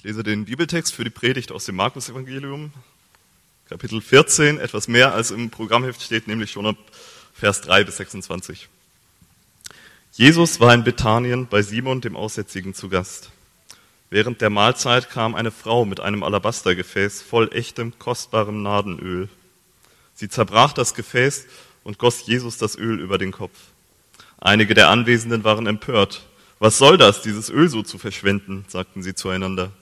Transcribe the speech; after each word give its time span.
Ich 0.00 0.04
lese 0.04 0.22
den 0.22 0.46
Bibeltext 0.46 0.94
für 0.94 1.04
die 1.04 1.10
Predigt 1.10 1.52
aus 1.52 1.66
dem 1.66 1.76
Markus-Evangelium, 1.76 2.72
Kapitel 3.68 4.00
14, 4.00 4.58
etwas 4.58 4.88
mehr 4.88 5.12
als 5.12 5.30
im 5.30 5.50
Programmheft 5.50 6.00
steht, 6.00 6.26
nämlich 6.26 6.52
schon 6.52 6.64
ab 6.64 6.78
Vers 7.34 7.60
3 7.60 7.84
bis 7.84 7.98
26. 7.98 8.70
Jesus 10.12 10.58
war 10.58 10.72
in 10.72 10.84
Bethanien 10.84 11.48
bei 11.48 11.60
Simon, 11.60 12.00
dem 12.00 12.16
Aussätzigen, 12.16 12.72
zu 12.72 12.88
Gast. 12.88 13.30
Während 14.08 14.40
der 14.40 14.48
Mahlzeit 14.48 15.10
kam 15.10 15.34
eine 15.34 15.50
Frau 15.50 15.84
mit 15.84 16.00
einem 16.00 16.22
Alabastergefäß 16.22 17.20
voll 17.20 17.50
echtem, 17.52 17.92
kostbarem 17.98 18.62
Nadenöl. 18.62 19.28
Sie 20.14 20.30
zerbrach 20.30 20.72
das 20.72 20.94
Gefäß 20.94 21.44
und 21.84 21.98
goss 21.98 22.26
Jesus 22.26 22.56
das 22.56 22.74
Öl 22.74 23.00
über 23.00 23.18
den 23.18 23.32
Kopf. 23.32 23.58
Einige 24.38 24.72
der 24.72 24.88
Anwesenden 24.88 25.44
waren 25.44 25.66
empört. 25.66 26.22
Was 26.58 26.78
soll 26.78 26.96
das, 26.96 27.20
dieses 27.20 27.50
Öl 27.50 27.68
so 27.68 27.82
zu 27.82 27.98
verschwenden, 27.98 28.64
sagten 28.66 29.02
sie 29.02 29.14
zueinander. 29.14 29.72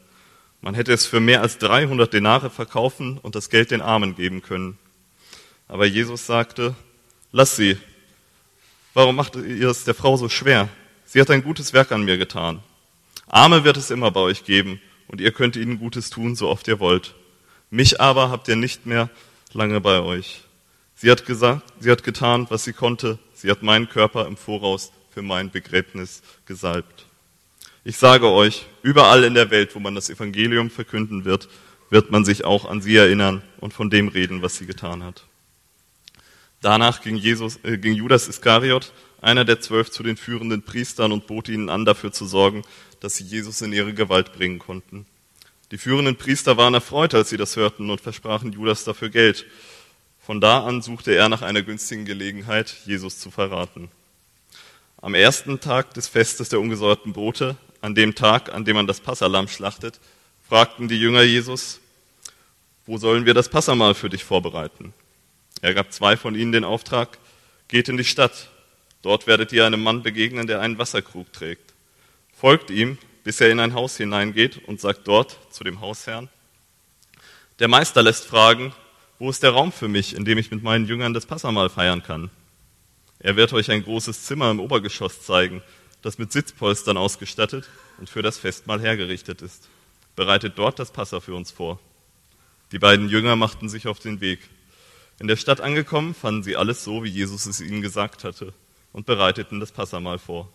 Man 0.60 0.74
hätte 0.74 0.92
es 0.92 1.06
für 1.06 1.20
mehr 1.20 1.42
als 1.42 1.58
300 1.58 2.12
Denare 2.12 2.50
verkaufen 2.50 3.18
und 3.18 3.34
das 3.34 3.50
Geld 3.50 3.70
den 3.70 3.80
Armen 3.80 4.16
geben 4.16 4.42
können. 4.42 4.78
Aber 5.68 5.86
Jesus 5.86 6.26
sagte, 6.26 6.74
lass 7.30 7.56
sie. 7.56 7.76
Warum 8.94 9.16
macht 9.16 9.36
ihr 9.36 9.68
es 9.68 9.84
der 9.84 9.94
Frau 9.94 10.16
so 10.16 10.28
schwer? 10.28 10.68
Sie 11.04 11.20
hat 11.20 11.30
ein 11.30 11.44
gutes 11.44 11.72
Werk 11.72 11.92
an 11.92 12.04
mir 12.04 12.18
getan. 12.18 12.60
Arme 13.28 13.64
wird 13.64 13.76
es 13.76 13.90
immer 13.90 14.10
bei 14.10 14.20
euch 14.20 14.44
geben 14.44 14.80
und 15.06 15.20
ihr 15.20 15.32
könnt 15.32 15.56
ihnen 15.56 15.78
Gutes 15.78 16.10
tun, 16.10 16.34
so 16.34 16.48
oft 16.48 16.66
ihr 16.68 16.80
wollt. 16.80 17.14
Mich 17.70 18.00
aber 18.00 18.30
habt 18.30 18.48
ihr 18.48 18.56
nicht 18.56 18.86
mehr 18.86 19.10
lange 19.52 19.80
bei 19.80 20.00
euch. 20.00 20.42
Sie 20.94 21.10
hat 21.10 21.26
gesagt, 21.26 21.62
sie 21.78 21.90
hat 21.90 22.02
getan, 22.02 22.46
was 22.50 22.64
sie 22.64 22.72
konnte. 22.72 23.18
Sie 23.34 23.50
hat 23.50 23.62
meinen 23.62 23.88
Körper 23.88 24.26
im 24.26 24.36
Voraus 24.36 24.90
für 25.10 25.22
mein 25.22 25.50
Begräbnis 25.50 26.22
gesalbt. 26.46 27.07
Ich 27.84 27.96
sage 27.96 28.28
euch, 28.28 28.66
überall 28.82 29.24
in 29.24 29.34
der 29.34 29.50
Welt, 29.50 29.74
wo 29.74 29.78
man 29.78 29.94
das 29.94 30.10
Evangelium 30.10 30.70
verkünden 30.70 31.24
wird, 31.24 31.48
wird 31.90 32.10
man 32.10 32.24
sich 32.24 32.44
auch 32.44 32.64
an 32.68 32.82
sie 32.82 32.96
erinnern 32.96 33.42
und 33.60 33.72
von 33.72 33.90
dem 33.90 34.08
reden, 34.08 34.42
was 34.42 34.56
sie 34.56 34.66
getan 34.66 35.02
hat. 35.02 35.24
Danach 36.60 37.02
ging, 37.02 37.16
Jesus, 37.16 37.58
äh, 37.62 37.78
ging 37.78 37.94
Judas 37.94 38.28
Iskariot, 38.28 38.92
einer 39.20 39.44
der 39.44 39.60
zwölf, 39.60 39.90
zu 39.90 40.02
den 40.02 40.16
führenden 40.16 40.62
Priestern 40.62 41.12
und 41.12 41.26
bot 41.26 41.48
ihnen 41.48 41.68
an, 41.68 41.84
dafür 41.84 42.12
zu 42.12 42.26
sorgen, 42.26 42.62
dass 43.00 43.16
sie 43.16 43.24
Jesus 43.24 43.62
in 43.62 43.72
ihre 43.72 43.94
Gewalt 43.94 44.32
bringen 44.32 44.58
konnten. 44.58 45.06
Die 45.70 45.78
führenden 45.78 46.16
Priester 46.16 46.56
waren 46.56 46.74
erfreut, 46.74 47.14
als 47.14 47.30
sie 47.30 47.36
das 47.36 47.56
hörten 47.56 47.90
und 47.90 48.00
versprachen 48.00 48.52
Judas 48.52 48.84
dafür 48.84 49.10
Geld. 49.10 49.46
Von 50.20 50.40
da 50.40 50.64
an 50.64 50.82
suchte 50.82 51.14
er 51.14 51.28
nach 51.28 51.42
einer 51.42 51.62
günstigen 51.62 52.04
Gelegenheit, 52.04 52.74
Jesus 52.86 53.18
zu 53.18 53.30
verraten. 53.30 53.90
Am 55.00 55.14
ersten 55.14 55.60
Tag 55.60 55.94
des 55.94 56.08
Festes 56.08 56.48
der 56.48 56.60
ungesäuerten 56.60 57.12
Brote, 57.12 57.56
an 57.80 57.94
dem 57.94 58.14
Tag, 58.14 58.52
an 58.52 58.64
dem 58.64 58.76
man 58.76 58.86
das 58.86 59.00
Passalam 59.00 59.48
schlachtet, 59.48 60.00
fragten 60.48 60.88
die 60.88 60.98
Jünger 60.98 61.22
Jesus, 61.22 61.80
wo 62.86 62.98
sollen 62.98 63.26
wir 63.26 63.34
das 63.34 63.48
Passamal 63.48 63.94
für 63.94 64.08
dich 64.08 64.24
vorbereiten? 64.24 64.94
Er 65.60 65.74
gab 65.74 65.92
zwei 65.92 66.16
von 66.16 66.34
ihnen 66.34 66.52
den 66.52 66.64
Auftrag, 66.64 67.18
geht 67.68 67.88
in 67.88 67.96
die 67.96 68.04
Stadt. 68.04 68.48
Dort 69.02 69.26
werdet 69.26 69.52
ihr 69.52 69.66
einem 69.66 69.82
Mann 69.82 70.02
begegnen, 70.02 70.46
der 70.46 70.60
einen 70.60 70.78
Wasserkrug 70.78 71.32
trägt. 71.32 71.74
Folgt 72.32 72.70
ihm, 72.70 72.98
bis 73.24 73.40
er 73.40 73.50
in 73.50 73.60
ein 73.60 73.74
Haus 73.74 73.96
hineingeht 73.96 74.66
und 74.66 74.80
sagt 74.80 75.06
dort 75.06 75.38
zu 75.50 75.64
dem 75.64 75.80
Hausherrn, 75.80 76.28
der 77.58 77.68
Meister 77.68 78.02
lässt 78.02 78.24
fragen, 78.24 78.72
wo 79.18 79.28
ist 79.30 79.42
der 79.42 79.50
Raum 79.50 79.72
für 79.72 79.88
mich, 79.88 80.14
in 80.14 80.24
dem 80.24 80.38
ich 80.38 80.52
mit 80.52 80.62
meinen 80.62 80.86
Jüngern 80.86 81.12
das 81.12 81.26
Passamal 81.26 81.68
feiern 81.68 82.04
kann? 82.04 82.30
Er 83.18 83.34
wird 83.34 83.52
euch 83.52 83.70
ein 83.70 83.82
großes 83.82 84.24
Zimmer 84.24 84.50
im 84.50 84.60
Obergeschoss 84.60 85.22
zeigen, 85.22 85.60
das 86.02 86.18
mit 86.18 86.32
Sitzpolstern 86.32 86.96
ausgestattet 86.96 87.68
und 87.98 88.08
für 88.08 88.22
das 88.22 88.38
Festmahl 88.38 88.80
hergerichtet 88.80 89.42
ist. 89.42 89.68
Bereitet 90.16 90.54
dort 90.56 90.78
das 90.78 90.92
Passa 90.92 91.20
für 91.20 91.34
uns 91.34 91.50
vor. 91.50 91.78
Die 92.72 92.78
beiden 92.78 93.08
Jünger 93.08 93.36
machten 93.36 93.68
sich 93.68 93.86
auf 93.88 93.98
den 93.98 94.20
Weg. 94.20 94.40
In 95.18 95.26
der 95.26 95.36
Stadt 95.36 95.60
angekommen, 95.60 96.14
fanden 96.14 96.42
sie 96.42 96.56
alles 96.56 96.84
so, 96.84 97.02
wie 97.02 97.08
Jesus 97.08 97.46
es 97.46 97.60
ihnen 97.60 97.82
gesagt 97.82 98.24
hatte, 98.24 98.52
und 98.92 99.06
bereiteten 99.06 99.58
das 99.58 99.72
Passamal 99.72 100.18
vor. 100.18 100.52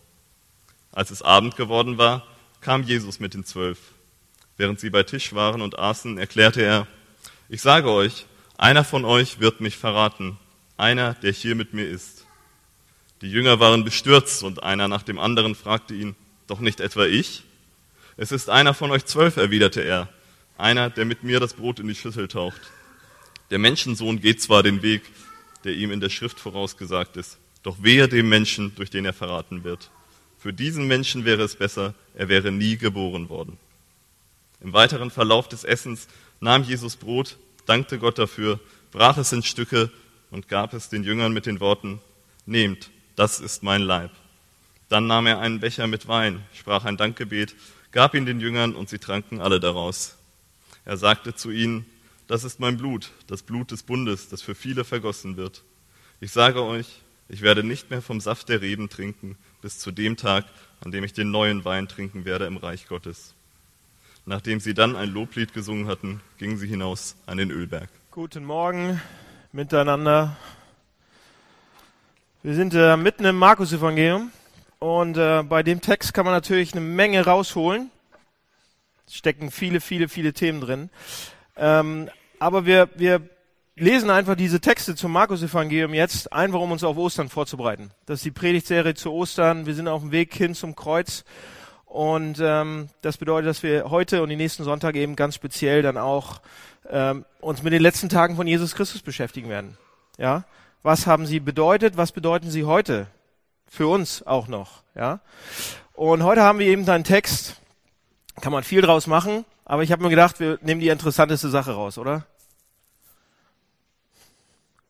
Als 0.92 1.10
es 1.10 1.22
Abend 1.22 1.56
geworden 1.56 1.98
war, 1.98 2.26
kam 2.60 2.82
Jesus 2.82 3.20
mit 3.20 3.34
den 3.34 3.44
Zwölf. 3.44 3.78
Während 4.56 4.80
sie 4.80 4.90
bei 4.90 5.02
Tisch 5.02 5.34
waren 5.34 5.60
und 5.60 5.78
aßen, 5.78 6.18
erklärte 6.18 6.62
er, 6.62 6.86
ich 7.48 7.60
sage 7.60 7.90
euch, 7.90 8.26
einer 8.56 8.84
von 8.84 9.04
euch 9.04 9.40
wird 9.40 9.60
mich 9.60 9.76
verraten, 9.76 10.38
einer, 10.76 11.14
der 11.14 11.32
hier 11.32 11.56
mit 11.56 11.74
mir 11.74 11.86
ist. 11.86 12.23
Die 13.24 13.30
Jünger 13.30 13.58
waren 13.58 13.84
bestürzt 13.84 14.42
und 14.42 14.62
einer 14.62 14.86
nach 14.86 15.02
dem 15.02 15.18
anderen 15.18 15.54
fragte 15.54 15.94
ihn, 15.94 16.14
doch 16.46 16.60
nicht 16.60 16.80
etwa 16.80 17.06
ich? 17.06 17.42
Es 18.18 18.32
ist 18.32 18.50
einer 18.50 18.74
von 18.74 18.90
euch 18.90 19.06
zwölf, 19.06 19.38
erwiderte 19.38 19.80
er, 19.80 20.10
einer, 20.58 20.90
der 20.90 21.06
mit 21.06 21.22
mir 21.22 21.40
das 21.40 21.54
Brot 21.54 21.80
in 21.80 21.88
die 21.88 21.94
Schüssel 21.94 22.28
taucht. 22.28 22.60
Der 23.50 23.58
Menschensohn 23.58 24.20
geht 24.20 24.42
zwar 24.42 24.62
den 24.62 24.82
Weg, 24.82 25.04
der 25.64 25.72
ihm 25.72 25.90
in 25.90 26.00
der 26.00 26.10
Schrift 26.10 26.38
vorausgesagt 26.38 27.16
ist, 27.16 27.38
doch 27.62 27.82
wehe 27.82 28.08
dem 28.08 28.28
Menschen, 28.28 28.74
durch 28.74 28.90
den 28.90 29.06
er 29.06 29.14
verraten 29.14 29.64
wird. 29.64 29.90
Für 30.38 30.52
diesen 30.52 30.86
Menschen 30.86 31.24
wäre 31.24 31.44
es 31.44 31.56
besser, 31.56 31.94
er 32.14 32.28
wäre 32.28 32.52
nie 32.52 32.76
geboren 32.76 33.30
worden. 33.30 33.56
Im 34.60 34.74
weiteren 34.74 35.10
Verlauf 35.10 35.48
des 35.48 35.64
Essens 35.64 36.08
nahm 36.40 36.62
Jesus 36.62 36.96
Brot, 36.96 37.38
dankte 37.64 37.98
Gott 37.98 38.18
dafür, 38.18 38.60
brach 38.92 39.16
es 39.16 39.32
in 39.32 39.42
Stücke 39.42 39.90
und 40.30 40.48
gab 40.48 40.74
es 40.74 40.90
den 40.90 41.04
Jüngern 41.04 41.32
mit 41.32 41.46
den 41.46 41.60
Worten, 41.60 42.00
Nehmt, 42.46 42.90
das 43.16 43.40
ist 43.40 43.62
mein 43.62 43.82
Leib. 43.82 44.10
Dann 44.88 45.06
nahm 45.06 45.26
er 45.26 45.40
einen 45.40 45.60
Becher 45.60 45.86
mit 45.86 46.08
Wein, 46.08 46.42
sprach 46.52 46.84
ein 46.84 46.96
Dankgebet, 46.96 47.54
gab 47.90 48.14
ihn 48.14 48.26
den 48.26 48.40
Jüngern 48.40 48.74
und 48.74 48.88
sie 48.88 48.98
tranken 48.98 49.40
alle 49.40 49.60
daraus. 49.60 50.16
Er 50.84 50.96
sagte 50.96 51.34
zu 51.34 51.50
ihnen, 51.50 51.86
das 52.26 52.44
ist 52.44 52.60
mein 52.60 52.76
Blut, 52.76 53.10
das 53.26 53.42
Blut 53.42 53.70
des 53.70 53.82
Bundes, 53.82 54.28
das 54.28 54.42
für 54.42 54.54
viele 54.54 54.84
vergossen 54.84 55.36
wird. 55.36 55.62
Ich 56.20 56.32
sage 56.32 56.62
euch, 56.62 57.00
ich 57.28 57.42
werde 57.42 57.64
nicht 57.64 57.90
mehr 57.90 58.02
vom 58.02 58.20
Saft 58.20 58.48
der 58.48 58.60
Reben 58.60 58.88
trinken, 58.88 59.36
bis 59.62 59.78
zu 59.78 59.90
dem 59.90 60.16
Tag, 60.16 60.44
an 60.84 60.92
dem 60.92 61.04
ich 61.04 61.12
den 61.12 61.30
neuen 61.30 61.64
Wein 61.64 61.88
trinken 61.88 62.24
werde 62.24 62.46
im 62.46 62.56
Reich 62.56 62.86
Gottes. 62.86 63.34
Nachdem 64.26 64.60
sie 64.60 64.74
dann 64.74 64.96
ein 64.96 65.10
Loblied 65.10 65.52
gesungen 65.52 65.86
hatten, 65.86 66.20
gingen 66.38 66.56
sie 66.56 66.66
hinaus 66.66 67.16
an 67.26 67.38
den 67.38 67.50
Ölberg. 67.50 67.88
Guten 68.10 68.44
Morgen 68.44 69.00
miteinander. 69.52 70.36
Wir 72.44 72.54
sind 72.54 72.74
äh, 72.74 72.98
mitten 72.98 73.24
im 73.24 73.38
Markus-Evangelium 73.38 74.30
und 74.78 75.16
äh, 75.16 75.42
bei 75.44 75.62
dem 75.62 75.80
Text 75.80 76.12
kann 76.12 76.26
man 76.26 76.34
natürlich 76.34 76.72
eine 76.72 76.82
Menge 76.82 77.24
rausholen. 77.24 77.90
Es 79.06 79.14
stecken 79.14 79.50
viele, 79.50 79.80
viele, 79.80 80.10
viele 80.10 80.34
Themen 80.34 80.60
drin. 80.60 80.90
Ähm, 81.56 82.10
aber 82.38 82.66
wir, 82.66 82.90
wir 82.96 83.22
lesen 83.76 84.10
einfach 84.10 84.34
diese 84.34 84.60
Texte 84.60 84.94
zum 84.94 85.12
Markus-Evangelium 85.12 85.94
jetzt, 85.94 86.34
einfach 86.34 86.60
um 86.60 86.70
uns 86.70 86.84
auf 86.84 86.98
Ostern 86.98 87.30
vorzubereiten. 87.30 87.92
Das 88.04 88.18
ist 88.18 88.26
die 88.26 88.30
Predigtserie 88.30 88.92
zu 88.92 89.10
Ostern. 89.10 89.64
Wir 89.64 89.74
sind 89.74 89.88
auf 89.88 90.02
dem 90.02 90.12
Weg 90.12 90.34
hin 90.34 90.54
zum 90.54 90.76
Kreuz. 90.76 91.24
Und 91.86 92.40
ähm, 92.42 92.90
das 93.00 93.16
bedeutet, 93.16 93.48
dass 93.48 93.62
wir 93.62 93.88
heute 93.88 94.22
und 94.22 94.28
die 94.28 94.36
nächsten 94.36 94.64
Sonntage 94.64 95.00
eben 95.00 95.16
ganz 95.16 95.34
speziell 95.34 95.80
dann 95.80 95.96
auch 95.96 96.42
ähm, 96.90 97.24
uns 97.40 97.62
mit 97.62 97.72
den 97.72 97.80
letzten 97.80 98.10
Tagen 98.10 98.36
von 98.36 98.46
Jesus 98.46 98.74
Christus 98.74 99.00
beschäftigen 99.00 99.48
werden. 99.48 99.78
Ja, 100.18 100.44
was 100.84 101.06
haben 101.06 101.26
sie 101.26 101.40
bedeutet, 101.40 101.96
was 101.96 102.12
bedeuten 102.12 102.50
sie 102.50 102.64
heute 102.64 103.08
für 103.66 103.88
uns 103.88 104.24
auch 104.24 104.46
noch, 104.46 104.82
ja? 104.94 105.20
Und 105.94 106.22
heute 106.22 106.42
haben 106.42 106.58
wir 106.58 106.66
eben 106.66 106.88
einen 106.88 107.04
Text, 107.04 107.56
kann 108.40 108.52
man 108.52 108.62
viel 108.62 108.82
draus 108.82 109.06
machen, 109.06 109.46
aber 109.64 109.82
ich 109.82 109.90
habe 109.90 110.02
mir 110.02 110.10
gedacht, 110.10 110.40
wir 110.40 110.58
nehmen 110.60 110.80
die 110.80 110.88
interessanteste 110.88 111.48
Sache 111.48 111.72
raus, 111.72 111.96
oder? 111.96 112.26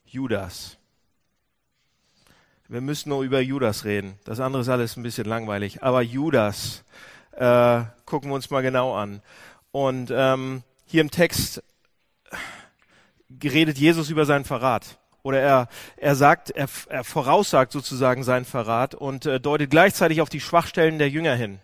Judas. 0.04 0.78
Wir 2.66 2.81
müssen 2.81 3.10
nur 3.10 3.22
über 3.22 3.41
Judas 3.41 3.84
reden. 3.84 4.19
Das 4.25 4.41
andere 4.41 4.62
ist 4.62 4.69
alles 4.69 4.97
ein 4.97 5.03
bisschen 5.03 5.27
langweilig. 5.27 5.83
Aber 5.83 6.03
Judas 6.03 6.83
äh, 7.33 7.83
gucken 8.04 8.31
wir 8.31 8.34
uns 8.34 8.50
mal 8.50 8.62
genau 8.62 8.94
an. 8.94 9.22
Und 9.71 10.10
ähm, 10.12 10.63
hier 10.86 11.03
im 11.03 11.10
Text 11.10 11.63
redet 13.42 13.77
Jesus 13.77 14.09
über 14.09 14.24
seinen 14.24 14.45
Verrat 14.45 14.98
oder 15.24 15.41
er, 15.41 15.68
er 15.97 16.15
sagt, 16.15 16.50
er, 16.50 16.68
er 16.88 17.03
voraussagt 17.03 17.72
sozusagen 17.72 18.22
seinen 18.22 18.44
Verrat 18.44 18.94
und 18.94 19.24
äh, 19.26 19.41
deutet 19.41 19.71
gleichzeitig 19.71 20.21
auf 20.21 20.28
die 20.28 20.41
Schwachstellen 20.41 20.98
der 20.98 21.09
Jünger 21.09 21.34
hin. 21.34 21.60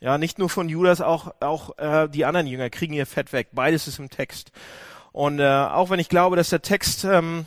Ja, 0.00 0.18
nicht 0.18 0.38
nur 0.38 0.48
von 0.48 0.68
Judas, 0.68 1.00
auch, 1.00 1.32
auch 1.40 1.78
äh, 1.78 2.08
die 2.08 2.24
anderen 2.24 2.46
Jünger 2.46 2.70
kriegen 2.70 2.94
ihr 2.94 3.06
Fett 3.06 3.32
weg. 3.32 3.48
Beides 3.52 3.86
ist 3.86 3.98
im 3.98 4.08
Text. 4.10 4.50
Und 5.12 5.38
äh, 5.38 5.44
auch 5.46 5.90
wenn 5.90 6.00
ich 6.00 6.08
glaube, 6.08 6.36
dass 6.36 6.48
der 6.48 6.62
Text 6.62 7.04
ähm, 7.04 7.46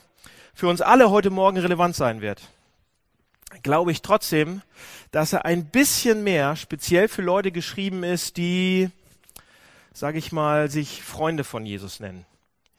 für 0.53 0.67
uns 0.67 0.81
alle 0.81 1.09
heute 1.09 1.31
Morgen 1.31 1.57
relevant 1.57 1.95
sein 1.95 2.21
wird, 2.21 2.43
glaube 3.63 3.91
ich 3.91 4.03
trotzdem, 4.03 4.61
dass 5.11 5.33
er 5.33 5.45
ein 5.45 5.65
bisschen 5.65 6.23
mehr 6.23 6.55
speziell 6.55 7.07
für 7.07 7.23
Leute 7.23 7.51
geschrieben 7.51 8.03
ist, 8.03 8.37
die, 8.37 8.91
sage 9.93 10.19
ich 10.19 10.31
mal, 10.31 10.69
sich 10.69 11.01
Freunde 11.01 11.43
von 11.43 11.65
Jesus 11.65 11.99
nennen, 11.99 12.25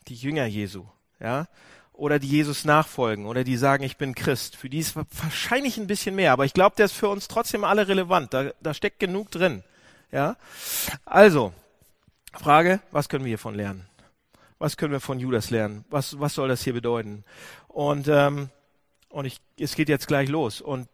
die 0.06 0.14
Jünger 0.14 0.46
Jesu. 0.46 0.84
Ja, 1.18 1.48
oder 1.96 2.18
die 2.18 2.28
Jesus 2.28 2.64
nachfolgen 2.64 3.26
oder 3.26 3.42
die 3.42 3.56
sagen, 3.56 3.82
ich 3.82 3.96
bin 3.96 4.14
Christ. 4.14 4.56
Für 4.56 4.68
die 4.68 4.78
ist 4.78 4.96
wahrscheinlich 4.96 5.78
ein 5.78 5.86
bisschen 5.86 6.14
mehr, 6.14 6.32
aber 6.32 6.44
ich 6.44 6.54
glaube, 6.54 6.76
der 6.76 6.86
ist 6.86 6.92
für 6.92 7.08
uns 7.08 7.28
trotzdem 7.28 7.64
alle 7.64 7.88
relevant. 7.88 8.32
Da, 8.32 8.50
da 8.60 8.74
steckt 8.74 9.00
genug 9.00 9.30
drin. 9.30 9.62
Ja, 10.12 10.36
also 11.04 11.52
Frage, 12.32 12.80
was 12.92 13.08
können 13.08 13.24
wir 13.24 13.30
hiervon 13.30 13.54
lernen? 13.54 13.86
Was 14.58 14.76
können 14.76 14.92
wir 14.92 15.00
von 15.00 15.18
Judas 15.18 15.50
lernen? 15.50 15.84
Was, 15.90 16.18
was 16.20 16.34
soll 16.34 16.48
das 16.48 16.62
hier 16.62 16.72
bedeuten? 16.72 17.24
Und, 17.68 18.08
ähm, 18.08 18.50
und 19.08 19.24
ich, 19.24 19.40
es 19.58 19.74
geht 19.74 19.88
jetzt 19.88 20.06
gleich 20.06 20.28
los. 20.28 20.60
Und 20.60 20.88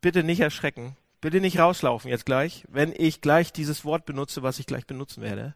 bitte 0.00 0.22
nicht 0.22 0.40
erschrecken, 0.40 0.96
bitte 1.20 1.40
nicht 1.40 1.58
rauslaufen 1.58 2.10
jetzt 2.10 2.26
gleich, 2.26 2.64
wenn 2.68 2.92
ich 2.96 3.20
gleich 3.20 3.52
dieses 3.52 3.84
Wort 3.84 4.04
benutze, 4.04 4.42
was 4.42 4.58
ich 4.58 4.66
gleich 4.66 4.86
benutzen 4.86 5.22
werde. 5.22 5.54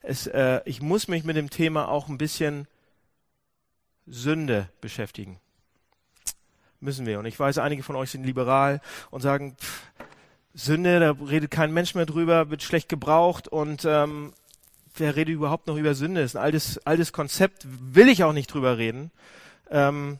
Es, 0.00 0.26
äh, 0.26 0.60
ich 0.64 0.80
muss 0.80 1.08
mich 1.08 1.24
mit 1.24 1.36
dem 1.36 1.50
Thema 1.50 1.88
auch 1.88 2.08
ein 2.08 2.18
bisschen 2.18 2.66
Sünde 4.08 4.68
beschäftigen. 4.80 5.38
Müssen 6.80 7.06
wir. 7.06 7.18
Und 7.18 7.26
ich 7.26 7.38
weiß, 7.38 7.58
einige 7.58 7.82
von 7.82 7.96
euch 7.96 8.10
sind 8.10 8.24
liberal 8.24 8.80
und 9.10 9.20
sagen, 9.20 9.56
pff, 9.60 9.82
Sünde, 10.54 11.00
da 11.00 11.10
redet 11.10 11.50
kein 11.50 11.72
Mensch 11.72 11.94
mehr 11.94 12.06
drüber, 12.06 12.50
wird 12.50 12.62
schlecht 12.62 12.88
gebraucht 12.88 13.48
und 13.48 13.84
ähm, 13.84 14.32
wer 14.96 15.16
redet 15.16 15.34
überhaupt 15.34 15.66
noch 15.66 15.76
über 15.76 15.94
Sünde? 15.94 16.22
Das 16.22 16.32
ist 16.32 16.36
ein 16.36 16.42
altes, 16.42 16.78
altes 16.86 17.12
Konzept, 17.12 17.64
will 17.64 18.08
ich 18.08 18.24
auch 18.24 18.32
nicht 18.32 18.52
drüber 18.52 18.78
reden. 18.78 19.10
Ähm, 19.70 20.18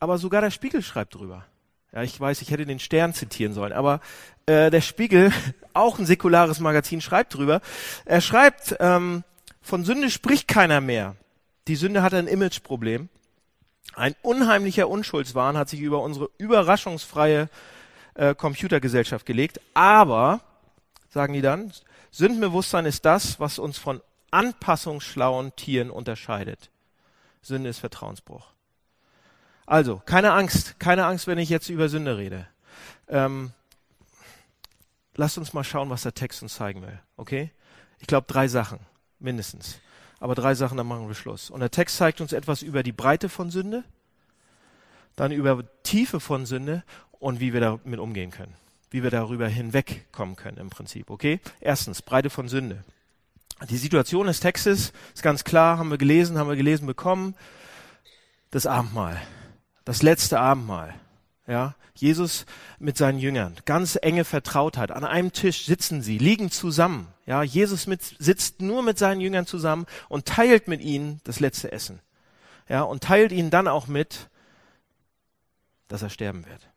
aber 0.00 0.18
sogar 0.18 0.40
der 0.40 0.50
Spiegel 0.50 0.82
schreibt 0.82 1.14
drüber. 1.14 1.44
Ja, 1.92 2.02
ich 2.02 2.18
weiß, 2.18 2.42
ich 2.42 2.50
hätte 2.50 2.66
den 2.66 2.80
Stern 2.80 3.14
zitieren 3.14 3.52
sollen, 3.52 3.72
aber 3.72 4.00
äh, 4.46 4.70
der 4.70 4.80
Spiegel, 4.80 5.32
auch 5.74 5.98
ein 5.98 6.06
säkulares 6.06 6.58
Magazin, 6.58 7.00
schreibt 7.00 7.34
drüber. 7.34 7.60
Er 8.04 8.20
schreibt, 8.20 8.76
ähm, 8.80 9.22
von 9.62 9.84
Sünde 9.84 10.10
spricht 10.10 10.48
keiner 10.48 10.80
mehr. 10.80 11.16
Die 11.66 11.76
Sünde 11.76 12.02
hat 12.02 12.14
ein 12.14 12.26
Imageproblem. 12.26 13.08
Ein 13.94 14.14
unheimlicher 14.22 14.88
Unschuldswahn 14.88 15.56
hat 15.56 15.68
sich 15.68 15.80
über 15.80 16.02
unsere 16.02 16.30
überraschungsfreie 16.38 17.48
äh, 18.14 18.34
Computergesellschaft 18.34 19.24
gelegt. 19.24 19.60
Aber, 19.72 20.40
sagen 21.10 21.32
die 21.32 21.42
dann, 21.42 21.72
Sündenbewusstsein 22.10 22.86
ist 22.86 23.04
das, 23.04 23.40
was 23.40 23.58
uns 23.58 23.78
von 23.78 24.00
anpassungsschlauen 24.30 25.54
Tieren 25.56 25.90
unterscheidet. 25.90 26.70
Sünde 27.40 27.70
ist 27.70 27.78
Vertrauensbruch. 27.78 28.48
Also, 29.66 30.02
keine 30.04 30.32
Angst, 30.32 30.78
keine 30.78 31.06
Angst, 31.06 31.26
wenn 31.26 31.38
ich 31.38 31.48
jetzt 31.48 31.68
über 31.68 31.88
Sünde 31.88 32.18
rede. 32.18 32.46
Ähm, 33.08 33.52
lasst 35.14 35.38
uns 35.38 35.52
mal 35.52 35.64
schauen, 35.64 35.90
was 35.90 36.02
der 36.02 36.14
Text 36.14 36.42
uns 36.42 36.54
zeigen 36.54 36.82
will. 36.82 37.00
Okay? 37.16 37.50
Ich 38.00 38.06
glaube 38.06 38.26
drei 38.28 38.48
Sachen, 38.48 38.80
mindestens. 39.18 39.78
Aber 40.24 40.34
drei 40.34 40.54
Sachen, 40.54 40.78
dann 40.78 40.86
machen 40.86 41.06
wir 41.06 41.14
Schluss. 41.14 41.50
Und 41.50 41.60
der 41.60 41.70
Text 41.70 41.98
zeigt 41.98 42.22
uns 42.22 42.32
etwas 42.32 42.62
über 42.62 42.82
die 42.82 42.92
Breite 42.92 43.28
von 43.28 43.50
Sünde, 43.50 43.84
dann 45.16 45.32
über 45.32 45.62
Tiefe 45.82 46.18
von 46.18 46.46
Sünde 46.46 46.82
und 47.12 47.40
wie 47.40 47.52
wir 47.52 47.60
damit 47.60 48.00
umgehen 48.00 48.30
können. 48.30 48.54
Wie 48.88 49.02
wir 49.02 49.10
darüber 49.10 49.48
hinwegkommen 49.48 50.34
können 50.34 50.56
im 50.56 50.70
Prinzip. 50.70 51.10
Okay? 51.10 51.40
Erstens, 51.60 52.00
Breite 52.00 52.30
von 52.30 52.48
Sünde. 52.48 52.84
Die 53.68 53.76
Situation 53.76 54.26
des 54.26 54.40
Textes 54.40 54.94
ist 55.14 55.22
ganz 55.22 55.44
klar, 55.44 55.76
haben 55.76 55.90
wir 55.90 55.98
gelesen, 55.98 56.38
haben 56.38 56.48
wir 56.48 56.56
gelesen 56.56 56.86
bekommen. 56.86 57.34
Das 58.50 58.64
Abendmahl 58.64 59.20
das 59.84 60.02
letzte 60.02 60.40
Abendmahl. 60.40 60.94
Ja, 61.46 61.74
Jesus 61.94 62.46
mit 62.78 62.96
seinen 62.96 63.18
Jüngern, 63.18 63.54
ganz 63.66 63.98
enge 64.00 64.24
Vertrautheit. 64.24 64.90
An 64.90 65.04
einem 65.04 65.32
Tisch 65.32 65.66
sitzen 65.66 66.02
sie, 66.02 66.18
liegen 66.18 66.50
zusammen. 66.50 67.08
Ja, 67.26 67.42
Jesus 67.42 67.86
mit, 67.86 68.02
sitzt 68.02 68.62
nur 68.62 68.82
mit 68.82 68.98
seinen 68.98 69.20
Jüngern 69.20 69.46
zusammen 69.46 69.86
und 70.08 70.26
teilt 70.26 70.68
mit 70.68 70.80
ihnen 70.80 71.20
das 71.24 71.40
letzte 71.40 71.70
Essen. 71.70 72.00
Ja, 72.68 72.82
und 72.82 73.02
teilt 73.02 73.30
ihnen 73.30 73.50
dann 73.50 73.68
auch 73.68 73.86
mit, 73.86 74.30
dass 75.88 76.02
er 76.02 76.10
sterben 76.10 76.46
wird. 76.46 76.68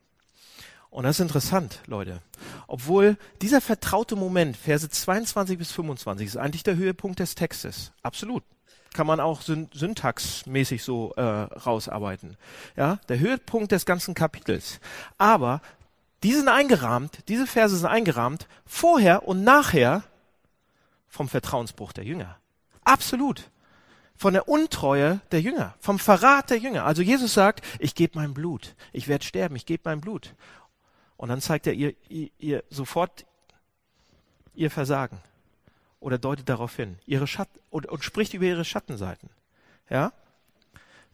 Und 0.89 1.03
das 1.03 1.17
ist 1.17 1.21
interessant, 1.21 1.81
Leute. 1.85 2.21
Obwohl 2.67 3.17
dieser 3.41 3.61
vertraute 3.61 4.15
Moment, 4.15 4.57
Verse 4.57 4.89
22 4.89 5.57
bis 5.57 5.71
25, 5.71 6.27
ist 6.27 6.37
eigentlich 6.37 6.63
der 6.63 6.75
Höhepunkt 6.75 7.19
des 7.19 7.35
Textes. 7.35 7.91
Absolut 8.03 8.43
kann 8.93 9.05
man 9.05 9.19
auch 9.19 9.41
syn 9.41 9.69
syntaxmäßig 9.73 10.83
so 10.83 11.13
äh, 11.17 11.21
rausarbeiten. 11.21 12.35
Ja, 12.75 12.97
der 13.09 13.19
Höhepunkt 13.19 13.71
des 13.71 13.85
ganzen 13.85 14.15
Kapitels. 14.15 14.79
Aber 15.19 15.61
die 16.23 16.33
sind 16.33 16.47
eingerahmt, 16.47 17.19
diese 17.27 17.45
Verse 17.45 17.77
sind 17.77 17.85
eingerahmt, 17.85 18.47
vorher 18.65 19.27
und 19.27 19.43
nachher 19.43 20.03
vom 21.07 21.29
Vertrauensbruch 21.29 21.93
der 21.93 22.05
Jünger. 22.05 22.37
Absolut. 22.83 23.51
Von 24.15 24.33
der 24.33 24.49
Untreue 24.49 25.19
der 25.31 25.41
Jünger, 25.41 25.75
vom 25.79 25.99
Verrat 25.99 26.49
der 26.49 26.57
Jünger. 26.57 26.85
Also 26.85 27.03
Jesus 27.03 27.35
sagt, 27.35 27.63
ich 27.77 27.93
gebe 27.93 28.17
mein 28.17 28.33
Blut, 28.33 28.75
ich 28.93 29.07
werde 29.07 29.23
sterben, 29.23 29.55
ich 29.55 29.67
gebe 29.67 29.83
mein 29.85 30.01
Blut. 30.01 30.33
Und 31.17 31.29
dann 31.29 31.41
zeigt 31.41 31.67
er 31.67 31.73
ihr, 31.73 31.93
ihr, 32.09 32.29
ihr 32.37 32.63
sofort 32.69 33.25
ihr 34.53 34.71
Versagen 34.71 35.19
oder 35.99 36.17
deutet 36.17 36.47
darauf 36.47 36.75
hin, 36.75 36.97
ihre 37.05 37.27
Schatten 37.27 37.59
und, 37.69 37.87
und 37.87 38.03
spricht 38.03 38.33
über 38.33 38.45
ihre 38.45 38.65
Schattenseiten. 38.65 39.29
Ja? 39.89 40.13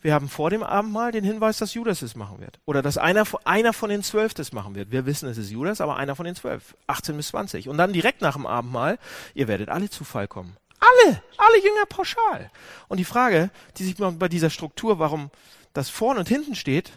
Wir 0.02 0.14
haben 0.14 0.28
vor 0.28 0.50
dem 0.50 0.64
Abendmahl 0.64 1.14
den 1.14 1.24
Hinweis, 1.24 1.58
dass 1.58 1.74
Judas 1.74 2.02
es 2.02 2.16
machen 2.16 2.42
wird. 2.42 2.60
Oder 2.66 2.82
dass 2.82 2.98
einer, 2.98 3.24
einer 3.46 3.72
von 3.72 3.90
den 3.90 4.04
zwölf 4.04 4.34
das 4.34 4.52
machen 4.52 4.76
wird. 4.76 4.92
Wir 4.92 5.06
wissen, 5.06 5.30
es 5.30 5.38
ist 5.38 5.50
Judas, 5.50 5.80
aber 5.80 5.96
einer 5.96 6.18
von 6.18 6.26
den 6.26 6.36
zwölf. 6.36 6.76
18 6.88 7.16
bis 7.16 7.30
20. 7.30 7.70
Und 7.70 7.78
dann 7.78 7.94
direkt 7.94 8.22
nach 8.22 8.34
dem 8.34 8.46
Abendmahl, 8.46 9.00
ihr 9.34 9.48
werdet 9.48 9.70
alle 9.70 9.90
zu 9.90 10.04
Fall 10.04 10.28
kommen. 10.28 10.58
Alle, 10.82 11.24
alle 11.38 11.64
Jünger 11.64 11.86
pauschal. 11.88 12.52
Und 12.90 12.98
die 12.98 13.06
Frage, 13.06 13.50
die 13.78 13.86
sich 13.86 13.96
bei 13.96 14.28
dieser 14.28 14.50
Struktur, 14.50 15.00
warum 15.00 15.32
das 15.72 15.90
vorne 15.90 16.20
und 16.20 16.28
hinten 16.28 16.56
steht, 16.56 16.92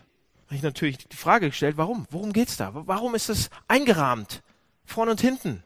habe 0.46 0.54
ich 0.56 0.62
natürlich 0.62 0.98
die 1.08 1.16
Frage 1.16 1.50
gestellt, 1.50 1.76
warum? 1.76 2.06
Worum 2.10 2.32
geht's 2.32 2.56
da? 2.56 2.70
Warum 2.72 3.14
ist 3.14 3.28
es 3.28 3.50
eingerahmt? 3.66 4.42
Vorne 4.84 5.10
und 5.10 5.20
hinten. 5.20 5.62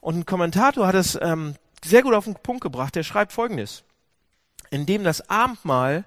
Und 0.00 0.18
ein 0.18 0.26
Kommentator 0.26 0.86
hat 0.86 0.96
es 0.96 1.18
ähm, 1.20 1.54
sehr 1.84 2.02
gut 2.02 2.14
auf 2.14 2.24
den 2.24 2.34
Punkt 2.34 2.62
gebracht. 2.62 2.96
Der 2.96 3.04
schreibt 3.04 3.32
Folgendes. 3.32 3.84
Indem 4.70 5.04
das 5.04 5.30
Abendmahl 5.30 6.04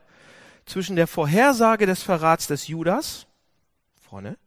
zwischen 0.66 0.96
der 0.96 1.08
Vorhersage 1.08 1.86
des 1.86 2.04
Verrats 2.04 2.48
des 2.48 2.68
Judas 2.68 3.26
vorne 4.00 4.38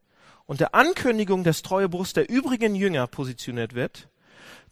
und 0.46 0.60
der 0.60 0.74
Ankündigung 0.74 1.44
des 1.44 1.62
Treuebruchs 1.62 2.12
der 2.12 2.28
übrigen 2.28 2.74
Jünger 2.74 3.06
positioniert 3.06 3.74
wird, 3.74 4.08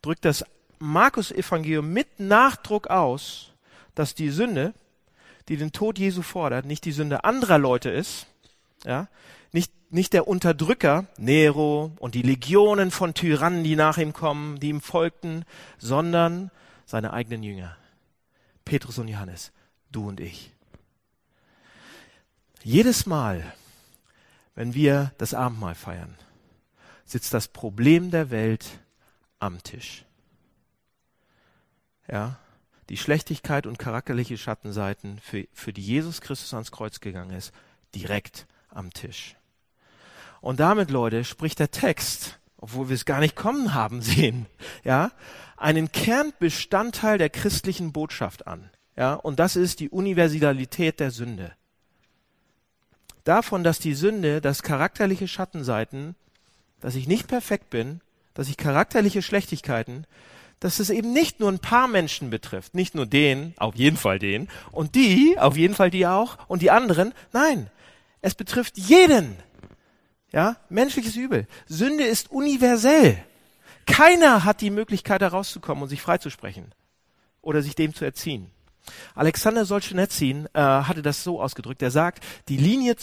drückt 0.03 0.25
das 0.25 0.45
Markus-Evangelium 0.79 1.91
mit 1.93 2.21
Nachdruck 2.21 2.89
aus, 2.89 3.53
dass 3.95 4.15
die 4.15 4.31
Sünde, 4.31 4.75
die 5.49 5.57
den 5.57 5.73
Tod 5.73 5.99
Jesu 5.99 6.23
fordert, 6.23 6.67
nicht 6.67 6.85
die 6.85 6.93
Sünde 6.93 7.25
anderer 7.25 7.59
Leute 7.59 7.91
ist, 7.91 8.27
ja, 8.85 9.09
nicht, 9.53 9.73
nicht 9.93 10.13
der 10.13 10.27
Unterdrücker, 10.27 11.07
Nero 11.19 11.93
und 11.99 12.15
die 12.15 12.23
Legionen 12.23 12.91
von 12.91 13.15
Tyrannen, 13.15 13.65
die 13.65 13.77
nach 13.77 13.99
ihm 13.99 14.13
kommen, 14.13 14.59
die 14.61 14.69
ihm 14.69 14.81
folgten, 14.81 15.45
sondern 15.79 16.51
seine 16.87 17.13
eigenen 17.13 17.43
Jünger. 17.43 17.77
Petrus 18.65 18.99
und 18.99 19.09
Johannes, 19.09 19.53
du 19.91 20.09
und 20.09 20.21
ich. 20.21 20.53
Jedes 22.63 23.07
Mal, 23.07 23.53
wenn 24.55 24.75
wir 24.75 25.13
das 25.19 25.35
Abendmahl 25.35 25.75
feiern, 25.75 26.17
sitzt 27.05 27.35
das 27.35 27.49
Problem 27.49 28.11
der 28.11 28.31
Welt 28.31 28.65
am 29.39 29.63
Tisch. 29.63 30.05
Ja, 32.09 32.39
die 32.89 32.97
Schlechtigkeit 32.97 33.67
und 33.67 33.79
charakterliche 33.79 34.39
Schattenseiten, 34.39 35.19
für, 35.19 35.47
für 35.53 35.73
die 35.73 35.83
Jesus 35.83 36.21
Christus 36.21 36.53
ans 36.55 36.73
Kreuz 36.73 37.01
gegangen 37.01 37.31
ist, 37.31 37.53
direkt 37.95 38.47
am 38.75 38.93
Tisch. 38.93 39.37
Und 40.41 40.61
damit, 40.61 40.91
Leute, 40.91 41.25
spricht 41.25 41.59
der 41.59 41.71
Text, 41.71 42.39
obwohl 42.59 42.89
wir 42.89 42.95
es 42.95 43.05
gar 43.05 43.21
nicht 43.21 43.37
kommen 43.37 43.75
haben 43.75 44.03
sehen, 44.03 44.47
ja, 44.85 45.13
einen 45.57 45.93
Kernbestandteil 45.93 47.19
der 47.19 47.31
christlichen 47.31 47.93
Botschaft 47.93 48.47
an. 48.47 48.71
Ja, 48.97 49.15
und 49.15 49.39
das 49.39 49.57
ist 49.57 49.81
die 49.81 49.89
Universalität 49.89 51.01
der 51.01 51.11
Sünde. 51.11 51.53
Davon, 53.25 53.63
dass 53.63 53.79
die 53.79 53.95
Sünde, 53.95 54.41
das 54.41 54.63
charakterliche 54.63 55.29
Schattenseiten, 55.29 56.17
dass 56.81 56.97
ich 56.97 57.07
nicht 57.07 57.29
perfekt 57.29 57.71
bin, 57.71 58.01
dass 58.35 58.49
ich 58.49 58.57
charakterliche 58.57 59.23
Schlechtigkeiten, 59.23 60.07
dass 60.59 60.79
es 60.79 60.91
eben 60.91 61.13
nicht 61.13 61.41
nur 61.41 61.51
ein 61.51 61.59
paar 61.59 61.89
Menschen 61.89 62.31
betrifft, 62.31 62.75
nicht 62.75 62.95
nur 62.95 63.07
den, 63.07 63.55
auf 63.57 63.75
jeden 63.77 63.97
Fall 63.97 64.19
den, 64.19 64.49
und 64.71 64.95
die, 64.95 65.37
auf 65.39 65.57
jeden 65.57 65.75
Fall 65.75 65.91
die 65.91 66.07
auch, 66.07 66.39
und 66.49 66.63
die 66.63 66.71
anderen. 66.71 67.15
Nein, 67.33 67.71
es 68.23 68.35
betrifft 68.35 68.79
jeden. 68.79 69.37
Ja, 70.33 70.57
menschliches 70.71 71.17
Übel. 71.17 71.47
Sünde 71.67 72.05
ist 72.05 72.31
universell. 72.31 73.23
Keiner 73.85 74.45
hat 74.45 74.61
die 74.61 74.71
Möglichkeit, 74.71 75.21
da 75.21 75.29
rauszukommen 75.29 75.83
und 75.83 75.89
sich 75.91 76.01
freizusprechen 76.01 76.73
oder 77.43 77.61
sich 77.63 77.75
dem 77.75 77.95
zu 77.95 78.05
erziehen. 78.05 78.51
Alexander 79.15 79.65
Solzhenitsyn 79.65 80.49
äh, 80.55 80.61
hatte 80.61 81.03
das 81.03 81.23
so 81.23 81.43
ausgedrückt. 81.43 81.83
Er 81.83 81.91
sagt, 81.91 82.25
die 82.49 82.57
Linie, 82.57 82.97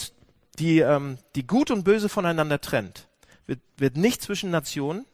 die, 0.58 0.80
ähm, 0.80 1.18
die 1.36 1.46
Gut 1.46 1.70
und 1.70 1.84
Böse 1.84 2.08
voneinander 2.08 2.60
trennt, 2.60 3.08
wird, 3.46 3.60
wird 3.76 3.96
nicht 3.96 4.22
zwischen 4.22 4.50
Nationen 4.50 5.06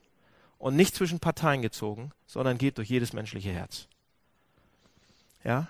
und 0.58 0.76
nicht 0.76 0.94
zwischen 0.94 1.20
Parteien 1.20 1.62
gezogen, 1.62 2.12
sondern 2.26 2.58
geht 2.58 2.78
durch 2.78 2.88
jedes 2.88 3.12
menschliche 3.12 3.50
Herz. 3.50 3.88
Ja? 5.44 5.68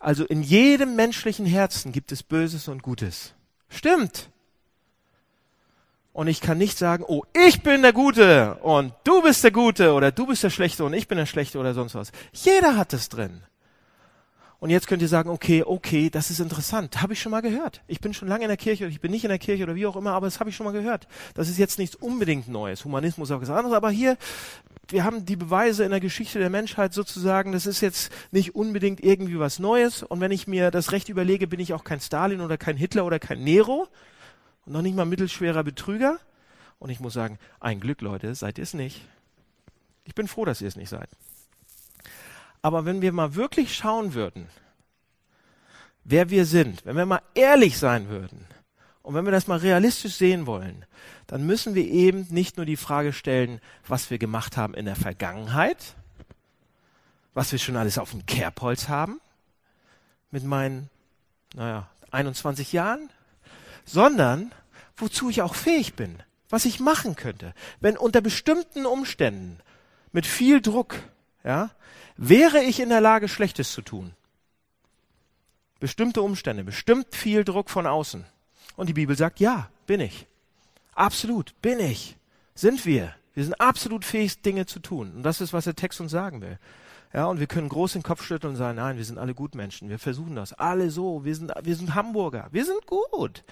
Also 0.00 0.24
in 0.24 0.42
jedem 0.42 0.96
menschlichen 0.96 1.46
Herzen 1.46 1.92
gibt 1.92 2.12
es 2.12 2.22
Böses 2.22 2.68
und 2.68 2.82
Gutes. 2.82 3.34
Stimmt. 3.68 4.30
Und 6.12 6.26
ich 6.26 6.40
kann 6.40 6.58
nicht 6.58 6.78
sagen, 6.78 7.04
oh, 7.06 7.22
ich 7.46 7.62
bin 7.62 7.82
der 7.82 7.92
Gute 7.92 8.56
und 8.56 8.92
du 9.04 9.22
bist 9.22 9.44
der 9.44 9.52
Gute 9.52 9.92
oder 9.92 10.10
du 10.10 10.26
bist 10.26 10.42
der 10.42 10.50
Schlechte 10.50 10.84
und 10.84 10.92
ich 10.92 11.06
bin 11.06 11.18
der 11.18 11.26
Schlechte 11.26 11.58
oder 11.58 11.74
sonst 11.74 11.94
was. 11.94 12.10
Jeder 12.32 12.76
hat 12.76 12.92
es 12.92 13.08
drin. 13.08 13.42
Und 14.60 14.70
jetzt 14.70 14.88
könnt 14.88 15.02
ihr 15.02 15.08
sagen, 15.08 15.30
okay, 15.30 15.62
okay, 15.64 16.10
das 16.10 16.30
ist 16.30 16.40
interessant. 16.40 17.00
Habe 17.00 17.12
ich 17.12 17.20
schon 17.20 17.30
mal 17.30 17.42
gehört. 17.42 17.80
Ich 17.86 18.00
bin 18.00 18.12
schon 18.12 18.26
lange 18.26 18.42
in 18.42 18.48
der 18.48 18.56
Kirche 18.56 18.84
oder 18.84 18.90
ich 18.90 19.00
bin 19.00 19.12
nicht 19.12 19.22
in 19.22 19.28
der 19.28 19.38
Kirche 19.38 19.62
oder 19.62 19.76
wie 19.76 19.86
auch 19.86 19.94
immer, 19.94 20.12
aber 20.12 20.26
das 20.26 20.40
habe 20.40 20.50
ich 20.50 20.56
schon 20.56 20.66
mal 20.66 20.72
gehört. 20.72 21.06
Das 21.34 21.48
ist 21.48 21.58
jetzt 21.58 21.78
nichts 21.78 21.94
unbedingt 21.94 22.48
Neues. 22.48 22.84
Humanismus 22.84 23.30
ist 23.30 23.36
auch 23.36 23.40
was 23.40 23.50
anderes, 23.50 23.76
aber 23.76 23.90
hier, 23.90 24.16
wir 24.88 25.04
haben 25.04 25.24
die 25.24 25.36
Beweise 25.36 25.84
in 25.84 25.90
der 25.90 26.00
Geschichte 26.00 26.40
der 26.40 26.50
Menschheit 26.50 26.92
sozusagen, 26.92 27.52
das 27.52 27.66
ist 27.66 27.80
jetzt 27.80 28.10
nicht 28.32 28.56
unbedingt 28.56 28.98
irgendwie 28.98 29.38
was 29.38 29.60
Neues. 29.60 30.02
Und 30.02 30.20
wenn 30.20 30.32
ich 30.32 30.48
mir 30.48 30.72
das 30.72 30.90
Recht 30.90 31.08
überlege, 31.08 31.46
bin 31.46 31.60
ich 31.60 31.72
auch 31.72 31.84
kein 31.84 32.00
Stalin 32.00 32.40
oder 32.40 32.58
kein 32.58 32.76
Hitler 32.76 33.04
oder 33.04 33.20
kein 33.20 33.44
Nero 33.44 33.86
und 34.66 34.72
noch 34.72 34.82
nicht 34.82 34.96
mal 34.96 35.06
mittelschwerer 35.06 35.62
Betrüger. 35.62 36.18
Und 36.80 36.90
ich 36.90 36.98
muss 36.98 37.12
sagen, 37.12 37.38
ein 37.60 37.78
Glück, 37.78 38.00
Leute, 38.00 38.34
seid 38.34 38.58
ihr 38.58 38.64
es 38.64 38.74
nicht. 38.74 39.02
Ich 40.04 40.16
bin 40.16 40.26
froh, 40.26 40.44
dass 40.44 40.60
ihr 40.60 40.68
es 40.68 40.76
nicht 40.76 40.88
seid. 40.88 41.10
Aber 42.62 42.84
wenn 42.84 43.02
wir 43.02 43.12
mal 43.12 43.34
wirklich 43.34 43.74
schauen 43.74 44.14
würden, 44.14 44.48
wer 46.04 46.30
wir 46.30 46.44
sind, 46.44 46.84
wenn 46.84 46.96
wir 46.96 47.06
mal 47.06 47.22
ehrlich 47.34 47.78
sein 47.78 48.08
würden 48.08 48.46
und 49.02 49.14
wenn 49.14 49.24
wir 49.24 49.32
das 49.32 49.46
mal 49.46 49.58
realistisch 49.58 50.14
sehen 50.14 50.46
wollen, 50.46 50.84
dann 51.26 51.46
müssen 51.46 51.74
wir 51.74 51.84
eben 51.84 52.26
nicht 52.30 52.56
nur 52.56 52.66
die 52.66 52.76
Frage 52.76 53.12
stellen, 53.12 53.60
was 53.86 54.10
wir 54.10 54.18
gemacht 54.18 54.56
haben 54.56 54.74
in 54.74 54.86
der 54.86 54.96
Vergangenheit, 54.96 55.94
was 57.34 57.52
wir 57.52 57.58
schon 57.58 57.76
alles 57.76 57.98
auf 57.98 58.10
dem 58.10 58.26
Kerbholz 58.26 58.88
haben, 58.88 59.20
mit 60.30 60.44
meinen, 60.44 60.90
naja, 61.54 61.88
21 62.10 62.72
Jahren, 62.72 63.10
sondern 63.84 64.52
wozu 64.96 65.30
ich 65.30 65.42
auch 65.42 65.54
fähig 65.54 65.94
bin, 65.94 66.22
was 66.48 66.64
ich 66.64 66.80
machen 66.80 67.16
könnte, 67.16 67.54
wenn 67.80 67.96
unter 67.96 68.20
bestimmten 68.20 68.86
Umständen 68.86 69.58
mit 70.12 70.26
viel 70.26 70.60
Druck, 70.60 70.96
ja, 71.44 71.70
wäre 72.16 72.62
ich 72.62 72.80
in 72.80 72.88
der 72.88 73.00
Lage, 73.00 73.28
Schlechtes 73.28 73.72
zu 73.72 73.82
tun. 73.82 74.12
Bestimmte 75.80 76.22
Umstände, 76.22 76.64
bestimmt 76.64 77.14
viel 77.14 77.44
Druck 77.44 77.70
von 77.70 77.86
außen. 77.86 78.24
Und 78.76 78.88
die 78.88 78.94
Bibel 78.94 79.16
sagt, 79.16 79.40
ja, 79.40 79.70
bin 79.86 80.00
ich. 80.00 80.26
Absolut, 80.94 81.54
bin 81.62 81.78
ich. 81.78 82.16
Sind 82.54 82.84
wir. 82.84 83.14
Wir 83.34 83.44
sind 83.44 83.60
absolut 83.60 84.04
fähig, 84.04 84.42
Dinge 84.42 84.66
zu 84.66 84.80
tun. 84.80 85.12
Und 85.16 85.22
das 85.22 85.40
ist, 85.40 85.52
was 85.52 85.64
der 85.64 85.76
Text 85.76 86.00
uns 86.00 86.10
sagen 86.10 86.40
will. 86.40 86.58
Ja, 87.14 87.26
und 87.26 87.38
wir 87.38 87.46
können 87.46 87.68
groß 87.68 87.92
den 87.94 88.02
Kopf 88.02 88.22
schütteln 88.24 88.52
und 88.52 88.56
sagen, 88.56 88.76
nein, 88.76 88.96
wir 88.96 89.04
sind 89.04 89.18
alle 89.18 89.34
Gutmenschen. 89.34 89.88
Wir 89.88 89.98
versuchen 89.98 90.34
das. 90.34 90.52
Alle 90.52 90.90
so. 90.90 91.24
Wir 91.24 91.34
sind, 91.34 91.52
wir 91.62 91.76
sind 91.76 91.94
Hamburger. 91.94 92.48
Wir 92.50 92.64
sind 92.64 92.84
gut. 92.86 93.44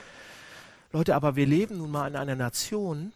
Leute, 0.92 1.14
aber 1.14 1.36
wir 1.36 1.46
leben 1.46 1.78
nun 1.78 1.90
mal 1.90 2.08
in 2.08 2.16
einer 2.16 2.34
Nation, 2.34 3.12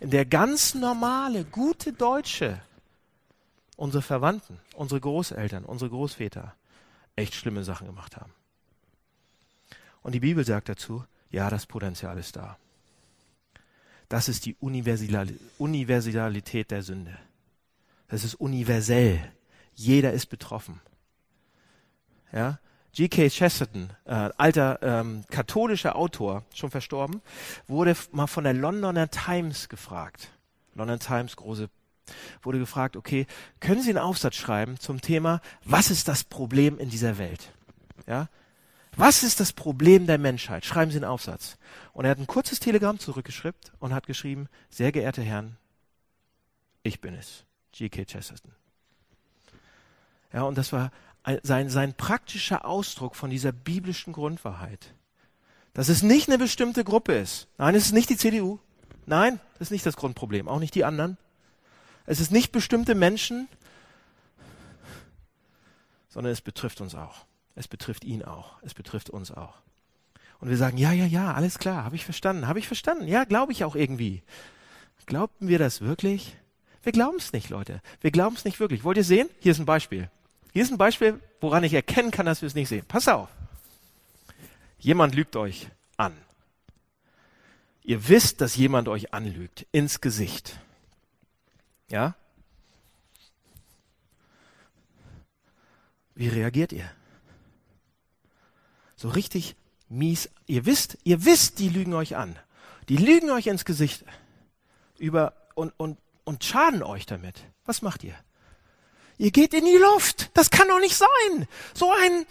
in 0.00 0.10
der 0.10 0.26
ganz 0.26 0.74
normale, 0.74 1.44
gute 1.44 1.92
Deutsche 1.92 2.60
unsere 3.76 4.02
Verwandten, 4.02 4.60
unsere 4.74 5.00
Großeltern, 5.00 5.64
unsere 5.64 5.90
Großväter 5.90 6.54
echt 7.16 7.34
schlimme 7.34 7.64
Sachen 7.64 7.86
gemacht 7.86 8.16
haben. 8.16 8.32
Und 10.02 10.12
die 10.12 10.20
Bibel 10.20 10.44
sagt 10.44 10.68
dazu, 10.68 11.04
ja, 11.30 11.50
das 11.50 11.66
Potenzial 11.66 12.18
ist 12.18 12.36
da. 12.36 12.58
Das 14.08 14.28
ist 14.28 14.46
die 14.46 14.56
Universalität 15.58 16.70
der 16.70 16.82
Sünde. 16.82 17.18
Das 18.08 18.22
ist 18.22 18.34
universell. 18.34 19.32
Jeder 19.74 20.12
ist 20.12 20.26
betroffen. 20.26 20.80
Ja? 22.32 22.58
G.K. 22.92 23.28
Chesterton, 23.28 23.90
äh, 24.04 24.30
alter 24.36 24.78
ähm, 24.82 25.24
katholischer 25.28 25.96
Autor, 25.96 26.44
schon 26.54 26.70
verstorben, 26.70 27.22
wurde 27.66 27.96
mal 28.12 28.28
von 28.28 28.44
der 28.44 28.52
Londoner 28.52 29.10
Times 29.10 29.68
gefragt. 29.68 30.30
London 30.74 31.00
Times, 31.00 31.34
große 31.34 31.68
wurde 32.42 32.58
gefragt, 32.58 32.96
okay, 32.96 33.26
können 33.60 33.82
Sie 33.82 33.90
einen 33.90 33.98
Aufsatz 33.98 34.36
schreiben 34.36 34.78
zum 34.78 35.00
Thema, 35.00 35.40
was 35.64 35.90
ist 35.90 36.08
das 36.08 36.24
Problem 36.24 36.78
in 36.78 36.90
dieser 36.90 37.18
Welt? 37.18 37.52
Ja? 38.06 38.28
Was 38.96 39.22
ist 39.22 39.40
das 39.40 39.52
Problem 39.52 40.06
der 40.06 40.18
Menschheit? 40.18 40.64
Schreiben 40.64 40.90
Sie 40.90 40.98
einen 40.98 41.04
Aufsatz. 41.04 41.56
Und 41.92 42.04
er 42.04 42.12
hat 42.12 42.18
ein 42.18 42.26
kurzes 42.26 42.60
Telegramm 42.60 42.98
zurückgeschrieben 42.98 43.58
und 43.80 43.92
hat 43.92 44.06
geschrieben, 44.06 44.48
sehr 44.70 44.92
geehrte 44.92 45.22
Herren, 45.22 45.56
ich 46.82 47.00
bin 47.00 47.14
es, 47.14 47.44
G.K. 47.72 48.04
Chesterton. 48.04 48.52
Ja, 50.32 50.42
und 50.42 50.58
das 50.58 50.72
war 50.72 50.90
sein, 51.42 51.70
sein 51.70 51.94
praktischer 51.94 52.64
Ausdruck 52.64 53.16
von 53.16 53.30
dieser 53.30 53.52
biblischen 53.52 54.12
Grundwahrheit. 54.12 54.94
Dass 55.72 55.88
es 55.88 56.02
nicht 56.02 56.28
eine 56.28 56.38
bestimmte 56.38 56.84
Gruppe 56.84 57.14
ist. 57.14 57.48
Nein, 57.58 57.74
es 57.74 57.86
ist 57.86 57.92
nicht 57.92 58.10
die 58.10 58.16
CDU. 58.16 58.58
Nein, 59.06 59.40
das 59.54 59.68
ist 59.68 59.70
nicht 59.72 59.86
das 59.86 59.96
Grundproblem. 59.96 60.46
Auch 60.46 60.60
nicht 60.60 60.74
die 60.74 60.84
anderen. 60.84 61.16
Es 62.06 62.20
ist 62.20 62.30
nicht 62.30 62.52
bestimmte 62.52 62.94
Menschen, 62.94 63.48
sondern 66.08 66.32
es 66.32 66.40
betrifft 66.40 66.80
uns 66.80 66.94
auch. 66.94 67.24
Es 67.54 67.68
betrifft 67.68 68.04
ihn 68.04 68.22
auch. 68.22 68.56
Es 68.62 68.74
betrifft 68.74 69.10
uns 69.10 69.30
auch. 69.30 69.54
Und 70.40 70.50
wir 70.50 70.56
sagen, 70.56 70.76
ja, 70.76 70.92
ja, 70.92 71.06
ja, 71.06 71.32
alles 71.32 71.58
klar, 71.58 71.84
habe 71.84 71.96
ich 71.96 72.04
verstanden, 72.04 72.46
habe 72.46 72.58
ich 72.58 72.66
verstanden. 72.66 73.08
Ja, 73.08 73.24
glaube 73.24 73.52
ich 73.52 73.64
auch 73.64 73.74
irgendwie. 73.74 74.22
Glaubten 75.06 75.48
wir 75.48 75.58
das 75.58 75.80
wirklich? 75.80 76.36
Wir 76.82 76.92
glauben 76.92 77.16
es 77.16 77.32
nicht, 77.32 77.48
Leute. 77.48 77.80
Wir 78.00 78.10
glauben 78.10 78.36
es 78.36 78.44
nicht 78.44 78.60
wirklich. 78.60 78.84
Wollt 78.84 78.98
ihr 78.98 79.04
sehen? 79.04 79.28
Hier 79.40 79.52
ist 79.52 79.58
ein 79.58 79.66
Beispiel. 79.66 80.10
Hier 80.52 80.62
ist 80.62 80.70
ein 80.70 80.78
Beispiel, 80.78 81.20
woran 81.40 81.64
ich 81.64 81.72
erkennen 81.72 82.10
kann, 82.10 82.26
dass 82.26 82.42
wir 82.42 82.46
es 82.46 82.54
nicht 82.54 82.68
sehen. 82.68 82.84
Pass 82.86 83.08
auf. 83.08 83.28
Jemand 84.78 85.14
lügt 85.14 85.34
euch 85.36 85.68
an. 85.96 86.12
Ihr 87.82 88.08
wisst, 88.08 88.40
dass 88.40 88.56
jemand 88.56 88.88
euch 88.88 89.14
anlügt 89.14 89.66
ins 89.72 90.00
Gesicht. 90.00 90.58
Ja? 91.90 92.14
Wie 96.14 96.28
reagiert 96.28 96.72
ihr? 96.72 96.90
So 98.96 99.08
richtig 99.08 99.56
mies. 99.88 100.30
Ihr 100.46 100.66
wisst, 100.66 100.98
ihr 101.04 101.24
wisst, 101.24 101.58
die 101.58 101.68
lügen 101.68 101.94
euch 101.94 102.16
an. 102.16 102.38
Die 102.88 102.96
lügen 102.96 103.30
euch 103.30 103.46
ins 103.46 103.64
Gesicht 103.64 104.04
über 104.98 105.34
und, 105.54 105.72
und, 105.76 105.98
und 106.24 106.44
schaden 106.44 106.82
euch 106.82 107.06
damit. 107.06 107.42
Was 107.64 107.82
macht 107.82 108.04
ihr? 108.04 108.14
Ihr 109.18 109.30
geht 109.30 109.54
in 109.54 109.64
die 109.64 109.76
Luft. 109.76 110.30
Das 110.34 110.50
kann 110.50 110.68
doch 110.68 110.80
nicht 110.80 110.96
sein. 110.96 111.48
So 111.74 111.90
ein, 111.92 112.26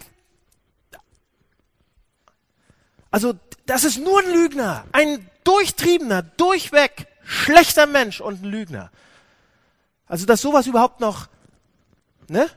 also, 3.10 3.34
das 3.66 3.84
ist 3.84 3.98
nur 3.98 4.20
ein 4.20 4.32
Lügner. 4.32 4.84
Ein 4.90 5.30
durchtriebener, 5.44 6.22
durchweg 6.22 7.06
schlechter 7.22 7.86
Mensch 7.86 8.20
und 8.20 8.42
ein 8.42 8.50
Lügner. 8.50 8.90
Also, 10.06 10.26
dass 10.26 10.40
sowas 10.40 10.66
überhaupt 10.66 11.00
noch, 11.00 11.28
ne? 12.28 12.48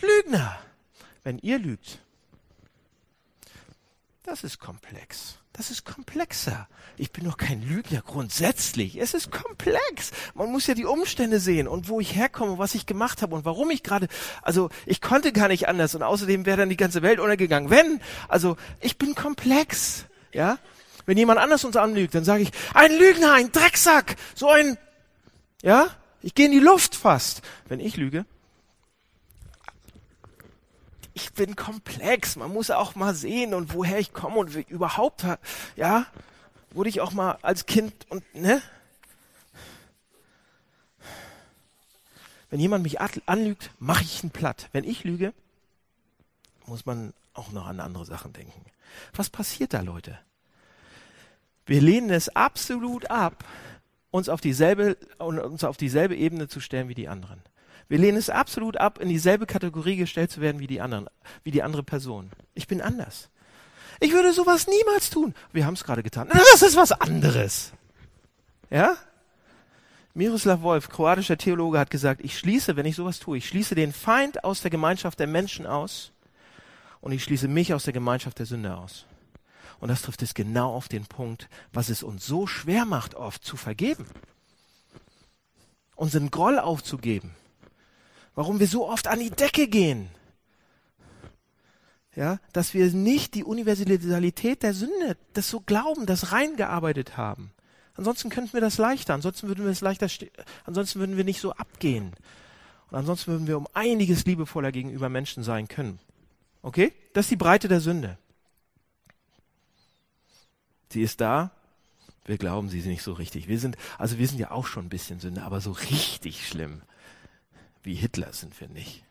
Lügner. 0.00 0.58
Wenn 1.24 1.38
ihr 1.38 1.58
lügt, 1.58 1.98
das 4.22 4.44
ist 4.44 4.58
komplex. 4.58 5.38
Das 5.52 5.70
ist 5.70 5.84
komplexer. 5.84 6.68
Ich 6.96 7.10
bin 7.10 7.24
doch 7.24 7.36
kein 7.36 7.62
Lügner 7.62 8.00
grundsätzlich. 8.00 8.96
Es 8.96 9.12
ist 9.12 9.32
komplex. 9.32 10.12
Man 10.34 10.52
muss 10.52 10.68
ja 10.68 10.74
die 10.74 10.84
Umstände 10.84 11.40
sehen 11.40 11.66
und 11.66 11.88
wo 11.88 11.98
ich 11.98 12.14
herkomme, 12.14 12.58
was 12.58 12.76
ich 12.76 12.86
gemacht 12.86 13.22
habe 13.22 13.34
und 13.34 13.44
warum 13.44 13.70
ich 13.70 13.82
gerade, 13.82 14.06
also 14.42 14.70
ich 14.86 15.00
konnte 15.00 15.32
gar 15.32 15.48
nicht 15.48 15.66
anders 15.66 15.96
und 15.96 16.04
außerdem 16.04 16.46
wäre 16.46 16.58
dann 16.58 16.68
die 16.68 16.76
ganze 16.76 17.02
Welt 17.02 17.18
untergegangen. 17.18 17.70
Wenn, 17.70 18.00
also 18.28 18.56
ich 18.80 18.98
bin 18.98 19.16
komplex, 19.16 20.04
ja. 20.32 20.58
Wenn 21.06 21.18
jemand 21.18 21.40
anders 21.40 21.64
uns 21.64 21.76
anlügt, 21.76 22.14
dann 22.14 22.24
sage 22.24 22.42
ich, 22.42 22.50
ein 22.74 22.96
Lügner, 22.96 23.32
ein 23.32 23.50
Drecksack, 23.50 24.16
so 24.34 24.48
ein 24.48 24.78
ja? 25.62 25.88
Ich 26.20 26.34
gehe 26.34 26.46
in 26.46 26.52
die 26.52 26.58
Luft 26.58 26.94
fast, 26.94 27.42
wenn 27.68 27.80
ich 27.80 27.96
lüge. 27.96 28.24
Ich 31.14 31.32
bin 31.32 31.56
komplex. 31.56 32.36
Man 32.36 32.52
muss 32.52 32.70
auch 32.70 32.94
mal 32.94 33.14
sehen 33.14 33.54
und 33.54 33.74
woher 33.74 33.98
ich 33.98 34.12
komme 34.12 34.36
und 34.38 34.54
überhaupt, 34.68 35.24
ja? 35.76 36.06
Wurde 36.70 36.90
ich 36.90 37.00
auch 37.00 37.12
mal 37.12 37.38
als 37.42 37.66
Kind 37.66 37.92
und, 38.08 38.22
ne? 38.34 38.62
Wenn 42.50 42.60
jemand 42.60 42.82
mich 42.82 43.00
anlügt, 43.00 43.70
mache 43.78 44.04
ich 44.04 44.22
ihn 44.22 44.30
platt. 44.30 44.68
Wenn 44.72 44.84
ich 44.84 45.04
lüge, 45.04 45.34
muss 46.66 46.86
man 46.86 47.12
auch 47.34 47.52
noch 47.52 47.66
an 47.66 47.80
andere 47.80 48.06
Sachen 48.06 48.32
denken. 48.32 48.64
Was 49.12 49.28
passiert 49.30 49.74
da, 49.74 49.80
Leute? 49.80 50.18
Wir 51.66 51.80
lehnen 51.80 52.10
es 52.10 52.28
absolut 52.30 53.10
ab, 53.10 53.44
uns 54.10 54.28
auf 54.28 54.40
dieselbe, 54.40 54.96
uns 55.18 55.64
auf 55.64 55.76
dieselbe 55.76 56.16
Ebene 56.16 56.48
zu 56.48 56.60
stellen 56.60 56.88
wie 56.88 56.94
die 56.94 57.08
anderen. 57.08 57.42
Wir 57.88 57.98
lehnen 57.98 58.18
es 58.18 58.28
absolut 58.28 58.76
ab, 58.76 58.98
in 59.00 59.08
dieselbe 59.08 59.46
Kategorie 59.46 59.96
gestellt 59.96 60.30
zu 60.30 60.40
werden 60.40 60.60
wie 60.60 60.66
die 60.66 60.80
anderen, 60.80 61.08
wie 61.42 61.50
die 61.50 61.62
andere 61.62 61.82
Person. 61.82 62.30
Ich 62.54 62.66
bin 62.66 62.82
anders. 62.82 63.30
Ich 64.00 64.12
würde 64.12 64.32
sowas 64.32 64.66
niemals 64.66 65.10
tun. 65.10 65.34
Wir 65.52 65.66
haben 65.66 65.74
es 65.74 65.84
gerade 65.84 66.02
getan. 66.02 66.28
Das 66.32 66.62
ist 66.62 66.76
was 66.76 66.92
anderes. 66.92 67.72
Ja? 68.70 68.96
Miroslav 70.14 70.62
Wolf, 70.62 70.88
kroatischer 70.88 71.38
Theologe, 71.38 71.78
hat 71.78 71.90
gesagt, 71.90 72.20
ich 72.22 72.38
schließe, 72.38 72.76
wenn 72.76 72.86
ich 72.86 72.96
sowas 72.96 73.20
tue, 73.20 73.38
ich 73.38 73.48
schließe 73.48 73.74
den 73.74 73.92
Feind 73.92 74.44
aus 74.44 74.60
der 74.60 74.70
Gemeinschaft 74.70 75.18
der 75.20 75.26
Menschen 75.26 75.66
aus 75.66 76.12
und 77.00 77.12
ich 77.12 77.24
schließe 77.24 77.48
mich 77.48 77.72
aus 77.72 77.84
der 77.84 77.92
Gemeinschaft 77.92 78.38
der 78.38 78.46
Sünde 78.46 78.76
aus. 78.76 79.06
Und 79.80 79.88
das 79.88 80.02
trifft 80.02 80.22
es 80.22 80.34
genau 80.34 80.74
auf 80.74 80.88
den 80.88 81.06
Punkt, 81.06 81.48
was 81.72 81.88
es 81.88 82.02
uns 82.02 82.26
so 82.26 82.46
schwer 82.46 82.84
macht, 82.84 83.14
oft 83.14 83.44
zu 83.44 83.56
vergeben. 83.56 84.06
Unseren 85.94 86.30
Groll 86.30 86.58
aufzugeben. 86.58 87.34
Warum 88.34 88.60
wir 88.60 88.68
so 88.68 88.88
oft 88.88 89.06
an 89.06 89.20
die 89.20 89.30
Decke 89.30 89.68
gehen. 89.68 90.10
Ja, 92.14 92.40
dass 92.52 92.74
wir 92.74 92.90
nicht 92.92 93.34
die 93.34 93.44
Universalität 93.44 94.64
der 94.64 94.74
Sünde, 94.74 95.16
das 95.34 95.48
so 95.48 95.60
glauben, 95.60 96.06
das 96.06 96.32
reingearbeitet 96.32 97.16
haben. 97.16 97.52
Ansonsten 97.94 98.30
könnten 98.30 98.52
wir 98.52 98.60
das 98.60 98.78
leichter, 98.78 99.14
ansonsten 99.14 99.48
würden 99.48 99.64
wir 99.64 99.70
es 99.70 99.80
leichter, 99.80 100.08
ansonsten 100.64 101.00
würden 101.00 101.16
wir 101.16 101.24
nicht 101.24 101.40
so 101.40 101.52
abgehen. 101.52 102.12
Und 102.90 102.98
ansonsten 102.98 103.32
würden 103.32 103.46
wir 103.46 103.56
um 103.56 103.68
einiges 103.74 104.24
liebevoller 104.24 104.72
gegenüber 104.72 105.08
Menschen 105.08 105.42
sein 105.42 105.68
können. 105.68 106.00
Okay? 106.62 106.92
Das 107.12 107.26
ist 107.26 107.30
die 107.30 107.36
Breite 107.36 107.68
der 107.68 107.80
Sünde. 107.80 108.18
Sie 110.90 111.02
ist 111.02 111.20
da. 111.20 111.50
Wir 112.24 112.38
glauben 112.38 112.68
sie 112.68 112.80
nicht 112.82 113.02
so 113.02 113.12
richtig. 113.14 113.48
Wir 113.48 113.58
sind, 113.58 113.76
also 113.96 114.18
wir 114.18 114.28
sind 114.28 114.38
ja 114.38 114.50
auch 114.50 114.66
schon 114.66 114.86
ein 114.86 114.90
bisschen 114.90 115.18
Sünde, 115.20 115.42
aber 115.42 115.60
so 115.60 115.72
richtig 115.72 116.46
schlimm 116.46 116.82
wie 117.88 117.94
Hitler 117.94 118.32
sind 118.32 118.60
wir 118.60 118.68
nicht. 118.68 119.02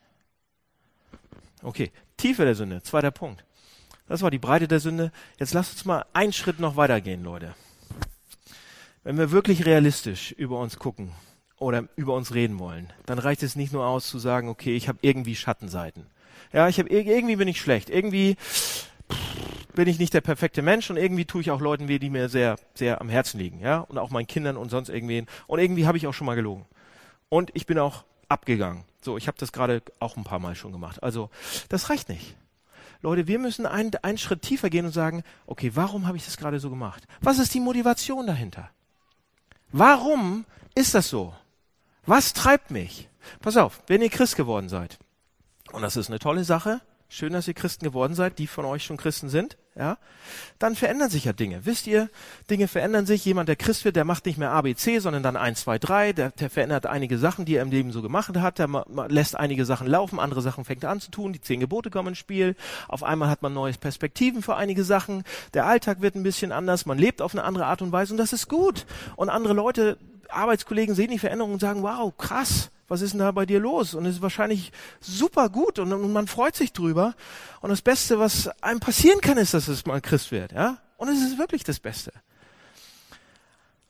Okay, 1.63 1.91
Tiefe 2.15 2.45
der 2.45 2.53
Sünde, 2.53 2.83
zweiter 2.83 3.09
Punkt. 3.09 3.43
Das 4.07 4.21
war 4.21 4.29
die 4.29 4.37
Breite 4.37 4.67
der 4.67 4.79
Sünde. 4.79 5.11
Jetzt 5.39 5.53
lasst 5.53 5.73
uns 5.73 5.85
mal 5.85 6.05
einen 6.13 6.31
Schritt 6.31 6.59
noch 6.59 6.75
weitergehen, 6.75 7.23
Leute. 7.23 7.55
Wenn 9.03 9.17
wir 9.17 9.31
wirklich 9.31 9.65
realistisch 9.65 10.31
über 10.31 10.59
uns 10.59 10.77
gucken 10.77 11.11
oder 11.57 11.87
über 11.95 12.13
uns 12.13 12.33
reden 12.33 12.59
wollen, 12.59 12.93
dann 13.05 13.19
reicht 13.19 13.41
es 13.41 13.55
nicht 13.55 13.73
nur 13.73 13.85
aus 13.85 14.07
zu 14.07 14.19
sagen, 14.19 14.47
okay, 14.47 14.75
ich 14.75 14.87
habe 14.87 14.99
irgendwie 15.01 15.35
Schattenseiten. 15.35 16.05
Ja, 16.53 16.67
ich 16.67 16.77
habe 16.77 16.89
irgendwie 16.89 17.35
bin 17.35 17.47
ich 17.47 17.59
schlecht, 17.59 17.89
irgendwie 17.89 18.37
bin 19.77 19.87
ich 19.87 19.99
nicht 19.99 20.15
der 20.15 20.21
perfekte 20.21 20.63
Mensch 20.63 20.89
und 20.89 20.97
irgendwie 20.97 21.25
tue 21.25 21.39
ich 21.41 21.51
auch 21.51 21.61
Leuten 21.61 21.87
weh, 21.87 21.99
die 21.99 22.09
mir 22.09 22.29
sehr 22.29 22.57
sehr 22.73 22.99
am 22.99 23.09
Herzen 23.09 23.39
liegen, 23.39 23.59
ja, 23.59 23.81
und 23.81 23.99
auch 23.99 24.09
meinen 24.09 24.25
Kindern 24.25 24.57
und 24.57 24.69
sonst 24.69 24.89
irgendwen 24.89 25.27
und 25.45 25.59
irgendwie 25.59 25.85
habe 25.85 25.97
ich 25.97 26.07
auch 26.07 26.13
schon 26.13 26.25
mal 26.25 26.35
gelogen. 26.35 26.65
Und 27.29 27.51
ich 27.53 27.67
bin 27.67 27.77
auch 27.77 28.03
abgegangen. 28.27 28.85
So, 29.01 29.17
ich 29.17 29.27
habe 29.27 29.37
das 29.37 29.51
gerade 29.51 29.83
auch 29.99 30.17
ein 30.17 30.23
paar 30.23 30.39
Mal 30.39 30.55
schon 30.55 30.71
gemacht. 30.71 31.03
Also, 31.03 31.29
das 31.69 31.91
reicht 31.91 32.09
nicht. 32.09 32.35
Leute, 33.03 33.27
wir 33.27 33.37
müssen 33.37 33.67
einen, 33.67 33.91
einen 34.01 34.17
Schritt 34.17 34.41
tiefer 34.41 34.71
gehen 34.71 34.85
und 34.85 34.93
sagen, 34.93 35.23
okay, 35.45 35.71
warum 35.75 36.07
habe 36.07 36.17
ich 36.17 36.25
das 36.25 36.37
gerade 36.37 36.59
so 36.59 36.71
gemacht? 36.71 37.03
Was 37.21 37.37
ist 37.37 37.53
die 37.53 37.59
Motivation 37.59 38.25
dahinter? 38.25 38.71
Warum 39.71 40.45
ist 40.73 40.95
das 40.95 41.07
so? 41.07 41.35
Was 42.07 42.33
treibt 42.33 42.71
mich? 42.71 43.09
Pass 43.41 43.57
auf, 43.57 43.83
wenn 43.85 44.01
ihr 44.01 44.09
Christ 44.09 44.37
geworden 44.37 44.69
seid, 44.69 44.97
und 45.71 45.83
das 45.83 45.97
ist 45.97 46.09
eine 46.09 46.17
tolle 46.17 46.45
Sache, 46.45 46.81
schön, 47.09 47.33
dass 47.33 47.47
ihr 47.47 47.53
Christen 47.53 47.85
geworden 47.85 48.15
seid, 48.15 48.39
die 48.39 48.47
von 48.47 48.65
euch 48.65 48.83
schon 48.83 48.97
Christen 48.97 49.29
sind, 49.29 49.57
ja, 49.77 49.97
dann 50.57 50.75
verändern 50.75 51.09
sich 51.09 51.25
ja 51.25 51.33
Dinge. 51.33 51.65
Wisst 51.65 51.85
ihr, 51.85 52.09
Dinge 52.49 52.67
verändern 52.67 53.05
sich. 53.05 53.23
Jemand, 53.25 53.47
der 53.47 53.55
Christ 53.55 53.85
wird, 53.85 53.95
der 53.95 54.05
macht 54.05 54.25
nicht 54.25 54.39
mehr 54.39 54.49
ABC, 54.49 54.97
sondern 54.99 55.21
dann 55.21 55.37
1, 55.37 55.61
2, 55.61 55.77
3. 55.77 56.13
Der, 56.13 56.31
der 56.31 56.49
verändert 56.49 56.87
einige 56.87 57.19
Sachen, 57.19 57.45
die 57.45 57.55
er 57.55 57.61
im 57.61 57.69
Leben 57.69 57.91
so 57.91 58.01
gemacht 58.01 58.35
hat. 58.35 58.57
Der 58.57 58.85
lässt 59.07 59.37
einige 59.37 59.65
Sachen 59.65 59.85
laufen, 59.85 60.19
andere 60.19 60.41
Sachen 60.41 60.65
fängt 60.65 60.83
er 60.83 60.89
an 60.89 60.99
zu 60.99 61.11
tun. 61.11 61.31
Die 61.31 61.41
zehn 61.41 61.59
Gebote 61.59 61.91
kommen 61.91 62.09
ins 62.09 62.17
Spiel. 62.17 62.55
Auf 62.87 63.03
einmal 63.03 63.29
hat 63.29 63.43
man 63.43 63.53
neue 63.53 63.73
Perspektiven 63.73 64.41
für 64.41 64.55
einige 64.55 64.83
Sachen. 64.83 65.23
Der 65.53 65.67
Alltag 65.67 66.01
wird 66.01 66.15
ein 66.15 66.23
bisschen 66.23 66.51
anders. 66.51 66.87
Man 66.87 66.97
lebt 66.97 67.21
auf 67.21 67.35
eine 67.35 67.43
andere 67.43 67.67
Art 67.67 67.83
und 67.83 67.91
Weise 67.91 68.13
und 68.13 68.17
das 68.17 68.33
ist 68.33 68.49
gut. 68.49 68.87
Und 69.15 69.29
andere 69.29 69.53
Leute, 69.53 69.99
Arbeitskollegen 70.29 70.95
sehen 70.95 71.11
die 71.11 71.19
Veränderung 71.19 71.53
und 71.53 71.59
sagen, 71.59 71.83
wow, 71.83 72.15
krass 72.17 72.71
was 72.87 73.01
ist 73.01 73.11
denn 73.11 73.19
da 73.19 73.31
bei 73.31 73.45
dir 73.45 73.59
los? 73.59 73.93
Und 73.93 74.05
es 74.05 74.15
ist 74.15 74.21
wahrscheinlich 74.21 74.71
super 74.99 75.49
gut 75.49 75.79
und, 75.79 75.91
und, 75.91 76.13
man 76.13 76.27
freut 76.27 76.55
sich 76.55 76.71
drüber. 76.71 77.15
Und 77.61 77.69
das 77.69 77.81
Beste, 77.81 78.17
was 78.19 78.47
einem 78.61 78.79
passieren 78.79 79.19
kann, 79.21 79.37
ist, 79.37 79.53
dass 79.53 79.67
es 79.67 79.85
mal 79.85 80.01
Christ 80.01 80.31
wird, 80.31 80.53
ja? 80.53 80.77
Und 80.95 81.09
es 81.09 81.21
ist 81.21 81.37
wirklich 81.37 81.63
das 81.63 81.79
Beste. 81.79 82.11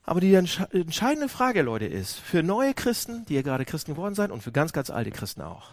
Aber 0.03 0.19
die 0.19 0.33
entscheidende 0.33 1.29
Frage, 1.29 1.61
Leute, 1.61 1.85
ist, 1.85 2.15
für 2.15 2.41
neue 2.41 2.73
Christen, 2.73 3.25
die 3.25 3.35
ihr 3.35 3.43
gerade 3.43 3.65
Christen 3.65 3.93
geworden 3.93 4.15
seid 4.15 4.31
und 4.31 4.41
für 4.41 4.51
ganz, 4.51 4.73
ganz 4.73 4.89
alte 4.89 5.11
Christen 5.11 5.41
auch. 5.41 5.71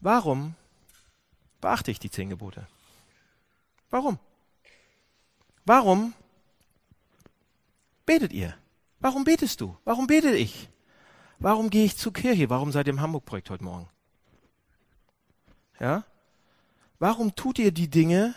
Warum 0.00 0.54
beachte 1.60 1.90
ich 1.90 1.98
die 1.98 2.10
zehn 2.10 2.30
Gebote? 2.30 2.66
Warum? 3.90 4.18
Warum 5.64 6.14
betet 8.06 8.32
ihr? 8.32 8.54
Warum 9.00 9.24
betest 9.24 9.60
du? 9.60 9.76
Warum 9.84 10.06
bete 10.06 10.30
ich? 10.30 10.68
Warum 11.38 11.70
gehe 11.70 11.84
ich 11.86 11.96
zur 11.96 12.12
Kirche? 12.12 12.50
Warum 12.50 12.70
seid 12.70 12.86
ihr 12.86 12.92
im 12.92 13.00
Hamburg-Projekt 13.00 13.50
heute 13.50 13.64
Morgen? 13.64 13.88
Ja? 15.78 16.04
Warum 16.98 17.34
tut 17.34 17.58
ihr 17.58 17.72
die 17.72 17.88
Dinge, 17.88 18.34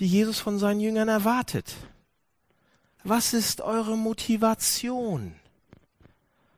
die 0.00 0.06
Jesus 0.06 0.38
von 0.38 0.58
seinen 0.58 0.80
Jüngern 0.80 1.08
erwartet? 1.08 1.76
Was 3.04 3.34
ist 3.34 3.60
eure 3.60 3.96
Motivation? 3.96 5.36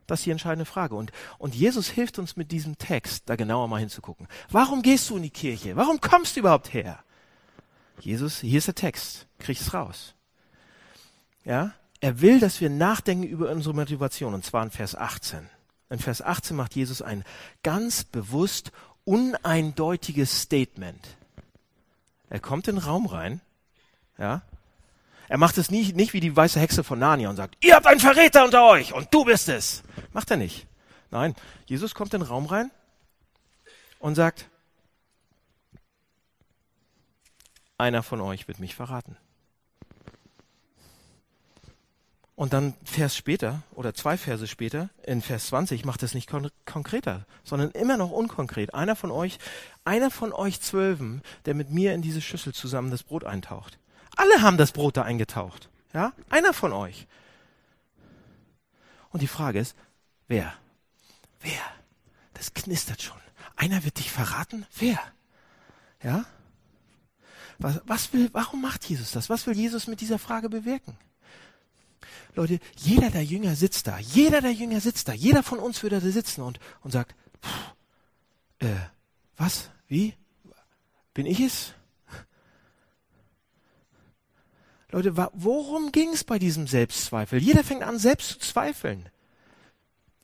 Das 0.07 0.21
ist 0.21 0.27
die 0.27 0.31
entscheidende 0.31 0.65
Frage. 0.65 0.95
Und, 0.95 1.13
und 1.37 1.55
Jesus 1.55 1.89
hilft 1.89 2.19
uns 2.19 2.37
mit 2.37 2.53
diesem 2.53 2.79
Text, 2.79 3.25
da 3.27 3.37
genauer 3.37 3.69
mal 3.69 3.81
hinzugucken. 3.81 4.29
Warum 4.49 4.83
gehst 4.83 5.11
du 5.11 5.17
in 5.17 5.25
die 5.25 5.31
Kirche? 5.31 5.77
Warum 5.77 6.01
kommst 6.01 6.37
du 6.37 6.41
überhaupt 6.41 6.73
her? 6.73 7.03
Jesus, 8.01 8.41
hier 8.41 8.59
ist 8.59 8.69
der 8.69 8.75
Text. 8.77 9.27
Krieg's 9.39 9.75
raus. 9.75 10.15
Ja? 11.45 11.75
Er 12.01 12.21
will, 12.21 12.39
dass 12.39 12.61
wir 12.61 12.71
nachdenken 12.71 13.25
über 13.25 13.51
unsere 13.51 13.75
Motivation, 13.75 14.35
und 14.35 14.45
zwar 14.45 14.63
in 14.63 14.71
Vers 14.71 14.95
18. 14.95 15.49
In 15.91 15.99
Vers 15.99 16.23
18 16.23 16.57
macht 16.57 16.77
Jesus 16.77 17.03
ein 17.03 17.25
ganz 17.63 18.05
bewusst 18.05 18.73
uneindeutiges 19.05 20.43
Statement. 20.43 21.17
Er 22.31 22.41
kommt 22.41 22.69
in 22.69 22.77
den 22.77 22.85
Raum 22.85 23.07
rein, 23.07 23.41
ja. 24.19 24.43
Er 25.29 25.39
macht 25.39 25.59
es 25.59 25.71
nicht, 25.71 25.95
nicht 25.95 26.15
wie 26.15 26.21
die 26.21 26.35
weiße 26.35 26.59
Hexe 26.59 26.83
von 26.85 26.99
Narnia 26.99 27.29
und 27.29 27.37
sagt, 27.37 27.57
ihr 27.63 27.75
habt 27.75 27.87
einen 27.87 28.01
Verräter 28.01 28.45
unter 28.45 28.65
euch 28.67 28.95
und 28.95 29.13
du 29.13 29.25
bist 29.25 29.49
es. 29.49 29.83
Macht 30.13 30.31
er 30.31 30.39
nicht. 30.39 30.67
Nein, 31.11 31.35
Jesus 31.67 31.95
kommt 31.95 32.15
in 32.15 32.21
den 32.21 32.29
Raum 32.29 32.47
rein 32.47 32.71
und 33.99 34.15
sagt, 34.15 34.49
einer 37.77 38.03
von 38.03 38.21
euch 38.21 38.49
wird 38.49 38.59
mich 38.59 38.75
verraten. 38.75 39.17
Und 42.39 42.53
dann 42.53 42.75
Vers 42.85 43.17
später 43.17 43.65
oder 43.73 43.95
zwei 43.95 44.17
Verse 44.17 44.47
später, 44.47 44.91
in 45.03 45.23
Vers 45.23 45.49
20, 45.49 45.85
macht 45.85 46.05
es 46.05 46.15
nicht 46.15 46.31
kon 46.31 46.53
konkreter, 46.67 47.27
sondern 47.43 47.73
immer 47.73 47.97
noch 47.97 48.13
unkonkret. 48.13 48.75
Einer 48.75 48.95
von 48.95 49.11
euch, 49.11 49.41
einer 49.85 50.09
von 50.09 50.33
euch 50.33 50.61
Zwölfen, 50.61 51.23
der 51.47 51.55
mit 51.55 51.71
mir 51.71 51.95
in 51.95 52.01
diese 52.01 52.21
Schüssel 52.21 52.55
zusammen 52.55 52.93
das 52.93 53.03
Brot 53.03 53.25
eintaucht. 53.25 53.81
Alle 54.15 54.41
haben 54.41 54.57
das 54.57 54.71
Brot 54.71 54.97
da 54.97 55.03
eingetaucht. 55.03 55.69
Ja? 55.93 56.13
Einer 56.31 56.53
von 56.53 56.73
euch. 56.73 57.09
Und 59.11 59.21
die 59.21 59.27
Frage 59.27 59.59
ist, 59.59 59.75
wer? 60.29 60.55
Wer? 61.41 61.61
Das 62.35 62.55
knistert 62.55 63.03
schon. 63.03 63.19
Einer 63.57 63.83
wird 63.83 63.99
dich 63.99 64.13
verraten? 64.13 64.65
Wer? 64.79 65.01
Ja? 66.05 66.25
Was, 67.59 67.81
was 67.85 68.13
will, 68.13 68.31
warum 68.33 68.63
macht 68.63 68.85
Jesus 68.85 69.11
das? 69.11 69.29
Was 69.29 69.49
will 69.49 69.57
Jesus 69.57 69.89
mit 69.89 70.01
dieser 70.01 70.21
Frage 70.21 70.49
bewirken? 70.49 70.97
Leute, 72.35 72.61
jeder 72.77 73.11
der 73.11 73.25
Jünger 73.25 73.57
sitzt 73.57 73.87
da. 73.87 73.99
Jeder 73.99 74.41
der 74.41 74.53
Jünger 74.53 74.81
sitzt 74.81 75.09
da. 75.09 75.13
Jeder 75.13 75.43
von 75.43 75.59
uns 75.59 75.83
würde 75.83 76.01
da 76.01 76.11
sitzen 76.11 76.43
und, 76.43 76.61
und 76.83 76.91
sagt, 76.91 77.15
pff, 77.43 77.75
äh, 78.61 78.75
was? 79.37 79.71
Wie? 79.87 80.15
Bin 81.15 81.27
ich 81.27 81.41
es? 81.41 81.75
Leute, 84.91 85.17
worum 85.35 85.93
ging 85.93 86.11
es 86.11 86.25
bei 86.25 86.39
diesem 86.39 86.67
Selbstzweifel? 86.67 87.41
Jeder 87.41 87.63
fängt 87.63 87.83
an, 87.83 87.99
selbst 87.99 88.29
zu 88.29 88.39
zweifeln. 88.39 89.09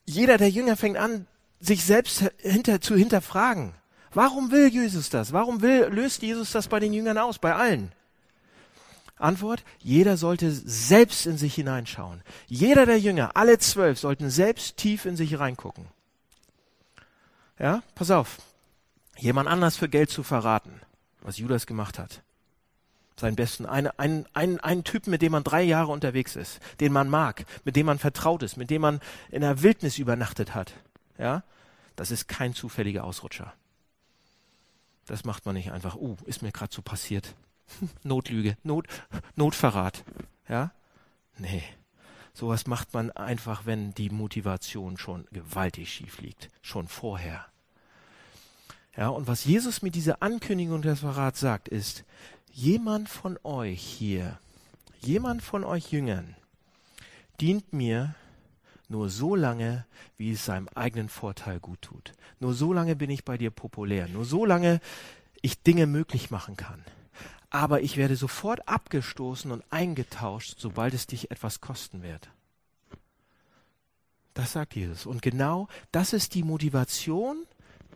Jeder 0.05 0.37
der 0.37 0.49
Jünger 0.49 0.75
fängt 0.75 0.97
an, 0.97 1.27
sich 1.59 1.83
selbst 1.83 2.31
hinter, 2.37 2.81
zu 2.81 2.95
hinterfragen. 2.95 3.73
Warum 4.11 4.51
will 4.51 4.67
Jesus 4.67 5.09
das? 5.09 5.33
Warum 5.33 5.61
will, 5.61 5.87
löst 5.91 6.21
Jesus 6.21 6.51
das 6.51 6.67
bei 6.67 6.79
den 6.79 6.93
Jüngern 6.93 7.17
aus? 7.17 7.37
Bei 7.37 7.53
allen? 7.53 7.91
Antwort, 9.17 9.63
jeder 9.79 10.17
sollte 10.17 10.51
selbst 10.51 11.25
in 11.25 11.37
sich 11.37 11.55
hineinschauen. 11.55 12.21
Jeder 12.47 12.85
der 12.85 12.99
Jünger, 12.99 13.31
alle 13.35 13.57
zwölf, 13.59 13.99
sollten 13.99 14.29
selbst 14.29 14.77
tief 14.77 15.05
in 15.05 15.15
sich 15.15 15.39
reingucken. 15.39 15.87
Ja, 17.57 17.81
pass 17.95 18.11
auf. 18.11 18.39
Jemand 19.17 19.47
anders 19.47 19.77
für 19.77 19.87
Geld 19.87 20.09
zu 20.09 20.23
verraten, 20.23 20.81
was 21.21 21.37
Judas 21.37 21.65
gemacht 21.65 21.97
hat. 21.97 22.21
Seinen 23.17 23.37
besten, 23.37 23.65
einen, 23.65 23.87
einen, 23.97 24.25
einen, 24.33 24.59
einen 24.59 24.83
Typen, 24.83 25.11
mit 25.11 25.21
dem 25.21 25.31
man 25.31 25.45
drei 25.45 25.63
Jahre 25.63 25.93
unterwegs 25.93 26.35
ist, 26.35 26.59
den 26.81 26.91
man 26.91 27.09
mag, 27.09 27.45
mit 27.63 27.77
dem 27.77 27.85
man 27.85 27.97
vertraut 27.97 28.43
ist, 28.43 28.57
mit 28.57 28.69
dem 28.69 28.81
man 28.81 28.99
in 29.31 29.39
der 29.39 29.61
Wildnis 29.61 29.97
übernachtet 29.97 30.53
hat. 30.53 30.73
Ja, 31.17 31.43
das 31.95 32.11
ist 32.11 32.27
kein 32.27 32.53
zufälliger 32.53 33.05
Ausrutscher. 33.05 33.53
Das 35.05 35.23
macht 35.23 35.45
man 35.45 35.55
nicht 35.55 35.71
einfach, 35.71 35.95
uh, 35.95 36.17
ist 36.25 36.41
mir 36.41 36.51
gerade 36.51 36.73
so 36.73 36.81
passiert. 36.81 37.35
Notlüge, 38.03 38.57
Not, 38.63 38.87
Notverrat. 39.35 40.03
Ja? 40.47 40.71
Nee. 41.37 41.63
Sowas 42.33 42.67
macht 42.67 42.93
man 42.93 43.11
einfach, 43.11 43.65
wenn 43.65 43.93
die 43.93 44.09
Motivation 44.09 44.97
schon 44.97 45.25
gewaltig 45.31 45.91
schief 45.91 46.19
liegt. 46.19 46.49
Schon 46.61 46.87
vorher. 46.87 47.45
Ja, 48.97 49.09
und 49.09 49.27
was 49.27 49.45
Jesus 49.45 49.81
mit 49.81 49.95
dieser 49.95 50.21
Ankündigung 50.21 50.81
des 50.81 50.99
Verrats 50.99 51.39
sagt, 51.39 51.67
ist, 51.69 52.03
jemand 52.51 53.09
von 53.09 53.37
euch 53.43 53.81
hier, 53.81 54.39
jemand 54.99 55.43
von 55.43 55.63
euch 55.63 55.91
Jüngern, 55.91 56.35
dient 57.39 57.73
mir 57.73 58.15
nur 58.87 59.09
so 59.09 59.35
lange, 59.35 59.85
wie 60.17 60.31
es 60.31 60.45
seinem 60.45 60.69
eigenen 60.75 61.09
Vorteil 61.09 61.59
gut 61.59 61.81
tut. 61.81 62.13
Nur 62.39 62.53
so 62.53 62.71
lange 62.71 62.95
bin 62.95 63.09
ich 63.09 63.25
bei 63.25 63.37
dir 63.37 63.51
populär. 63.51 64.07
Nur 64.07 64.25
so 64.25 64.45
lange 64.45 64.79
ich 65.41 65.61
Dinge 65.61 65.87
möglich 65.87 66.31
machen 66.31 66.55
kann. 66.55 66.83
Aber 67.49 67.81
ich 67.81 67.97
werde 67.97 68.15
sofort 68.15 68.67
abgestoßen 68.67 69.51
und 69.51 69.63
eingetauscht, 69.69 70.55
sobald 70.57 70.93
es 70.93 71.07
dich 71.07 71.31
etwas 71.31 71.61
kosten 71.61 72.03
wird. 72.03 72.29
Das 74.33 74.51
sagt 74.51 74.75
Jesus. 74.75 75.05
Und 75.05 75.21
genau 75.21 75.67
das 75.91 76.13
ist 76.13 76.33
die 76.35 76.43
Motivation, 76.43 77.45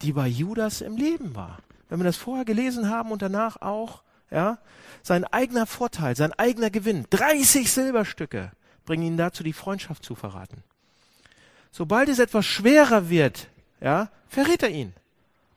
die 0.02 0.14
bei 0.14 0.28
Judas 0.28 0.82
im 0.82 0.96
Leben 0.96 1.36
war. 1.36 1.60
Wenn 1.90 2.00
wir 2.00 2.06
das 2.06 2.18
vorher 2.18 2.46
gelesen 2.46 2.90
haben 2.90 3.12
und 3.12 3.22
danach 3.22 3.62
auch, 3.62 4.04
ja, 4.32 4.60
sein 5.04 5.26
eigener 5.26 5.66
Vorteil, 5.66 6.16
sein 6.16 6.34
eigener 6.34 6.70
Gewinn, 6.70 7.06
30 7.10 7.72
Silberstücke 7.72 8.52
bringen 8.86 9.04
ihn 9.04 9.18
dazu, 9.18 9.44
die 9.44 9.54
Freundschaft 9.54 10.04
zu 10.04 10.16
verraten. 10.16 10.64
Sobald 11.72 12.10
es 12.10 12.20
etwas 12.20 12.46
schwerer 12.46 13.10
wird, 13.10 13.50
ja, 13.82 14.10
verrät 14.28 14.64
er 14.64 14.70
ihn. 14.70 14.94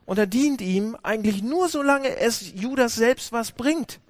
Und 0.04 0.18
er 0.18 0.26
dient 0.26 0.60
ihm 0.60 0.96
eigentlich 1.02 1.42
nur 1.42 1.68
solange 1.68 2.16
es 2.16 2.52
Judas 2.54 2.94
selbst 2.94 3.32
was 3.32 3.52
bringt. 3.52 4.00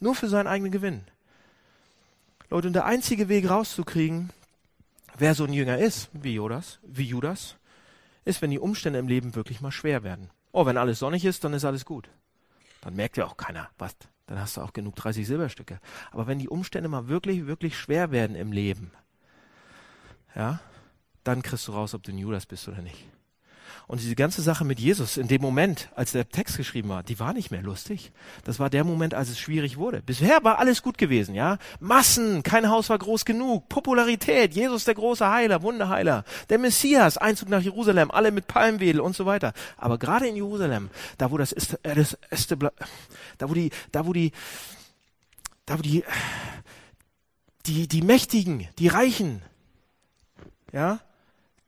Nur 0.00 0.14
für 0.14 0.28
seinen 0.28 0.46
eigenen 0.46 0.72
Gewinn. 0.72 1.02
Leute, 2.50 2.68
und 2.68 2.72
der 2.72 2.86
einzige 2.86 3.28
Weg 3.28 3.50
rauszukriegen, 3.50 4.30
wer 5.18 5.34
so 5.34 5.44
ein 5.44 5.52
Jünger 5.52 5.78
ist, 5.78 6.08
wie 6.12 6.34
Judas, 6.34 6.78
wie 6.82 7.04
Judas, 7.04 7.56
ist, 8.24 8.40
wenn 8.40 8.50
die 8.50 8.58
Umstände 8.58 8.98
im 8.98 9.08
Leben 9.08 9.34
wirklich 9.34 9.60
mal 9.60 9.70
schwer 9.70 10.02
werden. 10.02 10.30
Oh, 10.52 10.64
wenn 10.64 10.78
alles 10.78 11.00
sonnig 11.00 11.24
ist, 11.24 11.44
dann 11.44 11.52
ist 11.52 11.64
alles 11.64 11.84
gut. 11.84 12.08
Dann 12.80 12.94
merkt 12.94 13.16
ja 13.16 13.26
auch 13.26 13.36
keiner, 13.36 13.68
was. 13.78 13.96
Dann 14.26 14.40
hast 14.40 14.56
du 14.56 14.60
auch 14.60 14.72
genug 14.72 14.96
30 14.96 15.26
Silberstücke. 15.26 15.80
Aber 16.10 16.26
wenn 16.26 16.38
die 16.38 16.48
Umstände 16.48 16.88
mal 16.88 17.08
wirklich, 17.08 17.46
wirklich 17.46 17.78
schwer 17.78 18.10
werden 18.10 18.36
im 18.36 18.52
Leben, 18.52 18.92
ja, 20.34 20.60
dann 21.24 21.42
kriegst 21.42 21.66
du 21.68 21.72
raus, 21.72 21.94
ob 21.94 22.02
du 22.02 22.12
ein 22.12 22.18
Judas 22.18 22.46
bist 22.46 22.68
oder 22.68 22.80
nicht. 22.80 23.04
Und 23.86 24.00
diese 24.00 24.14
ganze 24.14 24.42
Sache 24.42 24.64
mit 24.64 24.78
Jesus 24.80 25.16
in 25.16 25.28
dem 25.28 25.40
Moment, 25.40 25.88
als 25.94 26.12
der 26.12 26.28
Text 26.28 26.56
geschrieben 26.56 26.88
war, 26.88 27.02
die 27.02 27.18
war 27.18 27.32
nicht 27.32 27.50
mehr 27.50 27.62
lustig. 27.62 28.12
Das 28.44 28.58
war 28.58 28.70
der 28.70 28.84
Moment, 28.84 29.14
als 29.14 29.30
es 29.30 29.38
schwierig 29.38 29.76
wurde. 29.76 30.02
Bisher 30.02 30.44
war 30.44 30.58
alles 30.58 30.82
gut 30.82 30.98
gewesen, 30.98 31.34
ja? 31.34 31.58
Massen, 31.80 32.42
kein 32.42 32.68
Haus 32.68 32.90
war 32.90 32.98
groß 32.98 33.24
genug, 33.24 33.68
Popularität, 33.68 34.54
Jesus 34.54 34.84
der 34.84 34.94
große 34.94 35.28
Heiler, 35.28 35.62
Wunderheiler, 35.62 36.24
der 36.50 36.58
Messias, 36.58 37.16
Einzug 37.16 37.48
nach 37.48 37.62
Jerusalem, 37.62 38.10
alle 38.10 38.30
mit 38.30 38.46
Palmwedel 38.46 39.00
und 39.00 39.16
so 39.16 39.26
weiter. 39.26 39.52
Aber 39.76 39.98
gerade 39.98 40.26
in 40.26 40.36
Jerusalem, 40.36 40.90
da 41.16 41.30
wo 41.30 41.38
das 41.38 41.52
ist, 41.52 41.78
äh, 41.82 41.94
das 41.94 42.18
ist, 42.30 42.54
da 43.38 43.48
wo 43.48 43.54
die, 43.54 43.70
da 43.92 44.06
wo 44.06 44.12
die, 44.12 44.32
da 45.66 45.78
wo 45.78 45.82
die, 45.82 46.04
die, 47.66 47.88
die 47.88 48.02
Mächtigen, 48.02 48.68
die 48.78 48.88
Reichen, 48.88 49.42
ja, 50.72 51.00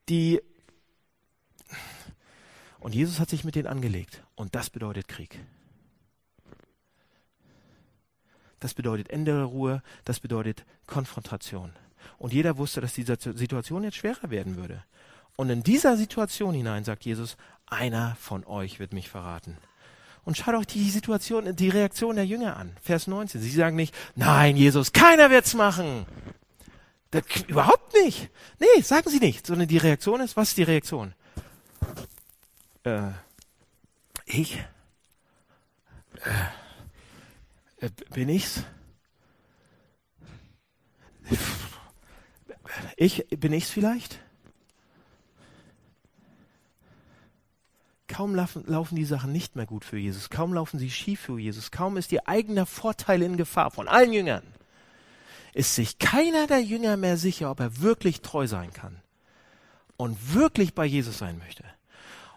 die 0.08 0.40
und 2.80 2.94
Jesus 2.94 3.20
hat 3.20 3.30
sich 3.30 3.44
mit 3.44 3.54
denen 3.54 3.66
angelegt. 3.66 4.22
Und 4.34 4.54
das 4.54 4.70
bedeutet 4.70 5.08
Krieg. 5.08 5.38
Das 8.58 8.74
bedeutet 8.74 9.08
Ende 9.10 9.32
der 9.32 9.44
Ruhe, 9.44 9.82
das 10.04 10.20
bedeutet 10.20 10.64
Konfrontation. 10.86 11.72
Und 12.18 12.32
jeder 12.32 12.58
wusste, 12.58 12.80
dass 12.80 12.94
diese 12.94 13.16
Situation 13.18 13.84
jetzt 13.84 13.96
schwerer 13.96 14.30
werden 14.30 14.56
würde. 14.56 14.84
Und 15.36 15.48
in 15.48 15.62
dieser 15.62 15.96
Situation 15.96 16.54
hinein 16.54 16.84
sagt 16.84 17.04
Jesus, 17.04 17.36
einer 17.66 18.16
von 18.16 18.44
euch 18.44 18.78
wird 18.78 18.92
mich 18.92 19.08
verraten. 19.08 19.56
Und 20.24 20.36
schaut 20.36 20.54
euch 20.54 20.66
die 20.66 20.90
Situation, 20.90 21.56
die 21.56 21.70
Reaktion 21.70 22.16
der 22.16 22.26
Jünger 22.26 22.56
an. 22.56 22.76
Vers 22.82 23.06
19. 23.06 23.40
Sie 23.40 23.50
sagen 23.50 23.76
nicht, 23.76 23.94
nein, 24.14 24.56
Jesus, 24.56 24.92
keiner 24.92 25.30
wird's 25.30 25.54
machen. 25.54 26.04
Das, 27.10 27.24
überhaupt 27.48 27.94
nicht. 27.94 28.28
Nee, 28.58 28.82
sagen 28.82 29.08
sie 29.08 29.18
nicht. 29.18 29.46
Sondern 29.46 29.68
die 29.68 29.78
Reaktion 29.78 30.20
ist, 30.20 30.36
was 30.36 30.50
ist 30.50 30.58
die 30.58 30.62
Reaktion? 30.62 31.14
Äh, 32.84 33.10
ich, 34.24 34.58
äh, 36.24 37.86
äh, 37.86 37.90
bin 38.12 38.28
ich's? 38.28 38.64
Ich, 42.96 43.26
bin 43.28 43.52
ich's 43.52 43.70
vielleicht? 43.70 44.20
Kaum 48.06 48.34
laufen, 48.34 48.64
laufen 48.66 48.96
die 48.96 49.04
Sachen 49.04 49.32
nicht 49.32 49.56
mehr 49.56 49.66
gut 49.66 49.84
für 49.84 49.96
Jesus, 49.96 50.30
kaum 50.30 50.52
laufen 50.52 50.78
sie 50.78 50.90
schief 50.90 51.20
für 51.20 51.38
Jesus, 51.38 51.70
kaum 51.70 51.96
ist 51.96 52.12
ihr 52.12 52.28
eigener 52.28 52.66
Vorteil 52.66 53.22
in 53.22 53.36
Gefahr 53.36 53.70
von 53.70 53.88
allen 53.88 54.12
Jüngern, 54.12 54.42
ist 55.54 55.74
sich 55.74 55.98
keiner 55.98 56.46
der 56.46 56.60
Jünger 56.60 56.96
mehr 56.96 57.16
sicher, 57.16 57.50
ob 57.50 57.60
er 57.60 57.80
wirklich 57.80 58.20
treu 58.20 58.46
sein 58.46 58.72
kann 58.72 59.00
und 59.96 60.34
wirklich 60.34 60.74
bei 60.74 60.84
Jesus 60.84 61.18
sein 61.18 61.38
möchte. 61.38 61.64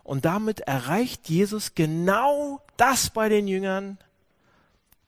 Und 0.04 0.26
damit 0.26 0.60
erreicht 0.62 1.30
Jesus 1.30 1.76
genau 1.76 2.62
das 2.78 3.10
bei 3.10 3.30
den 3.30 3.48
Jüngern, 3.48 3.98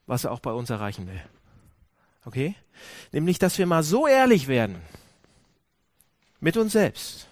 was 0.07 0.23
er 0.23 0.31
auch 0.31 0.39
bei 0.39 0.51
uns 0.51 0.69
erreichen 0.69 1.07
will. 1.07 1.21
Okay? 2.23 2.55
Nämlich, 3.11 3.39
dass 3.39 3.57
wir 3.57 3.65
mal 3.65 3.83
so 3.83 4.07
ehrlich 4.07 4.47
werden 4.47 4.81
mit 6.39 6.57
uns 6.57 6.73
selbst 6.73 7.27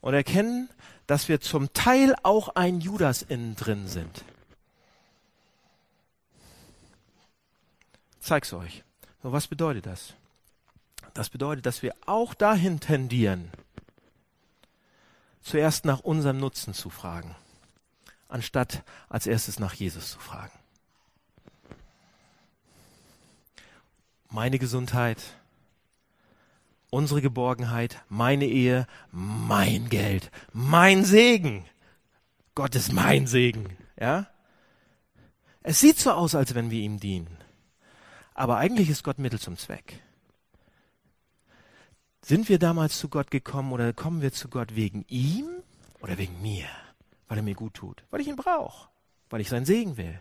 und 0.00 0.14
erkennen, 0.14 0.68
dass 1.06 1.28
wir 1.28 1.40
zum 1.40 1.72
Teil 1.72 2.14
auch 2.22 2.50
ein 2.50 2.80
Judas 2.80 3.22
innen 3.22 3.56
drin 3.56 3.88
sind. 3.88 4.24
Zeig's 8.20 8.52
euch. 8.54 8.84
So, 9.22 9.32
was 9.32 9.46
bedeutet 9.46 9.86
das? 9.86 10.14
Das 11.12 11.28
bedeutet, 11.28 11.66
dass 11.66 11.82
wir 11.82 11.94
auch 12.06 12.34
dahin 12.34 12.80
tendieren, 12.80 13.50
zuerst 15.44 15.84
nach 15.84 16.00
unserem 16.00 16.38
Nutzen 16.38 16.74
zu 16.74 16.90
fragen, 16.90 17.36
anstatt 18.28 18.82
als 19.08 19.28
erstes 19.28 19.60
nach 19.60 19.74
Jesus 19.74 20.10
zu 20.10 20.18
fragen. 20.18 20.58
Meine 24.30 24.58
Gesundheit, 24.58 25.22
unsere 26.90 27.22
Geborgenheit, 27.22 28.02
meine 28.08 28.46
Ehe, 28.46 28.88
mein 29.12 29.88
Geld, 29.88 30.32
mein 30.52 31.04
Segen. 31.04 31.64
Gott 32.56 32.74
ist 32.74 32.92
mein 32.92 33.28
Segen, 33.28 33.76
ja? 34.00 34.26
Es 35.62 35.80
sieht 35.80 35.98
so 35.98 36.12
aus, 36.12 36.34
als 36.34 36.54
wenn 36.54 36.70
wir 36.70 36.80
ihm 36.80 36.98
dienen. 36.98 37.38
Aber 38.34 38.56
eigentlich 38.56 38.90
ist 38.90 39.04
Gott 39.04 39.18
Mittel 39.18 39.38
zum 39.38 39.56
Zweck. 39.56 40.02
Sind 42.24 42.48
wir 42.48 42.58
damals 42.58 42.98
zu 42.98 43.10
Gott 43.10 43.30
gekommen 43.30 43.70
oder 43.72 43.92
kommen 43.92 44.22
wir 44.22 44.32
zu 44.32 44.48
Gott 44.48 44.74
wegen 44.74 45.04
ihm 45.08 45.44
oder 46.00 46.16
wegen 46.16 46.40
mir? 46.40 46.64
Weil 47.28 47.36
er 47.36 47.42
mir 47.42 47.54
gut 47.54 47.74
tut, 47.74 48.02
weil 48.10 48.22
ich 48.22 48.28
ihn 48.28 48.36
brauche, 48.36 48.88
weil 49.28 49.42
ich 49.42 49.50
sein 49.50 49.66
Segen 49.66 49.98
will. 49.98 50.18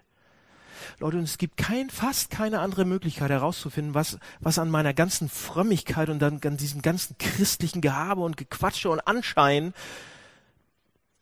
Leute, 1.00 1.18
und 1.18 1.24
es 1.24 1.38
gibt 1.38 1.56
kein, 1.56 1.90
fast 1.90 2.30
keine 2.30 2.60
andere 2.60 2.84
Möglichkeit 2.84 3.30
herauszufinden, 3.30 3.94
was, 3.94 4.20
was 4.42 4.60
an 4.60 4.70
meiner 4.70 4.94
ganzen 4.94 5.30
Frömmigkeit 5.30 6.10
und 6.10 6.20
dann 6.20 6.42
an 6.44 6.58
diesem 6.58 6.82
ganzen 6.82 7.18
christlichen 7.18 7.80
Gehabe 7.80 8.20
und 8.20 8.36
Gequatsche 8.36 8.90
und 8.90 9.00
Anschein 9.08 9.74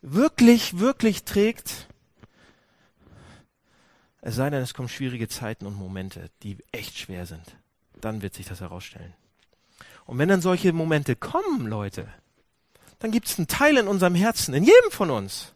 wirklich, 0.02 0.80
wirklich 0.80 1.26
trägt. 1.26 1.90
Es 4.22 4.36
sei 4.36 4.50
denn, 4.50 4.64
es 4.64 4.74
kommen 4.74 4.90
schwierige 4.90 5.28
Zeiten 5.28 5.68
und 5.68 5.76
Momente, 5.76 6.32
die 6.42 6.58
echt 6.72 6.98
schwer 6.98 7.28
sind. 7.28 7.46
Dann 8.00 8.24
wird 8.24 8.34
sich 8.34 8.48
das 8.48 8.62
herausstellen. 8.62 9.14
Und 10.12 10.18
wenn 10.18 10.28
dann 10.28 10.42
solche 10.42 10.74
Momente 10.74 11.16
kommen, 11.16 11.68
Leute, 11.68 12.06
dann 13.00 13.12
gibt 13.12 13.30
es 13.30 13.38
einen 13.38 13.48
Teil 13.48 13.78
in 13.78 13.88
unserem 13.88 14.14
Herzen, 14.14 14.54
in 14.54 14.66
jedem 14.66 14.92
von 14.92 15.10
uns, 15.10 15.54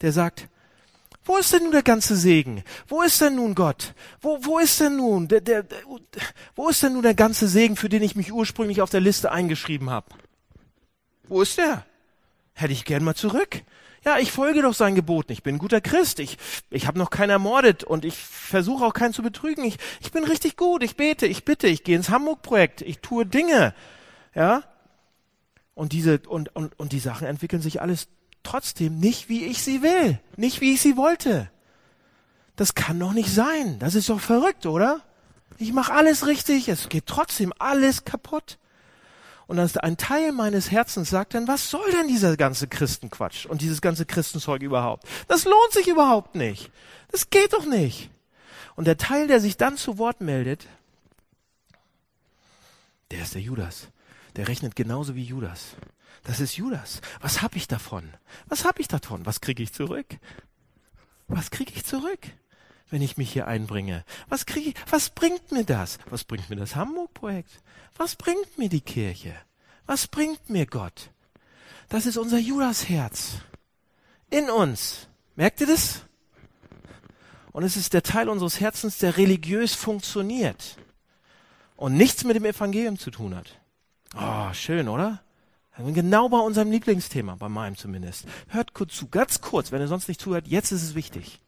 der 0.00 0.10
sagt, 0.10 0.48
wo 1.24 1.36
ist 1.36 1.52
denn 1.52 1.62
nun 1.62 1.70
der 1.70 1.84
ganze 1.84 2.16
Segen? 2.16 2.64
Wo 2.88 3.02
ist 3.02 3.20
denn 3.20 3.36
nun 3.36 3.54
Gott? 3.54 3.94
Wo, 4.20 4.44
wo 4.44 4.58
ist 4.58 4.80
denn 4.80 4.96
nun 4.96 5.28
der, 5.28 5.42
der, 5.42 5.62
der, 5.62 5.78
wo 6.56 6.68
ist 6.68 6.82
denn 6.82 6.94
nun 6.94 7.04
der 7.04 7.14
ganze 7.14 7.46
Segen, 7.46 7.76
für 7.76 7.88
den 7.88 8.02
ich 8.02 8.16
mich 8.16 8.32
ursprünglich 8.32 8.82
auf 8.82 8.90
der 8.90 9.00
Liste 9.00 9.30
eingeschrieben 9.30 9.90
habe? 9.90 10.06
Wo 11.28 11.40
ist 11.40 11.56
der? 11.58 11.86
Hätte 12.54 12.72
ich 12.72 12.84
gern 12.84 13.04
mal 13.04 13.14
zurück. 13.14 13.62
Ja, 14.04 14.18
ich 14.18 14.32
folge 14.32 14.62
doch 14.62 14.74
seinen 14.74 14.94
Geboten. 14.94 15.32
Ich 15.32 15.42
bin 15.42 15.56
ein 15.56 15.58
guter 15.58 15.80
Christ. 15.80 16.20
Ich, 16.20 16.38
ich 16.70 16.86
habe 16.86 16.98
noch 16.98 17.10
keinen 17.10 17.30
ermordet 17.30 17.84
und 17.84 18.04
ich 18.04 18.16
versuche 18.16 18.84
auch 18.84 18.94
keinen 18.94 19.12
zu 19.12 19.22
betrügen. 19.22 19.64
Ich, 19.64 19.78
ich 20.00 20.12
bin 20.12 20.24
richtig 20.24 20.56
gut. 20.56 20.82
Ich 20.82 20.96
bete, 20.96 21.26
ich 21.26 21.44
bitte, 21.44 21.66
ich 21.66 21.84
gehe 21.84 21.96
ins 21.96 22.10
Hamburg-Projekt. 22.10 22.82
Ich 22.82 23.00
tue 23.00 23.26
Dinge. 23.26 23.74
Ja? 24.34 24.62
Und 25.74 25.92
diese, 25.92 26.20
und, 26.28 26.54
und, 26.54 26.78
und 26.78 26.92
die 26.92 27.00
Sachen 27.00 27.26
entwickeln 27.26 27.62
sich 27.62 27.80
alles 27.80 28.08
trotzdem 28.42 28.98
nicht, 28.98 29.28
wie 29.28 29.44
ich 29.44 29.62
sie 29.62 29.82
will. 29.82 30.20
Nicht, 30.36 30.60
wie 30.60 30.74
ich 30.74 30.80
sie 30.80 30.96
wollte. 30.96 31.50
Das 32.56 32.74
kann 32.74 32.98
doch 32.98 33.12
nicht 33.12 33.32
sein. 33.32 33.78
Das 33.78 33.94
ist 33.94 34.08
doch 34.08 34.20
verrückt, 34.20 34.66
oder? 34.66 35.02
Ich 35.58 35.72
mache 35.72 35.92
alles 35.92 36.26
richtig. 36.26 36.68
Es 36.68 36.88
geht 36.88 37.06
trotzdem 37.06 37.52
alles 37.58 38.04
kaputt. 38.04 38.58
Und 39.48 39.56
dann 39.56 39.64
ist 39.64 39.82
ein 39.82 39.96
Teil 39.96 40.32
meines 40.32 40.70
Herzens 40.70 41.08
sagt 41.08 41.32
dann, 41.32 41.48
was 41.48 41.70
soll 41.70 41.90
denn 41.90 42.06
dieser 42.06 42.36
ganze 42.36 42.68
Christenquatsch 42.68 43.46
und 43.46 43.62
dieses 43.62 43.80
ganze 43.80 44.04
Christenzeug 44.04 44.62
überhaupt? 44.62 45.08
Das 45.26 45.46
lohnt 45.46 45.72
sich 45.72 45.88
überhaupt 45.88 46.34
nicht. 46.34 46.70
Das 47.10 47.30
geht 47.30 47.54
doch 47.54 47.64
nicht. 47.64 48.10
Und 48.76 48.86
der 48.86 48.98
Teil, 48.98 49.26
der 49.26 49.40
sich 49.40 49.56
dann 49.56 49.78
zu 49.78 49.96
Wort 49.96 50.20
meldet, 50.20 50.66
der 53.10 53.22
ist 53.22 53.34
der 53.34 53.40
Judas. 53.40 53.88
Der 54.36 54.48
rechnet 54.48 54.76
genauso 54.76 55.14
wie 55.14 55.24
Judas. 55.24 55.76
Das 56.24 56.40
ist 56.40 56.58
Judas. 56.58 57.00
Was 57.22 57.40
hab 57.40 57.56
ich 57.56 57.66
davon? 57.66 58.12
Was 58.48 58.66
hab 58.66 58.78
ich 58.78 58.86
davon? 58.86 59.24
Was 59.24 59.40
kriege 59.40 59.62
ich 59.62 59.72
zurück? 59.72 60.18
Was 61.26 61.50
kriege 61.50 61.72
ich 61.74 61.86
zurück, 61.86 62.20
wenn 62.90 63.02
ich 63.02 63.16
mich 63.16 63.32
hier 63.32 63.46
einbringe? 63.46 64.04
Was 64.28 64.46
kriege? 64.46 64.72
Was 64.90 65.10
bringt 65.10 65.52
mir 65.52 65.64
das? 65.64 65.98
Was 66.10 66.24
bringt 66.24 66.48
mir 66.50 66.56
das 66.56 66.76
Hamburg-Projekt? 66.76 67.62
Was 67.96 68.16
bringt 68.16 68.58
mir 68.58 68.68
die 68.68 68.80
Kirche? 68.80 69.34
Was 69.86 70.06
bringt 70.06 70.50
mir 70.50 70.66
Gott? 70.66 71.10
Das 71.88 72.06
ist 72.06 72.16
unser 72.16 72.38
Judasherz. 72.38 73.40
In 74.30 74.50
uns. 74.50 75.08
Merkt 75.36 75.60
ihr 75.60 75.66
das? 75.66 76.02
Und 77.52 77.64
es 77.64 77.76
ist 77.76 77.92
der 77.92 78.02
Teil 78.02 78.28
unseres 78.28 78.60
Herzens, 78.60 78.98
der 78.98 79.16
religiös 79.16 79.74
funktioniert 79.74 80.76
und 81.76 81.94
nichts 81.94 82.24
mit 82.24 82.36
dem 82.36 82.44
Evangelium 82.44 82.98
zu 82.98 83.10
tun 83.10 83.34
hat. 83.34 83.58
Oh, 84.16 84.52
schön, 84.52 84.88
oder? 84.88 85.22
Genau 85.78 86.28
bei 86.28 86.38
unserem 86.38 86.72
Lieblingsthema, 86.72 87.36
bei 87.36 87.48
meinem 87.48 87.76
zumindest. 87.76 88.26
Hört 88.48 88.74
kurz 88.74 88.96
zu, 88.96 89.08
ganz 89.08 89.40
kurz, 89.40 89.70
wenn 89.70 89.80
ihr 89.80 89.86
sonst 89.86 90.08
nicht 90.08 90.20
zuhört, 90.20 90.48
jetzt 90.48 90.72
ist 90.72 90.82
es 90.82 90.94
wichtig. 90.94 91.40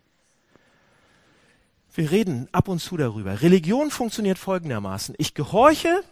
Wir 1.94 2.11
reden 2.11 2.48
ab 2.53 2.68
und 2.68 2.81
zu 2.81 2.96
darüber. 2.96 3.42
Religion 3.42 3.90
funktioniert 3.90 4.38
folgendermaßen. 4.38 5.14
Ich 5.18 5.35
gehorche 5.35 6.03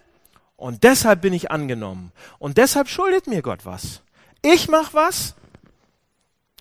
und 0.57 0.83
deshalb 0.83 1.23
bin 1.23 1.33
ich 1.33 1.51
angenommen. 1.51 2.12
Und 2.38 2.59
deshalb 2.59 2.88
schuldet 2.88 3.27
mir 3.27 3.43
Gott 3.43 3.64
was. 3.64 4.03
Ich 4.43 4.69
mach 4.69 4.95
was, 4.95 5.35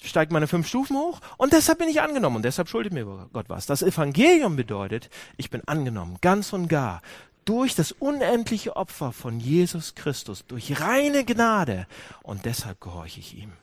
steigt 0.03 0.32
meine 0.32 0.47
fünf 0.47 0.67
Stufen 0.67 0.97
hoch 0.97 1.19
und 1.38 1.53
deshalb 1.53 1.80
bin 1.80 1.89
ich 1.89 2.01
angenommen 2.01 2.38
und 2.38 2.45
deshalb 2.45 2.69
schuldet 2.69 2.93
mir 2.93 3.06
Gott 3.34 3.49
was. 3.49 3.65
Das 3.65 3.82
Evangelium 3.82 4.56
bedeutet, 4.56 5.10
ich 5.38 5.49
bin 5.49 5.62
angenommen, 5.67 6.17
ganz 6.21 6.53
und 6.53 6.67
gar 6.67 7.01
durch 7.47 7.75
das 7.75 7.93
unendliche 7.93 8.75
Opfer 8.75 9.13
von 9.13 9.39
Jesus 9.39 9.95
Christus, 9.95 10.45
durch 10.47 10.82
reine 10.82 11.23
Gnade. 11.23 11.88
Und 12.21 12.43
deshalb 12.45 12.82
gehorche 12.82 13.21
ich 13.21 13.38
ihm. 13.38 13.53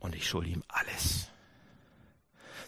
Und 0.00 0.16
ich 0.16 0.28
schulde 0.28 0.50
ihm 0.50 0.64
alles. 0.66 1.28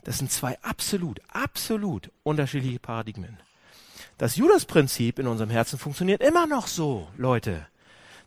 Das 0.04 0.18
sind 0.18 0.32
zwei 0.32 0.58
absolut, 0.62 1.20
absolut 1.28 2.10
unterschiedliche 2.22 2.78
Paradigmen. 2.78 3.38
Das 4.18 4.36
Judas-Prinzip 4.36 5.18
in 5.18 5.26
unserem 5.26 5.50
Herzen 5.50 5.78
funktioniert 5.78 6.22
immer 6.22 6.46
noch 6.46 6.66
so, 6.66 7.08
Leute, 7.16 7.66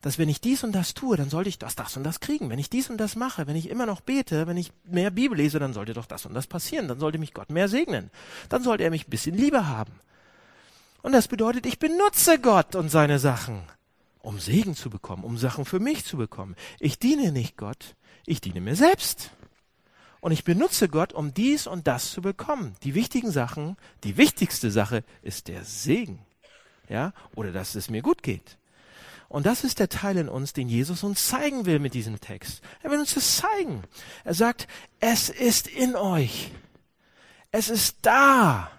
dass 0.01 0.19
wenn 0.19 0.29
ich 0.29 0.39
dies 0.39 0.63
und 0.63 0.71
das 0.73 0.93
tue, 0.93 1.17
dann 1.17 1.29
sollte 1.29 1.49
ich 1.49 1.57
das, 1.57 1.75
das 1.75 1.97
und 1.97 2.03
das 2.03 2.19
kriegen. 2.19 2.49
Wenn 2.49 2.59
ich 2.59 2.69
dies 2.69 2.89
und 2.89 2.97
das 2.97 3.15
mache, 3.15 3.47
wenn 3.47 3.55
ich 3.55 3.69
immer 3.69 3.85
noch 3.85 4.01
bete, 4.01 4.45
wenn 4.45 4.57
ich 4.57 4.71
mehr 4.83 5.09
Bibel 5.09 5.37
lese, 5.37 5.57
dann 5.57 5.73
sollte 5.73 5.93
doch 5.93 6.05
das 6.05 6.25
und 6.25 6.33
das 6.33 6.47
passieren. 6.47 6.87
Dann 6.87 6.99
sollte 6.99 7.17
mich 7.17 7.33
Gott 7.33 7.49
mehr 7.49 7.67
segnen. 7.67 8.11
Dann 8.49 8.61
sollte 8.61 8.83
er 8.83 8.91
mich 8.91 9.07
ein 9.07 9.09
bisschen 9.09 9.35
Liebe 9.35 9.67
haben. 9.67 9.93
Und 11.01 11.13
das 11.13 11.27
bedeutet, 11.27 11.65
ich 11.65 11.79
benutze 11.79 12.39
Gott 12.39 12.75
und 12.75 12.89
seine 12.89 13.19
Sachen, 13.19 13.63
um 14.21 14.39
Segen 14.39 14.75
zu 14.75 14.89
bekommen, 14.89 15.23
um 15.23 15.37
Sachen 15.37 15.65
für 15.65 15.79
mich 15.79 16.05
zu 16.05 16.17
bekommen. 16.17 16.55
Ich 16.79 16.99
diene 16.99 17.31
nicht 17.31 17.57
Gott, 17.57 17.95
ich 18.25 18.41
diene 18.41 18.61
mir 18.61 18.75
selbst. 18.75 19.31
Und 20.25 20.31
ich 20.31 20.43
benutze 20.43 20.89
Gott, 20.89 21.13
um 21.13 21.35
dies 21.35 21.67
und 21.67 21.85
das 21.85 22.09
zu 22.09 22.19
bekommen. 22.19 22.75
Die 22.81 22.95
wichtigen 22.95 23.29
Sachen, 23.29 23.77
die 24.03 24.17
wichtigste 24.17 24.71
Sache 24.71 25.03
ist 25.21 25.47
der 25.47 25.63
Segen. 25.63 26.25
Ja, 26.89 27.13
oder 27.35 27.51
dass 27.51 27.75
es 27.75 27.91
mir 27.91 28.01
gut 28.01 28.23
geht. 28.23 28.57
Und 29.29 29.45
das 29.45 29.63
ist 29.63 29.77
der 29.77 29.87
Teil 29.87 30.17
in 30.17 30.27
uns, 30.27 30.51
den 30.53 30.67
Jesus 30.67 31.03
uns 31.03 31.27
zeigen 31.27 31.67
will 31.67 31.77
mit 31.77 31.93
diesem 31.93 32.19
Text. 32.19 32.63
Er 32.81 32.89
will 32.89 32.97
uns 32.97 33.13
das 33.13 33.37
zeigen. 33.37 33.83
Er 34.23 34.33
sagt, 34.33 34.67
es 34.99 35.29
ist 35.29 35.67
in 35.67 35.95
euch. 35.95 36.49
Es 37.51 37.69
ist 37.69 37.97
da. 38.01 38.71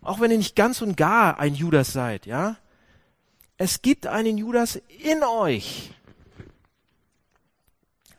Auch 0.00 0.18
wenn 0.18 0.32
ihr 0.32 0.38
nicht 0.38 0.56
ganz 0.56 0.82
und 0.82 0.96
gar 0.96 1.38
ein 1.38 1.54
Judas 1.54 1.92
seid, 1.92 2.26
ja? 2.26 2.56
Es 3.58 3.80
gibt 3.80 4.08
einen 4.08 4.38
Judas 4.38 4.74
in 5.04 5.22
euch. 5.22 5.94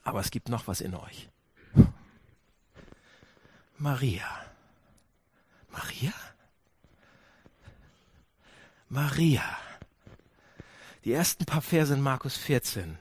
Aber 0.04 0.22
es 0.22 0.32
gibt 0.32 0.48
noch 0.48 0.68
was 0.68 0.80
in 0.80 0.96
euch. 0.96 1.28
Maria. 3.84 4.30
Maria? 5.70 6.14
Maria. 8.88 9.44
Die 11.04 11.12
ersten 11.12 11.44
paar 11.44 11.62
Verse 11.62 11.94
in 11.94 12.00
Markus 12.00 12.38
14, 12.38 12.98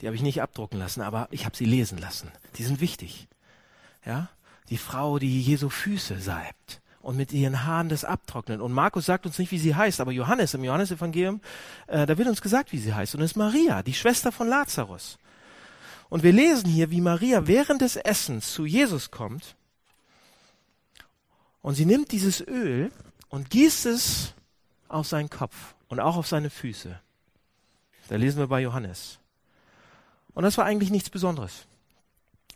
die 0.00 0.06
habe 0.06 0.14
ich 0.14 0.22
nicht 0.22 0.40
abdrucken 0.40 0.78
lassen, 0.78 1.00
aber 1.00 1.26
ich 1.32 1.46
habe 1.46 1.56
sie 1.56 1.64
lesen 1.64 1.98
lassen. 1.98 2.30
Die 2.58 2.62
sind 2.62 2.80
wichtig. 2.80 3.26
Ja? 4.06 4.28
Die 4.68 4.76
Frau, 4.76 5.18
die 5.18 5.42
Jesu 5.42 5.68
Füße 5.68 6.20
salbt 6.20 6.80
und 7.00 7.16
mit 7.16 7.32
ihren 7.32 7.64
Haaren 7.64 7.88
das 7.88 8.04
abtrocknen. 8.04 8.60
Und 8.60 8.70
Markus 8.70 9.06
sagt 9.06 9.26
uns 9.26 9.36
nicht, 9.36 9.50
wie 9.50 9.58
sie 9.58 9.74
heißt, 9.74 10.00
aber 10.00 10.12
Johannes 10.12 10.54
im 10.54 10.62
Johannesevangelium, 10.62 11.40
äh, 11.88 12.06
da 12.06 12.16
wird 12.18 12.28
uns 12.28 12.40
gesagt, 12.40 12.70
wie 12.70 12.78
sie 12.78 12.94
heißt. 12.94 13.16
Und 13.16 13.22
es 13.22 13.32
ist 13.32 13.36
Maria, 13.36 13.82
die 13.82 13.94
Schwester 13.94 14.30
von 14.30 14.46
Lazarus. 14.46 15.18
Und 16.08 16.22
wir 16.22 16.32
lesen 16.32 16.70
hier, 16.70 16.92
wie 16.92 17.00
Maria 17.00 17.48
während 17.48 17.82
des 17.82 17.96
Essens 17.96 18.52
zu 18.52 18.64
Jesus 18.64 19.10
kommt 19.10 19.56
und 21.62 21.74
sie 21.74 21.84
nimmt 21.84 22.12
dieses 22.12 22.40
Öl 22.40 22.90
und 23.28 23.50
gießt 23.50 23.86
es 23.86 24.34
auf 24.88 25.06
seinen 25.06 25.30
Kopf 25.30 25.74
und 25.88 26.00
auch 26.00 26.16
auf 26.16 26.26
seine 26.26 26.50
Füße. 26.50 26.98
Da 28.08 28.16
lesen 28.16 28.38
wir 28.38 28.48
bei 28.48 28.60
Johannes. 28.60 29.18
Und 30.32 30.42
das 30.42 30.58
war 30.58 30.64
eigentlich 30.64 30.90
nichts 30.90 31.10
Besonderes. 31.10 31.66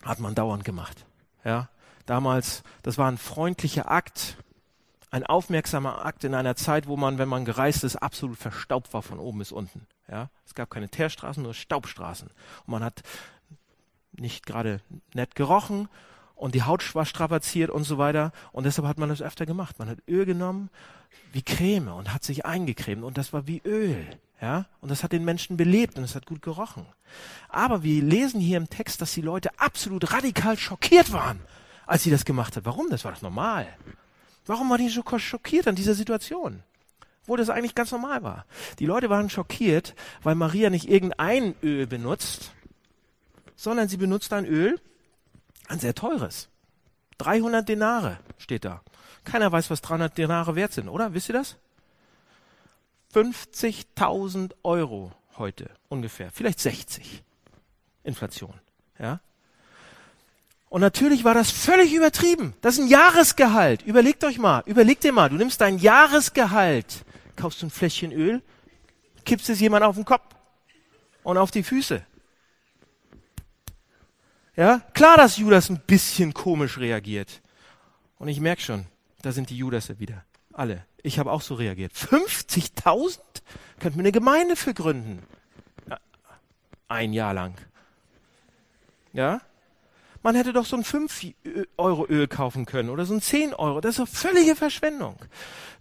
Hat 0.02 0.20
man 0.20 0.34
dauernd 0.34 0.64
gemacht. 0.64 1.06
Ja, 1.44 1.68
damals, 2.06 2.62
das 2.82 2.98
war 2.98 3.10
ein 3.10 3.18
freundlicher 3.18 3.90
Akt, 3.90 4.36
ein 5.10 5.24
aufmerksamer 5.24 6.04
Akt 6.04 6.24
in 6.24 6.34
einer 6.34 6.56
Zeit, 6.56 6.88
wo 6.88 6.96
man, 6.96 7.18
wenn 7.18 7.28
man 7.28 7.44
gereist 7.44 7.84
ist, 7.84 7.96
absolut 7.96 8.36
verstaubt 8.36 8.92
war 8.94 9.02
von 9.02 9.18
oben 9.18 9.38
bis 9.38 9.52
unten. 9.52 9.86
Ja, 10.08 10.28
es 10.44 10.54
gab 10.54 10.70
keine 10.70 10.88
Teerstraßen, 10.88 11.42
nur 11.42 11.54
Staubstraßen. 11.54 12.28
Und 12.28 12.68
man 12.68 12.82
hat 12.82 13.02
nicht 14.12 14.46
gerade 14.46 14.80
nett 15.12 15.34
gerochen 15.34 15.88
und 16.34 16.54
die 16.54 16.62
Haut 16.62 16.94
war 16.94 17.06
strapaziert 17.06 17.70
und 17.70 17.84
so 17.84 17.98
weiter. 17.98 18.32
Und 18.52 18.64
deshalb 18.64 18.86
hat 18.86 18.98
man 18.98 19.08
das 19.08 19.22
öfter 19.22 19.46
gemacht. 19.46 19.78
Man 19.78 19.88
hat 19.88 19.98
Öl 20.08 20.26
genommen 20.26 20.70
wie 21.32 21.42
Creme 21.42 21.88
und 21.88 22.12
hat 22.12 22.24
sich 22.24 22.44
eingecremt 22.44 23.04
und 23.04 23.18
das 23.18 23.32
war 23.32 23.46
wie 23.46 23.62
Öl. 23.64 24.06
Ja, 24.40 24.66
und 24.80 24.90
das 24.90 25.02
hat 25.02 25.12
den 25.12 25.24
Menschen 25.24 25.56
belebt 25.56 25.96
und 25.96 26.04
es 26.04 26.14
hat 26.14 26.26
gut 26.26 26.42
gerochen. 26.42 26.84
Aber 27.48 27.82
wir 27.82 28.02
lesen 28.02 28.40
hier 28.40 28.58
im 28.58 28.68
Text, 28.68 29.00
dass 29.00 29.14
die 29.14 29.22
Leute 29.22 29.50
absolut 29.58 30.12
radikal 30.12 30.58
schockiert 30.58 31.12
waren 31.12 31.40
als 31.86 32.02
sie 32.02 32.10
das 32.10 32.24
gemacht 32.24 32.56
hat. 32.56 32.64
Warum? 32.64 32.90
Das 32.90 33.04
war 33.04 33.12
doch 33.12 33.22
normal. 33.22 33.66
Warum 34.46 34.70
war 34.70 34.78
die 34.78 34.88
so 34.88 35.02
schockiert 35.18 35.68
an 35.68 35.74
dieser 35.74 35.94
Situation? 35.94 36.62
Wo 37.26 37.36
das 37.36 37.48
eigentlich 37.48 37.74
ganz 37.74 37.90
normal 37.92 38.22
war. 38.22 38.44
Die 38.78 38.86
Leute 38.86 39.08
waren 39.08 39.30
schockiert, 39.30 39.94
weil 40.22 40.34
Maria 40.34 40.68
nicht 40.68 40.88
irgendein 40.88 41.54
Öl 41.62 41.86
benutzt, 41.86 42.52
sondern 43.56 43.88
sie 43.88 43.96
benutzt 43.96 44.32
ein 44.32 44.44
Öl, 44.44 44.78
ein 45.68 45.78
sehr 45.78 45.94
teures. 45.94 46.48
300 47.18 47.68
Denare 47.68 48.18
steht 48.38 48.64
da. 48.64 48.82
Keiner 49.24 49.50
weiß, 49.50 49.70
was 49.70 49.80
300 49.82 50.16
Denare 50.16 50.54
wert 50.56 50.72
sind, 50.72 50.88
oder? 50.88 51.14
Wisst 51.14 51.28
ihr 51.28 51.34
das? 51.34 51.56
50.000 53.14 54.52
Euro 54.62 55.12
heute 55.36 55.70
ungefähr. 55.88 56.30
Vielleicht 56.32 56.60
60. 56.60 57.22
Inflation. 58.02 58.54
Ja? 58.98 59.20
Und 60.68 60.80
natürlich 60.80 61.24
war 61.24 61.34
das 61.34 61.50
völlig 61.50 61.94
übertrieben. 61.94 62.54
Das 62.60 62.74
ist 62.74 62.80
ein 62.80 62.88
Jahresgehalt. 62.88 63.82
Überlegt 63.82 64.24
euch 64.24 64.38
mal, 64.38 64.62
überleg 64.66 65.00
dir 65.00 65.12
mal, 65.12 65.30
du 65.30 65.36
nimmst 65.36 65.60
dein 65.60 65.78
Jahresgehalt, 65.78 67.04
kaufst 67.36 67.62
ein 67.62 67.70
Fläschchen 67.70 68.12
Öl, 68.12 68.42
kippst 69.24 69.48
es 69.48 69.60
jemand 69.60 69.84
auf 69.84 69.94
den 69.94 70.04
Kopf 70.04 70.34
und 71.22 71.38
auf 71.38 71.50
die 71.50 71.62
Füße. 71.62 72.04
Ja, 74.56 74.80
klar, 74.94 75.16
dass 75.16 75.36
Judas 75.36 75.68
ein 75.68 75.80
bisschen 75.80 76.32
komisch 76.32 76.78
reagiert. 76.78 77.40
Und 78.18 78.28
ich 78.28 78.40
merke 78.40 78.62
schon, 78.62 78.86
da 79.22 79.32
sind 79.32 79.50
die 79.50 79.56
Judas 79.56 79.98
wieder. 79.98 80.24
Alle. 80.52 80.86
Ich 81.02 81.18
habe 81.18 81.32
auch 81.32 81.42
so 81.42 81.54
reagiert. 81.54 81.92
50.000? 81.92 83.18
Könnten 83.80 83.98
wir 83.98 84.02
eine 84.02 84.12
Gemeinde 84.12 84.56
für 84.56 84.72
gründen. 84.72 85.22
Ein 86.88 87.12
Jahr 87.12 87.34
lang. 87.34 87.54
Ja? 89.12 89.40
Man 90.24 90.36
hätte 90.36 90.54
doch 90.54 90.64
so 90.64 90.74
ein 90.76 90.84
5 90.84 91.34
Euro 91.76 92.06
Öl 92.06 92.26
kaufen 92.28 92.64
können 92.64 92.88
oder 92.88 93.04
so 93.04 93.12
ein 93.12 93.20
10 93.20 93.52
Euro. 93.52 93.82
Das 93.82 93.90
ist 93.90 93.98
doch 93.98 94.08
völlige 94.08 94.56
Verschwendung. 94.56 95.18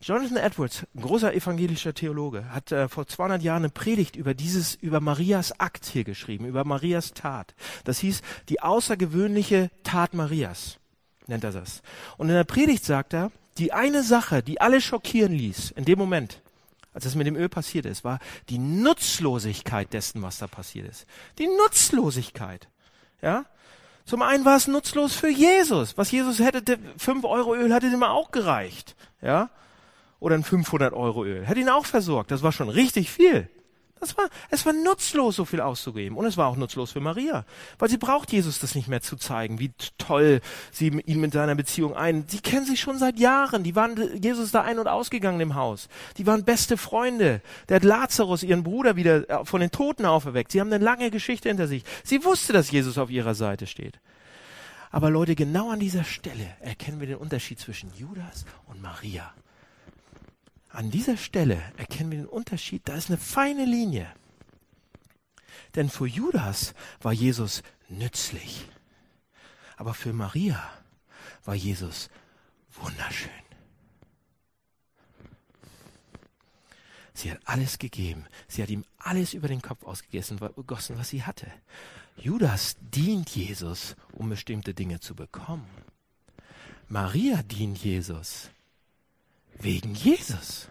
Jonathan 0.02 0.36
Edwards, 0.36 0.86
ein 0.94 1.02
großer 1.02 1.34
evangelischer 1.34 1.94
Theologe, 1.94 2.52
hat 2.52 2.70
äh, 2.74 2.90
vor 2.90 3.08
200 3.08 3.42
Jahren 3.42 3.64
eine 3.64 3.70
Predigt 3.70 4.18
über 4.18 4.34
dieses, 4.34 4.76
über 4.76 5.00
Marias 5.00 5.58
Akt 5.62 5.86
hier 5.86 6.04
geschrieben, 6.04 6.46
über 6.46 6.66
Marias 6.66 7.14
Tat. 7.14 7.56
Das 7.86 8.00
hieß 8.00 8.22
die 8.50 8.60
außergewöhnliche 8.60 9.72
Tat 9.84 10.14
Marias, 10.14 10.78
nennt 11.28 11.46
er 11.46 11.54
das. 11.54 11.82
Und 12.18 12.28
in 12.28 12.36
der 12.36 12.44
Predigt 12.44 12.84
sagt 12.84 13.14
er, 13.14 13.32
die 13.58 13.72
eine 13.72 14.04
Sache, 14.04 14.44
die 14.44 14.60
alle 14.60 14.82
schockieren 14.82 15.32
ließ, 15.32 15.72
in 15.72 15.86
dem 15.86 15.98
Moment, 15.98 16.42
als 16.94 17.06
das 17.06 17.16
mit 17.16 17.28
dem 17.28 17.38
Öl 17.38 17.48
passiert 17.48 17.86
ist, 17.86 18.04
war 18.04 18.20
die 18.50 18.58
Nutzlosigkeit 18.58 19.94
dessen, 19.94 20.22
was 20.22 20.40
da 20.40 20.48
passiert 20.48 20.90
ist. 20.90 21.06
Die 21.38 21.48
Nutzlosigkeit. 21.48 22.68
Ja? 23.22 23.46
Zum 24.06 24.22
einen 24.22 24.44
war 24.46 24.58
es 24.58 24.68
nutzlos 24.68 25.16
für 25.16 25.30
Jesus. 25.30 25.98
Was 25.98 26.12
Jesus 26.12 26.40
hätte, 26.40 26.78
fünf 26.98 27.24
Euro 27.24 27.56
Öl 27.56 27.74
hätte 27.74 27.88
ihm 27.88 28.04
auch 28.04 28.32
gereicht. 28.32 28.96
Ja? 29.22 29.50
Oder 30.20 30.36
ein 30.36 30.44
500 30.44 30.94
Euro 30.94 31.24
Öl. 31.24 31.46
Hätte 31.46 31.62
ihn 31.62 31.70
auch 31.70 31.86
versorgt. 31.86 32.32
Das 32.32 32.44
war 32.44 32.52
schon 32.52 32.70
richtig 32.70 33.12
viel. 33.12 33.50
Das 34.04 34.18
war, 34.18 34.28
es 34.50 34.66
war 34.66 34.74
nutzlos, 34.74 35.38
so 35.38 35.46
viel 35.46 35.62
auszugeben. 35.62 36.18
Und 36.18 36.26
es 36.26 36.36
war 36.36 36.48
auch 36.48 36.58
nutzlos 36.58 36.92
für 36.92 37.00
Maria. 37.00 37.46
Weil 37.80 37.90
sie 37.90 37.98
braucht 37.98 38.34
Jesus 38.34 38.60
das 38.60 38.76
nicht 38.76 38.90
mehr 38.90 39.02
zu 39.02 39.16
zeigen, 39.16 39.60
wie 39.60 39.72
toll 39.98 40.42
sie 40.74 40.88
ihn 40.88 41.22
mit 41.22 41.32
seiner 41.32 41.56
Beziehung 41.56 41.96
ein. 41.96 42.26
Sie 42.28 42.40
kennen 42.40 42.66
sich 42.66 42.82
schon 42.82 42.98
seit 42.98 43.18
Jahren. 43.18 43.64
Die 43.64 43.78
waren 43.78 44.22
Jesus 44.22 44.52
da 44.52 44.62
ein- 44.62 44.78
und 44.80 44.90
ausgegangen 44.90 45.40
im 45.40 45.56
Haus. 45.56 45.88
Die 46.18 46.28
waren 46.28 46.44
beste 46.44 46.76
Freunde. 46.76 47.42
Der 47.70 47.78
hat 47.78 47.86
Lazarus, 47.86 48.44
ihren 48.44 48.64
Bruder, 48.64 48.98
wieder 48.98 49.30
äh, 49.30 49.46
von 49.46 49.62
den 49.62 49.72
Toten 49.72 50.06
auferweckt. 50.06 50.52
Sie 50.52 50.60
haben 50.60 50.74
eine 50.74 50.84
lange 50.84 51.10
Geschichte 51.10 51.48
hinter 51.48 51.68
sich. 51.68 51.86
Sie 52.04 52.26
wusste, 52.26 52.52
dass 52.52 52.72
Jesus 52.72 52.98
auf 52.98 53.10
ihrer 53.10 53.36
Seite 53.36 53.68
steht. 53.68 54.02
Aber 54.92 55.10
Leute, 55.10 55.36
genau 55.36 55.72
an 55.72 55.80
dieser 55.80 56.04
Stelle 56.04 56.46
erkennen 56.60 57.00
wir 57.00 57.08
den 57.08 57.16
Unterschied 57.16 57.58
zwischen 57.58 57.90
Judas 57.96 58.46
und 58.68 58.82
Maria. 58.82 59.34
An 60.74 60.90
dieser 60.90 61.18
Stelle 61.18 61.62
erkennen 61.78 62.10
wir 62.10 62.18
den 62.18 62.28
Unterschied, 62.28 62.88
da 62.90 62.96
ist 62.96 63.10
eine 63.10 63.20
feine 63.20 63.64
Linie. 63.64 64.12
Denn 65.76 65.88
für 65.88 66.08
Judas 66.08 66.74
war 67.00 67.14
Jesus 67.14 67.62
nützlich. 67.90 68.68
Aber 69.78 69.94
für 69.94 70.14
Maria 70.14 70.68
war 71.46 71.54
Jesus 71.54 72.10
wunderschön. 72.72 73.30
Sie 77.14 77.30
hat 77.30 77.40
alles 77.46 77.78
gegeben. 77.78 78.26
Sie 78.48 78.64
hat 78.64 78.72
ihm 78.72 78.84
alles 78.98 79.36
über 79.36 79.48
den 79.48 79.62
Kopf 79.62 79.84
ausgegessen, 79.84 80.40
gegossen, 80.40 80.98
was 80.98 81.10
sie 81.10 81.22
hatte. 81.22 81.52
Judas 82.18 82.78
dient 82.82 83.30
Jesus, 83.30 83.96
um 84.12 84.28
bestimmte 84.28 84.74
Dinge 84.74 85.00
zu 85.00 85.14
bekommen. 85.14 85.68
Maria 86.88 87.44
dient 87.44 87.78
Jesus, 87.78 88.50
Wegen 89.60 89.94
Jesus. 89.96 90.68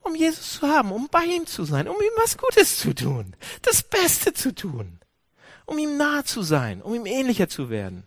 Um 0.00 0.14
Jesus 0.16 0.54
zu 0.54 0.66
haben, 0.66 0.90
um 0.90 1.08
bei 1.08 1.24
ihm 1.24 1.46
zu 1.46 1.64
sein, 1.64 1.88
um 1.88 1.96
ihm 1.96 2.12
was 2.16 2.36
Gutes 2.36 2.78
zu 2.78 2.94
tun, 2.94 3.36
das 3.62 3.82
Beste 3.82 4.32
zu 4.32 4.54
tun, 4.54 4.98
um 5.64 5.78
ihm 5.78 5.96
nahe 5.96 6.24
zu 6.24 6.42
sein, 6.42 6.82
um 6.82 6.94
ihm 6.94 7.06
ähnlicher 7.06 7.48
zu 7.48 7.70
werden. 7.70 8.04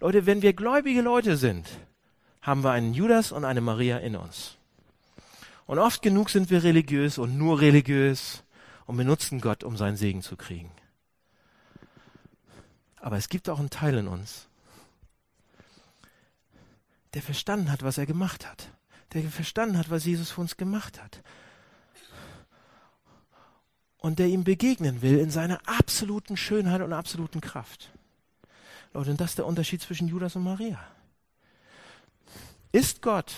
Leute, 0.00 0.26
wenn 0.26 0.42
wir 0.42 0.54
gläubige 0.54 1.02
Leute 1.02 1.36
sind, 1.36 1.68
haben 2.42 2.64
wir 2.64 2.72
einen 2.72 2.94
Judas 2.94 3.30
und 3.30 3.44
eine 3.44 3.60
Maria 3.60 3.98
in 3.98 4.16
uns. 4.16 4.56
Und 5.66 5.78
oft 5.78 6.02
genug 6.02 6.30
sind 6.30 6.50
wir 6.50 6.62
religiös 6.62 7.18
und 7.18 7.38
nur 7.38 7.60
religiös 7.60 8.42
und 8.86 8.96
benutzen 8.96 9.40
Gott, 9.40 9.64
um 9.64 9.76
seinen 9.76 9.96
Segen 9.96 10.22
zu 10.22 10.36
kriegen. 10.36 10.70
Aber 12.96 13.16
es 13.16 13.28
gibt 13.28 13.48
auch 13.48 13.58
einen 13.60 13.70
Teil 13.70 13.98
in 13.98 14.08
uns, 14.08 14.48
der 17.14 17.22
verstanden 17.22 17.70
hat, 17.70 17.82
was 17.82 17.98
er 17.98 18.06
gemacht 18.06 18.46
hat 18.46 18.68
der 19.22 19.30
verstanden 19.30 19.78
hat, 19.78 19.90
was 19.90 20.04
Jesus 20.04 20.30
für 20.30 20.40
uns 20.40 20.56
gemacht 20.56 21.02
hat. 21.02 21.22
Und 23.98 24.18
der 24.18 24.26
ihm 24.26 24.44
begegnen 24.44 25.02
will 25.02 25.18
in 25.18 25.30
seiner 25.30 25.60
absoluten 25.66 26.36
Schönheit 26.36 26.82
und 26.82 26.92
absoluten 26.92 27.40
Kraft. 27.40 27.90
Leute, 28.92 29.10
und 29.10 29.20
das 29.20 29.30
ist 29.30 29.38
der 29.38 29.46
Unterschied 29.46 29.82
zwischen 29.82 30.08
Judas 30.08 30.36
und 30.36 30.44
Maria. 30.44 30.78
Ist 32.72 33.02
Gott 33.02 33.34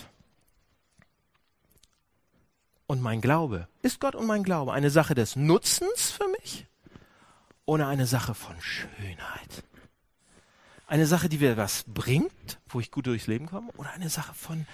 und 2.86 3.00
mein 3.00 3.20
Glaube, 3.20 3.68
ist 3.82 4.00
Gott 4.00 4.14
und 4.14 4.26
mein 4.26 4.42
Glaube 4.42 4.72
eine 4.72 4.90
Sache 4.90 5.14
des 5.14 5.36
Nutzens 5.36 6.10
für 6.10 6.28
mich 6.40 6.66
oder 7.66 7.86
eine 7.86 8.06
Sache 8.06 8.34
von 8.34 8.60
Schönheit? 8.60 9.64
Eine 10.86 11.06
Sache, 11.06 11.28
die 11.28 11.38
mir 11.38 11.56
was 11.56 11.84
bringt, 11.86 12.58
wo 12.68 12.80
ich 12.80 12.90
gut 12.90 13.06
durchs 13.06 13.26
Leben 13.26 13.46
komme, 13.46 13.70
oder 13.76 13.90
eine 13.90 14.08
Sache 14.08 14.34
von 14.34 14.66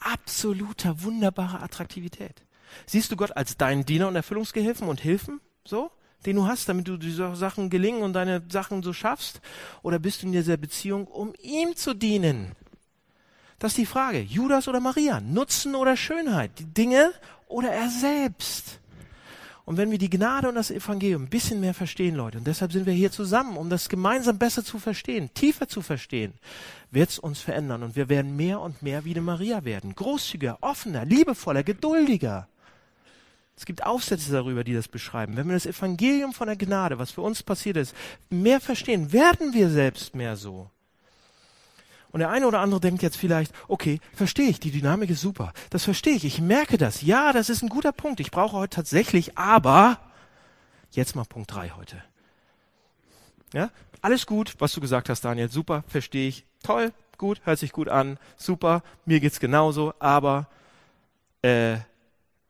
absoluter, 0.00 1.02
wunderbarer 1.02 1.62
Attraktivität. 1.62 2.42
Siehst 2.86 3.10
du 3.10 3.16
Gott 3.16 3.36
als 3.36 3.56
deinen 3.56 3.84
Diener 3.84 4.08
und 4.08 4.16
Erfüllungsgehilfen 4.16 4.88
und 4.88 5.00
Hilfen, 5.00 5.40
so, 5.64 5.90
den 6.26 6.36
du 6.36 6.46
hast, 6.46 6.68
damit 6.68 6.88
du 6.88 6.96
diese 6.96 7.34
Sachen 7.36 7.70
gelingen 7.70 8.02
und 8.02 8.12
deine 8.12 8.42
Sachen 8.48 8.82
so 8.82 8.92
schaffst? 8.92 9.40
Oder 9.82 9.98
bist 9.98 10.22
du 10.22 10.26
in 10.26 10.32
dieser 10.32 10.56
Beziehung, 10.56 11.06
um 11.06 11.32
ihm 11.40 11.76
zu 11.76 11.94
dienen? 11.94 12.52
Das 13.58 13.72
ist 13.72 13.78
die 13.78 13.86
Frage. 13.86 14.20
Judas 14.20 14.68
oder 14.68 14.80
Maria? 14.80 15.20
Nutzen 15.20 15.74
oder 15.74 15.96
Schönheit? 15.96 16.58
Die 16.58 16.66
Dinge 16.66 17.12
oder 17.48 17.70
er 17.70 17.88
selbst? 17.88 18.80
Und 19.68 19.76
wenn 19.76 19.90
wir 19.90 19.98
die 19.98 20.08
Gnade 20.08 20.48
und 20.48 20.54
das 20.54 20.70
Evangelium 20.70 21.24
ein 21.24 21.28
bisschen 21.28 21.60
mehr 21.60 21.74
verstehen, 21.74 22.14
Leute, 22.14 22.38
und 22.38 22.46
deshalb 22.46 22.72
sind 22.72 22.86
wir 22.86 22.94
hier 22.94 23.12
zusammen, 23.12 23.58
um 23.58 23.68
das 23.68 23.90
gemeinsam 23.90 24.38
besser 24.38 24.64
zu 24.64 24.78
verstehen, 24.78 25.28
tiefer 25.34 25.68
zu 25.68 25.82
verstehen, 25.82 26.32
wird 26.90 27.10
es 27.10 27.18
uns 27.18 27.40
verändern 27.40 27.82
und 27.82 27.94
wir 27.94 28.08
werden 28.08 28.34
mehr 28.34 28.60
und 28.62 28.80
mehr 28.80 29.04
wie 29.04 29.10
eine 29.10 29.20
Maria 29.20 29.66
werden. 29.66 29.94
Großzügiger, 29.94 30.56
offener, 30.62 31.04
liebevoller, 31.04 31.64
geduldiger. 31.64 32.48
Es 33.58 33.66
gibt 33.66 33.84
Aufsätze 33.84 34.32
darüber, 34.32 34.64
die 34.64 34.72
das 34.72 34.88
beschreiben. 34.88 35.36
Wenn 35.36 35.48
wir 35.48 35.54
das 35.54 35.66
Evangelium 35.66 36.32
von 36.32 36.46
der 36.46 36.56
Gnade, 36.56 36.98
was 36.98 37.10
für 37.10 37.20
uns 37.20 37.42
passiert 37.42 37.76
ist, 37.76 37.94
mehr 38.30 38.60
verstehen, 38.60 39.12
werden 39.12 39.52
wir 39.52 39.68
selbst 39.68 40.14
mehr 40.14 40.36
so. 40.36 40.70
Und 42.10 42.20
der 42.20 42.30
eine 42.30 42.46
oder 42.46 42.60
andere 42.60 42.80
denkt 42.80 43.02
jetzt 43.02 43.16
vielleicht, 43.16 43.52
okay, 43.68 44.00
verstehe 44.14 44.48
ich, 44.48 44.60
die 44.60 44.70
Dynamik 44.70 45.10
ist 45.10 45.20
super. 45.20 45.52
Das 45.70 45.84
verstehe 45.84 46.14
ich, 46.14 46.24
ich 46.24 46.40
merke 46.40 46.78
das. 46.78 47.02
Ja, 47.02 47.32
das 47.32 47.50
ist 47.50 47.62
ein 47.62 47.68
guter 47.68 47.92
Punkt. 47.92 48.20
Ich 48.20 48.30
brauche 48.30 48.56
heute 48.56 48.76
tatsächlich, 48.76 49.36
aber 49.36 49.98
jetzt 50.92 51.16
mal 51.16 51.24
Punkt 51.24 51.52
drei 51.52 51.70
heute. 51.70 52.02
Ja, 53.52 53.70
alles 54.00 54.26
gut, 54.26 54.54
was 54.58 54.72
du 54.72 54.80
gesagt 54.80 55.08
hast, 55.08 55.24
Daniel, 55.24 55.50
super, 55.50 55.84
verstehe 55.86 56.28
ich. 56.28 56.44
Toll, 56.62 56.92
gut, 57.18 57.40
hört 57.44 57.58
sich 57.58 57.72
gut 57.72 57.88
an, 57.88 58.18
super, 58.36 58.82
mir 59.04 59.20
geht's 59.20 59.40
genauso, 59.40 59.94
aber 59.98 60.48
äh, 61.42 61.76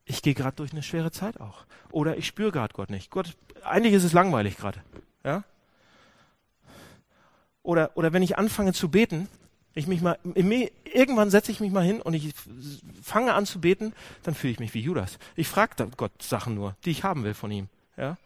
ich 0.05 0.23
gehe 0.23 0.35
gerade 0.35 0.57
durch 0.57 0.73
eine 0.73 0.83
schwere 0.83 1.11
Zeit 1.11 1.41
auch. 1.41 1.67
Oder 1.91 2.17
ich 2.17 2.27
spüre 2.27 2.53
gerade 2.53 2.75
Gott 2.75 2.91
nicht. 2.91 3.11
Gott, 3.11 3.37
eigentlich 3.65 3.95
ist 3.95 4.05
es 4.05 4.13
langweilig 4.13 4.57
gerade. 4.57 4.83
Ja? 5.25 5.45
Oder, 7.63 7.97
oder 7.97 8.13
wenn 8.13 8.23
ich 8.23 8.39
anfange 8.39 8.73
zu 8.73 8.91
beten, 8.91 9.29
ich 9.79 9.87
mich 9.87 10.01
mal, 10.01 10.19
irgendwann 10.25 11.31
setze 11.31 11.53
ich 11.53 11.61
mich 11.61 11.71
mal 11.71 11.85
hin 11.85 12.01
und 12.01 12.15
ich 12.15 12.33
fange 13.03 13.35
an 13.35 13.47
zu 13.47 13.61
beten, 13.61 13.93
dann 14.25 14.35
fühle 14.35 14.53
ich 14.53 14.61
mich 14.61 14.75
wie 14.75 14.81
Judas. 14.81 15.19
Ich 15.37 15.49
frage 15.49 15.89
Gott 15.97 16.23
Sachen 16.23 16.55
nur, 16.55 16.77
die 16.85 16.91
ich 16.91 17.05
haben 17.05 17.25
will 17.25 17.35
von 17.35 17.51
ihm. 17.51 17.69
Ja? 17.97 18.17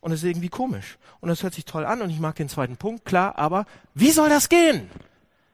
Und 0.00 0.12
es 0.12 0.22
ist 0.22 0.28
irgendwie 0.28 0.48
komisch. 0.48 0.98
Und 1.20 1.28
das 1.28 1.42
hört 1.42 1.54
sich 1.54 1.64
toll 1.64 1.84
an 1.84 2.02
und 2.02 2.10
ich 2.10 2.20
mag 2.20 2.36
den 2.36 2.48
zweiten 2.48 2.76
Punkt, 2.76 3.04
klar, 3.04 3.36
aber 3.36 3.66
wie 3.94 4.10
soll 4.10 4.28
das 4.28 4.48
gehen? 4.48 4.88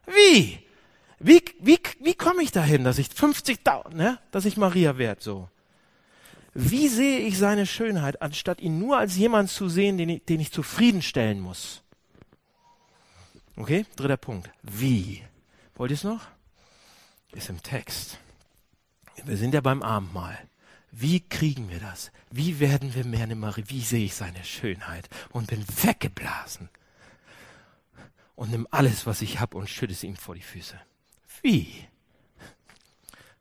Wie? 0.07 0.59
Wie, 1.18 1.42
wie, 1.61 1.79
wie 2.01 2.14
komme 2.14 2.42
ich 2.42 2.51
dahin, 2.51 2.85
dass 2.85 2.99
ich 2.99 3.07
50.000, 3.07 3.95
ne, 3.95 4.18
dass 4.33 4.45
ich 4.45 4.57
Maria 4.57 4.99
werde, 4.99 5.23
so? 5.23 5.49
Wie 6.55 6.88
sehe 6.88 7.21
ich 7.21 7.38
seine 7.38 7.64
Schönheit, 7.64 8.21
anstatt 8.21 8.61
ihn 8.61 8.79
nur 8.79 8.99
als 8.99 9.16
jemand 9.16 9.49
zu 9.49 9.68
sehen, 9.71 9.97
den 9.97 10.11
ich, 10.11 10.25
den 10.25 10.40
ich 10.40 10.53
zufriedenstellen 10.53 11.40
muss? 11.40 11.82
Okay, 13.57 13.85
dritter 13.97 14.17
Punkt. 14.17 14.51
Wie? 14.62 15.23
Wollt 15.75 15.91
ihr 15.91 15.97
es 15.97 16.05
noch? 16.05 16.27
Ist 17.33 17.51
im 17.51 17.62
Text. 17.62 18.19
Wir 19.25 19.37
sind 19.37 19.55
ja 19.55 19.61
beim 19.61 19.83
Abendmahl. 19.83 20.38
Wie 20.91 21.21
kriegen 21.21 21.71
wir 21.71 21.81
das? 21.81 22.12
Wie 22.31 22.61
werden 22.61 22.95
wir 22.95 23.05
mehr 23.05 23.25
eine 23.25 23.35
Marie? 23.35 23.65
Wie 23.67 23.81
sehe 23.81 24.05
ich 24.05 24.15
seine 24.15 24.45
Schönheit 24.45 25.09
und 25.31 25.49
bin 25.49 25.65
weggeblasen 25.83 26.69
und 28.35 28.51
nimm 28.51 28.69
alles, 28.71 29.07
was 29.07 29.23
ich 29.23 29.41
habe 29.41 29.57
und 29.57 29.71
schütte 29.71 29.93
es 29.93 30.05
ihm 30.05 30.17
vor 30.17 30.35
die 30.35 30.43
Füße? 30.43 30.79
Wie? 31.41 31.88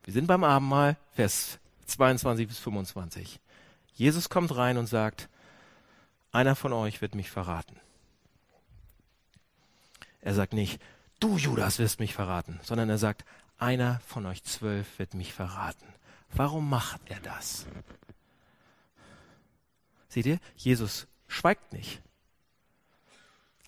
Wir 0.04 0.14
sind 0.14 0.28
beim 0.28 0.44
Abendmahl, 0.44 0.98
Vers 1.14 1.60
22 1.88 2.48
bis 2.48 2.58
25. 2.60 3.40
Jesus 3.94 4.30
kommt 4.30 4.56
rein 4.56 4.78
und 4.78 4.88
sagt, 4.88 5.30
einer 6.32 6.56
von 6.56 6.72
euch 6.72 7.02
wird 7.02 7.16
mich 7.16 7.30
verraten. 7.30 7.76
Er 10.22 10.34
sagt 10.34 10.54
nicht, 10.54 10.82
du 11.20 11.38
Judas 11.38 11.80
wirst 11.80 12.00
mich 12.00 12.14
verraten, 12.14 12.60
sondern 12.64 12.90
er 12.90 12.98
sagt, 12.98 13.26
einer 13.58 14.00
von 14.06 14.26
euch 14.26 14.44
zwölf 14.44 15.00
wird 15.00 15.14
mich 15.14 15.34
verraten. 15.34 15.86
Warum 16.34 16.70
macht 16.70 17.02
er 17.06 17.20
das? 17.20 17.66
Seht 20.08 20.26
ihr, 20.26 20.40
Jesus 20.56 21.08
schweigt 21.28 21.74
nicht. 21.74 22.02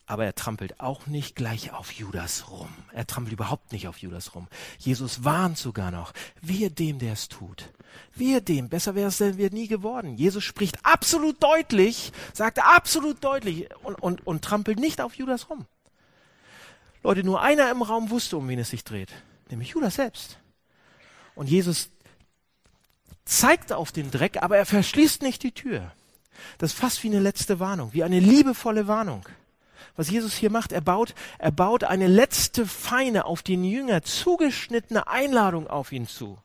Aber 0.06 0.26
er 0.26 0.36
trampelt 0.36 0.82
auch 0.82 1.08
nicht 1.08 1.36
gleich 1.36 1.72
auf 1.72 1.94
Judas 1.94 2.50
rum. 2.50 2.68
Er 2.92 3.08
trampelt 3.08 3.34
überhaupt 3.34 3.72
nicht 3.72 3.88
auf 3.88 4.00
Judas 4.00 4.36
rum. 4.36 4.50
Jesus 4.78 5.24
warnt 5.24 5.58
sogar 5.58 5.92
noch, 5.92 6.12
wehe 6.42 6.70
dem, 6.70 7.00
der 7.00 7.14
es 7.14 7.30
tut. 7.30 7.72
Wehe 8.14 8.42
dem, 8.42 8.68
besser 8.68 8.96
wäre 8.96 9.08
es 9.08 9.18
denn 9.18 9.38
wir 9.38 9.52
nie 9.52 9.68
geworden. 9.68 10.18
Jesus 10.18 10.44
spricht 10.44 10.86
absolut 10.86 11.42
deutlich, 11.42 12.12
sagt 12.34 12.60
absolut 12.60 13.24
deutlich 13.24 13.70
und, 13.84 13.96
und, 14.02 14.28
und 14.28 14.44
trampelt 14.44 14.80
nicht 14.80 15.00
auf 15.00 15.16
Judas 15.16 15.50
rum. 15.50 15.66
Leute, 17.04 17.24
nur 17.24 17.42
einer 17.42 17.70
im 17.70 17.82
Raum 17.82 18.10
wusste, 18.10 18.38
um 18.38 18.48
wen 18.48 18.60
es 18.60 18.70
sich 18.70 18.84
dreht, 18.84 19.10
nämlich 19.50 19.70
Judas 19.70 19.96
selbst. 19.96 20.40
Und 21.36 21.50
Jesus 21.50 21.90
zeigt 23.26 23.74
auf 23.74 23.92
den 23.92 24.10
Dreck, 24.10 24.42
aber 24.42 24.58
er 24.58 24.66
verschließt 24.66 25.22
nicht 25.22 25.44
die 25.44 25.52
Tür. 25.52 25.92
Das 26.58 26.74
ist 26.74 26.80
fast 26.80 27.04
wie 27.04 27.10
eine 27.10 27.20
letzte 27.20 27.60
Warnung, 27.60 27.94
wie 27.94 28.04
eine 28.04 28.20
liebevolle 28.20 28.88
Warnung. 28.88 29.28
Was 29.96 30.10
Jesus 30.10 30.34
hier 30.34 30.50
macht, 30.50 30.72
er 30.72 30.82
baut, 30.82 31.14
er 31.38 31.52
baut 31.52 31.84
eine 31.84 32.08
letzte 32.08 32.66
feine, 32.66 33.26
auf 33.26 33.44
den 33.44 33.64
Jünger 33.64 34.02
zugeschnittene 34.02 35.08
Einladung 35.08 35.68
auf 35.68 35.92
ihn 35.92 36.08
zu, 36.08 36.40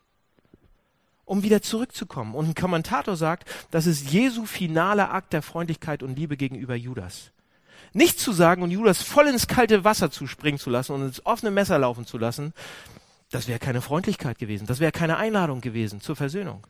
um 1.24 1.42
wieder 1.42 1.62
zurückzukommen. 1.62 2.34
Und 2.34 2.48
ein 2.48 2.54
Kommentator 2.54 3.16
sagt, 3.16 3.48
das 3.70 3.86
ist 3.86 4.10
Jesu 4.10 4.44
finaler 4.44 5.12
Akt 5.12 5.32
der 5.32 5.42
Freundlichkeit 5.42 6.02
und 6.02 6.16
Liebe 6.16 6.36
gegenüber 6.36 6.74
Judas. 6.74 7.30
Nicht 7.98 8.20
zu 8.20 8.30
sagen 8.30 8.62
und 8.62 8.70
Judas 8.70 9.02
voll 9.02 9.26
ins 9.26 9.48
kalte 9.48 9.82
Wasser 9.82 10.08
zu 10.08 10.28
springen 10.28 10.60
zu 10.60 10.70
lassen 10.70 10.92
und 10.92 11.02
ins 11.02 11.26
offene 11.26 11.50
Messer 11.50 11.80
laufen 11.80 12.06
zu 12.06 12.16
lassen, 12.16 12.54
das 13.32 13.48
wäre 13.48 13.58
keine 13.58 13.80
Freundlichkeit 13.80 14.38
gewesen, 14.38 14.68
das 14.68 14.78
wäre 14.78 14.92
keine 14.92 15.16
Einladung 15.16 15.60
gewesen 15.60 16.00
zur 16.00 16.14
Versöhnung. 16.14 16.64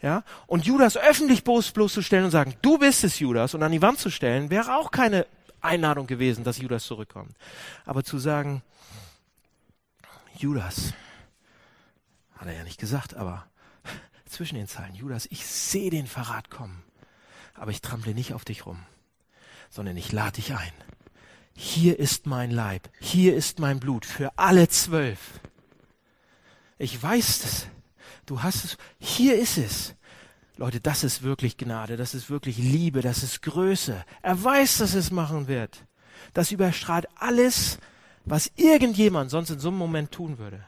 Ja? 0.00 0.22
Und 0.46 0.64
Judas 0.64 0.96
öffentlich 0.96 1.42
bloß, 1.42 1.72
bloßzustellen 1.72 2.26
und 2.26 2.30
sagen, 2.30 2.54
du 2.62 2.78
bist 2.78 3.02
es, 3.02 3.18
Judas, 3.18 3.54
und 3.54 3.64
an 3.64 3.72
die 3.72 3.82
Wand 3.82 3.98
zu 3.98 4.08
stellen, 4.08 4.50
wäre 4.50 4.76
auch 4.76 4.92
keine 4.92 5.26
Einladung 5.60 6.06
gewesen, 6.06 6.44
dass 6.44 6.58
Judas 6.58 6.84
zurückkommt. 6.84 7.34
Aber 7.84 8.04
zu 8.04 8.20
sagen, 8.20 8.62
Judas, 10.38 10.94
hat 12.36 12.46
er 12.46 12.54
ja 12.54 12.62
nicht 12.62 12.78
gesagt, 12.78 13.14
aber 13.14 13.46
zwischen 14.26 14.54
den 14.54 14.68
Zeilen, 14.68 14.94
Judas, 14.94 15.26
ich 15.28 15.44
sehe 15.44 15.90
den 15.90 16.06
Verrat 16.06 16.50
kommen, 16.50 16.84
aber 17.54 17.72
ich 17.72 17.80
trample 17.80 18.14
nicht 18.14 18.32
auf 18.32 18.44
dich 18.44 18.64
rum, 18.64 18.86
sondern 19.72 19.96
ich 19.96 20.12
lade 20.12 20.32
dich 20.32 20.54
ein. 20.54 20.72
Hier 21.54 21.98
ist 21.98 22.26
mein 22.26 22.50
Leib, 22.50 22.88
hier 23.00 23.34
ist 23.34 23.58
mein 23.58 23.80
Blut 23.80 24.06
für 24.06 24.38
alle 24.38 24.68
zwölf. 24.68 25.40
Ich 26.78 27.02
weiß 27.02 27.44
es. 27.44 27.66
Du 28.26 28.42
hast 28.42 28.64
es. 28.64 28.76
Hier 28.98 29.36
ist 29.36 29.58
es. 29.58 29.94
Leute, 30.56 30.80
das 30.80 31.02
ist 31.02 31.22
wirklich 31.22 31.56
Gnade, 31.56 31.96
das 31.96 32.14
ist 32.14 32.30
wirklich 32.30 32.58
Liebe, 32.58 33.00
das 33.00 33.22
ist 33.22 33.42
Größe. 33.42 34.04
Er 34.20 34.44
weiß, 34.44 34.78
dass 34.78 34.94
es 34.94 35.10
machen 35.10 35.48
wird. 35.48 35.86
Das 36.34 36.52
überstrahlt 36.52 37.06
alles, 37.16 37.78
was 38.24 38.52
irgendjemand 38.56 39.30
sonst 39.30 39.50
in 39.50 39.58
so 39.58 39.68
einem 39.68 39.78
Moment 39.78 40.12
tun 40.12 40.38
würde. 40.38 40.64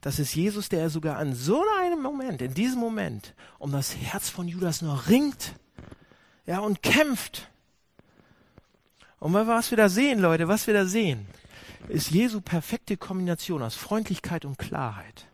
Das 0.00 0.18
ist 0.18 0.34
Jesus, 0.34 0.68
der 0.68 0.90
sogar 0.90 1.16
an 1.16 1.34
so 1.34 1.62
einem 1.80 2.02
Moment, 2.02 2.40
in 2.40 2.54
diesem 2.54 2.78
Moment, 2.78 3.34
um 3.58 3.72
das 3.72 3.96
Herz 3.96 4.28
von 4.28 4.48
Judas 4.48 4.82
noch 4.82 5.08
ringt, 5.08 5.54
ja, 6.46 6.60
und 6.60 6.82
kämpft. 6.82 7.49
Und 9.20 9.34
was 9.34 9.70
wir 9.70 9.76
da 9.76 9.88
sehen, 9.88 10.18
Leute, 10.18 10.48
was 10.48 10.66
wir 10.66 10.74
da 10.74 10.86
sehen, 10.86 11.26
ist 11.88 12.10
Jesu 12.10 12.40
perfekte 12.40 12.96
Kombination 12.96 13.62
aus 13.62 13.76
Freundlichkeit 13.76 14.44
und 14.46 14.58
Klarheit. 14.58 15.26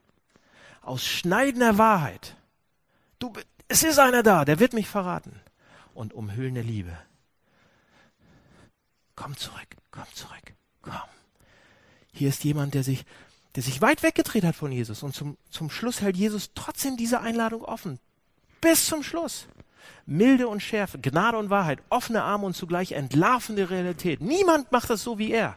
Aus 0.82 1.05
schneidender 1.05 1.78
Wahrheit. 1.78 2.37
Du, 3.18 3.32
es 3.68 3.84
ist 3.84 3.99
einer 3.99 4.22
da, 4.22 4.45
der 4.45 4.59
wird 4.59 4.72
mich 4.72 4.89
verraten. 4.89 5.41
Und 5.95 6.12
umhüllende 6.12 6.61
Liebe. 6.61 6.99
Komm 9.14 9.37
zurück, 9.37 9.76
komm 9.91 10.05
zurück, 10.12 10.53
komm. 10.82 10.93
Hier 12.12 12.28
ist 12.28 12.45
jemand, 12.45 12.74
der 12.74 12.82
sich, 12.82 13.07
der 13.55 13.62
sich 13.62 13.80
weit 13.80 14.03
weggedreht 14.03 14.45
hat 14.45 14.57
von 14.57 14.72
Jesus. 14.72 15.03
Und 15.03 15.14
zum, 15.14 15.39
zum 15.49 15.70
Schluss 15.70 16.03
hält 16.03 16.16
Jesus 16.16 16.51
trotzdem 16.55 16.97
diese 16.97 17.20
Einladung 17.20 17.62
offen. 17.62 17.99
Bis 18.61 18.87
zum 18.87 19.03
Schluss. 19.03 19.47
Milde 20.07 20.49
und 20.49 20.61
Schärfe, 20.61 20.99
Gnade 20.99 21.39
und 21.39 21.51
Wahrheit, 21.51 21.78
offene 21.91 22.22
Arme 22.22 22.47
und 22.47 22.55
zugleich 22.55 22.93
entlarvende 22.93 23.70
Realität. 23.70 24.20
Niemand 24.20 24.70
macht 24.72 24.91
das 24.91 25.03
so 25.03 25.18
wie 25.18 25.32
er. 25.32 25.57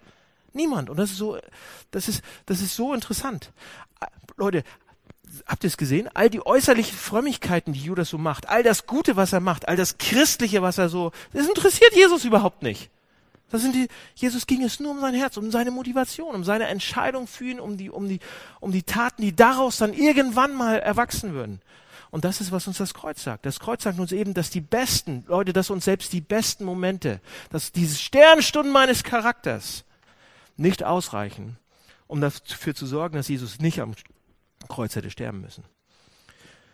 Niemand. 0.53 0.89
Und 0.89 0.97
das 0.97 1.11
ist 1.11 1.17
so, 1.17 1.37
das 1.91 2.07
ist, 2.07 2.21
das 2.45 2.61
ist 2.61 2.75
so 2.75 2.93
interessant. 2.93 3.51
Leute, 4.37 4.63
habt 5.45 5.63
ihr 5.63 5.67
es 5.67 5.77
gesehen? 5.77 6.09
All 6.13 6.29
die 6.29 6.45
äußerlichen 6.45 6.97
Frömmigkeiten, 6.97 7.73
die 7.73 7.81
Judas 7.81 8.09
so 8.09 8.17
macht, 8.17 8.49
all 8.49 8.63
das 8.63 8.87
Gute, 8.87 9.15
was 9.15 9.33
er 9.33 9.39
macht, 9.39 9.67
all 9.67 9.75
das 9.75 9.97
Christliche, 9.97 10.61
was 10.61 10.77
er 10.77 10.89
so, 10.89 11.11
das 11.33 11.47
interessiert 11.47 11.93
Jesus 11.93 12.25
überhaupt 12.25 12.63
nicht. 12.63 12.89
Das 13.51 13.61
sind 13.61 13.73
die, 13.73 13.87
Jesus 14.15 14.45
ging 14.45 14.63
es 14.63 14.79
nur 14.79 14.91
um 14.91 14.99
sein 14.99 15.15
Herz, 15.15 15.37
um 15.37 15.49
seine 15.49 15.71
Motivation, 15.71 16.35
um 16.35 16.43
seine 16.43 16.67
Entscheidung 16.67 17.25
für 17.25 17.45
ihn, 17.45 17.59
um 17.59 17.77
die, 17.77 17.89
um 17.89 18.07
die, 18.07 18.19
um 18.59 18.71
die 18.71 18.83
Taten, 18.83 19.23
die 19.23 19.35
daraus 19.35 19.77
dann 19.77 19.93
irgendwann 19.93 20.53
mal 20.53 20.79
erwachsen 20.79 21.33
würden. 21.33 21.61
Und 22.11 22.25
das 22.25 22.41
ist, 22.41 22.51
was 22.51 22.67
uns 22.67 22.77
das 22.77 22.93
Kreuz 22.93 23.23
sagt. 23.23 23.45
Das 23.45 23.59
Kreuz 23.59 23.83
sagt 23.83 23.99
uns 23.99 24.11
eben, 24.11 24.33
dass 24.33 24.49
die 24.49 24.61
besten, 24.61 25.23
Leute, 25.27 25.53
dass 25.53 25.69
uns 25.69 25.85
selbst 25.85 26.11
die 26.11 26.21
besten 26.21 26.65
Momente, 26.65 27.21
dass 27.51 27.71
diese 27.71 27.97
Sternstunden 27.97 28.71
meines 28.71 29.03
Charakters 29.03 29.85
nicht 30.57 30.83
ausreichen, 30.83 31.57
um 32.07 32.19
dafür 32.19 32.73
zu 32.73 32.85
sorgen, 32.85 33.15
dass 33.15 33.27
Jesus 33.27 33.59
nicht 33.59 33.79
am 33.79 33.93
Kreuz 34.67 34.95
hätte 34.95 35.11
sterben 35.11 35.41
müssen. 35.41 35.63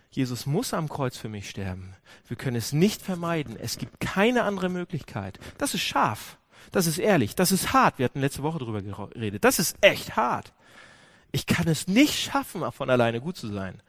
Jesus 0.10 0.46
muss 0.46 0.74
am 0.74 0.88
Kreuz 0.88 1.18
für 1.18 1.28
mich 1.28 1.50
sterben. 1.50 1.94
Wir 2.28 2.38
können 2.38 2.56
es 2.56 2.72
nicht 2.72 3.02
vermeiden. 3.02 3.58
Es 3.60 3.78
gibt 3.78 4.00
keine 4.00 4.44
andere 4.44 4.70
Möglichkeit. 4.70 5.40
Das 5.58 5.74
ist 5.74 5.82
scharf. 5.82 6.38
Das 6.72 6.88
ist 6.88 7.00
ehrlich. 7.00 7.36
Das 7.36 7.52
ist 7.52 7.74
hart. 7.74 8.00
Wir 8.00 8.06
hatten 8.06 8.22
letzte 8.22 8.42
Woche 8.42 8.60
darüber 8.60 8.82
geredet. 8.82 9.44
Das 9.44 9.60
ist 9.60 9.76
echt 9.82 10.16
hart. 10.16 10.54
Ich 11.34 11.46
kann 11.46 11.68
es 11.68 11.88
nicht 11.88 12.18
schaffen, 12.18 12.64
von 12.72 12.90
alleine 12.90 13.20
gut 13.20 13.36
zu 13.36 13.52
sein. 13.52 13.82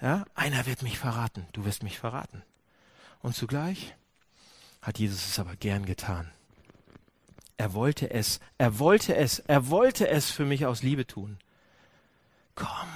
Ja, 0.00 0.24
einer 0.34 0.66
wird 0.66 0.82
mich 0.82 0.98
verraten. 0.98 1.46
Du 1.52 1.64
wirst 1.64 1.82
mich 1.82 1.98
verraten. 1.98 2.42
Und 3.20 3.34
zugleich 3.34 3.94
hat 4.80 4.98
Jesus 4.98 5.26
es 5.26 5.38
aber 5.38 5.56
gern 5.56 5.86
getan. 5.86 6.30
Er 7.56 7.72
wollte 7.74 8.10
es, 8.10 8.38
er 8.58 8.78
wollte 8.78 9.16
es, 9.16 9.40
er 9.40 9.68
wollte 9.68 10.08
es 10.08 10.30
für 10.30 10.44
mich 10.44 10.66
aus 10.66 10.82
Liebe 10.82 11.06
tun 11.06 11.38
komm, 12.58 12.88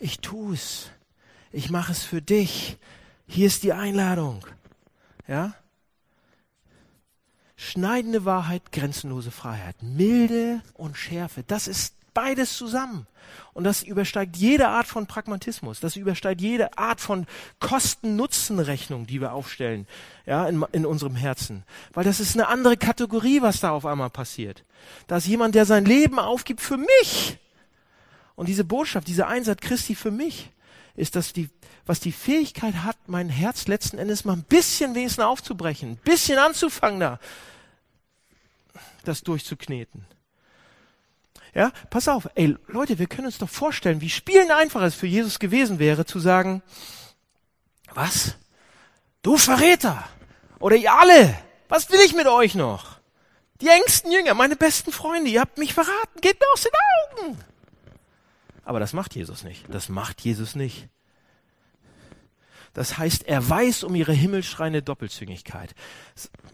ich 0.00 0.18
tu's. 0.18 0.90
Ich 1.52 1.70
mache 1.70 1.92
es 1.92 2.02
für 2.02 2.20
dich. 2.20 2.76
Hier 3.28 3.46
ist 3.46 3.62
die 3.62 3.72
Einladung. 3.72 4.44
Ja? 5.28 5.54
Schneidende 7.56 8.24
Wahrheit, 8.24 8.72
grenzenlose 8.72 9.30
Freiheit. 9.30 9.82
Milde 9.82 10.60
und 10.74 10.98
Schärfe. 10.98 11.44
Das 11.44 11.68
ist 11.68 11.94
beides 12.16 12.56
zusammen. 12.56 13.06
Und 13.52 13.64
das 13.64 13.82
übersteigt 13.82 14.36
jede 14.36 14.68
Art 14.68 14.86
von 14.86 15.06
Pragmatismus. 15.06 15.80
Das 15.80 15.96
übersteigt 15.96 16.40
jede 16.40 16.76
Art 16.78 17.00
von 17.00 17.26
Kosten-Nutzen-Rechnung, 17.60 19.06
die 19.06 19.20
wir 19.20 19.32
aufstellen, 19.32 19.86
ja, 20.24 20.48
in, 20.48 20.64
in 20.72 20.86
unserem 20.86 21.14
Herzen. 21.14 21.64
Weil 21.92 22.04
das 22.04 22.18
ist 22.18 22.34
eine 22.34 22.48
andere 22.48 22.78
Kategorie, 22.78 23.42
was 23.42 23.60
da 23.60 23.70
auf 23.70 23.84
einmal 23.84 24.10
passiert. 24.10 24.64
Da 25.06 25.18
ist 25.18 25.26
jemand, 25.26 25.54
der 25.54 25.66
sein 25.66 25.84
Leben 25.84 26.18
aufgibt 26.18 26.62
für 26.62 26.78
mich. 26.78 27.38
Und 28.34 28.48
diese 28.48 28.64
Botschaft, 28.64 29.08
dieser 29.08 29.28
Einsatz 29.28 29.60
Christi 29.60 29.94
für 29.94 30.10
mich, 30.10 30.50
ist, 30.94 31.16
dass 31.16 31.34
die, 31.34 31.50
was 31.84 32.00
die 32.00 32.12
Fähigkeit 32.12 32.76
hat, 32.76 32.96
mein 33.06 33.28
Herz 33.28 33.66
letzten 33.66 33.98
Endes 33.98 34.24
mal 34.24 34.32
ein 34.32 34.44
bisschen 34.44 34.94
wenigstens 34.94 35.24
aufzubrechen, 35.24 35.90
ein 35.92 35.96
bisschen 35.96 36.38
anzufangen 36.38 37.00
da, 37.00 37.20
das 39.04 39.22
durchzukneten. 39.22 40.06
Ja, 41.56 41.72
pass 41.88 42.06
auf, 42.06 42.28
ey, 42.34 42.54
Leute, 42.66 42.98
wir 42.98 43.06
können 43.06 43.28
uns 43.28 43.38
doch 43.38 43.48
vorstellen, 43.48 44.02
wie 44.02 44.10
spielend 44.10 44.50
einfach 44.50 44.82
es 44.82 44.94
für 44.94 45.06
Jesus 45.06 45.38
gewesen 45.38 45.78
wäre, 45.78 46.04
zu 46.04 46.18
sagen, 46.18 46.62
was? 47.94 48.36
Du 49.22 49.38
Verräter! 49.38 50.06
Oder 50.58 50.76
ihr 50.76 50.92
alle! 50.92 51.34
Was 51.70 51.90
will 51.90 52.00
ich 52.04 52.14
mit 52.14 52.26
euch 52.26 52.56
noch? 52.56 53.00
Die 53.62 53.68
engsten 53.68 54.12
Jünger, 54.12 54.34
meine 54.34 54.54
besten 54.54 54.92
Freunde, 54.92 55.30
ihr 55.30 55.40
habt 55.40 55.56
mich 55.56 55.72
verraten, 55.72 56.20
geht 56.20 56.38
mir 56.38 56.46
aus 56.52 56.60
den 56.60 56.72
Augen! 57.24 57.38
Aber 58.62 58.78
das 58.78 58.92
macht 58.92 59.14
Jesus 59.14 59.42
nicht. 59.42 59.64
Das 59.70 59.88
macht 59.88 60.20
Jesus 60.20 60.56
nicht. 60.56 60.90
Das 62.74 62.98
heißt, 62.98 63.26
er 63.26 63.48
weiß 63.48 63.82
um 63.84 63.94
ihre 63.94 64.12
himmelschreiende 64.12 64.82
Doppelzüngigkeit. 64.82 65.74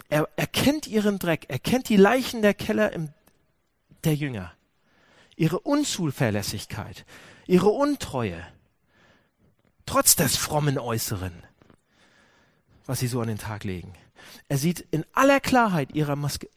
Er, 0.09 0.29
er 0.37 0.47
kennt 0.47 0.87
ihren 0.87 1.19
Dreck, 1.19 1.47
er 1.49 1.59
kennt 1.59 1.89
die 1.89 1.97
Leichen 1.97 2.41
der 2.41 2.55
Keller 2.55 2.93
im, 2.93 3.09
der 4.05 4.15
Jünger, 4.15 4.53
ihre 5.43 5.59
Unzuverlässigkeit, 5.59 7.05
ihre 7.49 7.71
Untreue, 7.71 8.47
trotz 9.87 10.15
des 10.15 10.37
frommen 10.37 10.79
Äußeren, 10.79 11.33
was 12.87 13.01
sie 13.01 13.09
so 13.09 13.21
an 13.21 13.27
den 13.27 13.39
Tag 13.39 13.65
legen. 13.65 13.93
Er 14.49 14.57
sieht 14.57 14.79
in 14.93 15.05
aller 15.13 15.41
Klarheit 15.41 15.97
ihre, 15.97 16.15
Maske, 16.15 16.49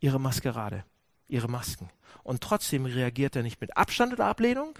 ihre 0.00 0.20
Maskerade, 0.20 0.84
ihre 1.28 1.48
Masken. 1.48 1.88
Und 2.24 2.42
trotzdem 2.42 2.84
reagiert 2.84 3.36
er 3.36 3.42
nicht 3.42 3.58
mit 3.62 3.74
Abstand 3.74 4.12
oder 4.12 4.26
Ablehnung, 4.26 4.78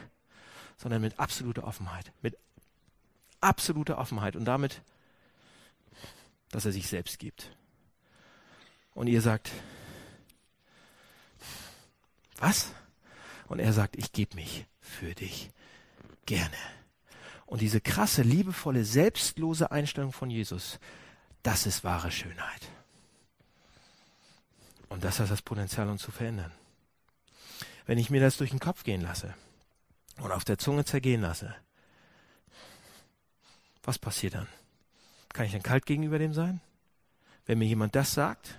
sondern 0.77 1.01
mit 1.01 1.19
absoluter 1.19 1.65
Offenheit. 1.65 2.13
Mit 2.21 2.37
absoluter 3.41 3.97
Offenheit 3.97 4.37
und 4.37 4.45
damit, 4.45 4.83
dass 6.51 6.67
er 6.67 6.73
sich 6.73 6.89
selbst 6.89 7.19
gibt. 7.19 7.57
Und 8.93 9.07
ihr 9.07 9.23
sagt, 9.23 9.51
was? 12.37 12.75
Und 13.49 13.59
er 13.59 13.73
sagt, 13.73 13.97
ich 13.97 14.13
gebe 14.13 14.37
mich 14.37 14.67
für 14.81 15.15
dich 15.15 15.51
gerne. 16.27 16.57
Und 17.47 17.61
diese 17.61 17.81
krasse, 17.81 18.23
liebevolle, 18.23 18.85
selbstlose 18.85 19.71
Einstellung 19.71 20.13
von 20.13 20.31
Jesus, 20.31 20.81
das 21.43 21.67
ist 21.67 21.85
wahre 21.85 22.11
Schönheit. 22.11 22.69
Und 24.89 25.05
das 25.05 25.21
hat 25.21 25.31
das 25.31 25.43
Potenzial, 25.43 25.89
uns 25.89 26.03
zu 26.03 26.11
verändern. 26.11 26.53
Wenn 27.87 27.99
ich 27.99 28.11
mir 28.11 28.21
das 28.21 28.37
durch 28.37 28.51
den 28.51 28.59
Kopf 28.61 28.83
gehen 28.83 29.03
lasse, 29.03 29.35
und 30.19 30.33
auf 30.33 30.45
der 30.45 30.59
Zunge 30.59 30.85
zergehen 30.85 31.21
lasse, 31.21 31.55
was 33.83 33.99
passiert 33.99 34.35
dann? 34.35 34.49
Kann 35.33 35.47
ich 35.47 35.53
dann 35.53 35.63
kalt 35.63 35.87
gegenüber 35.87 36.19
dem 36.19 36.33
sein? 36.33 36.61
Wenn 37.45 37.59
mir 37.59 37.67
jemand 37.67 37.95
das 37.95 38.15
sagt? 38.15 38.59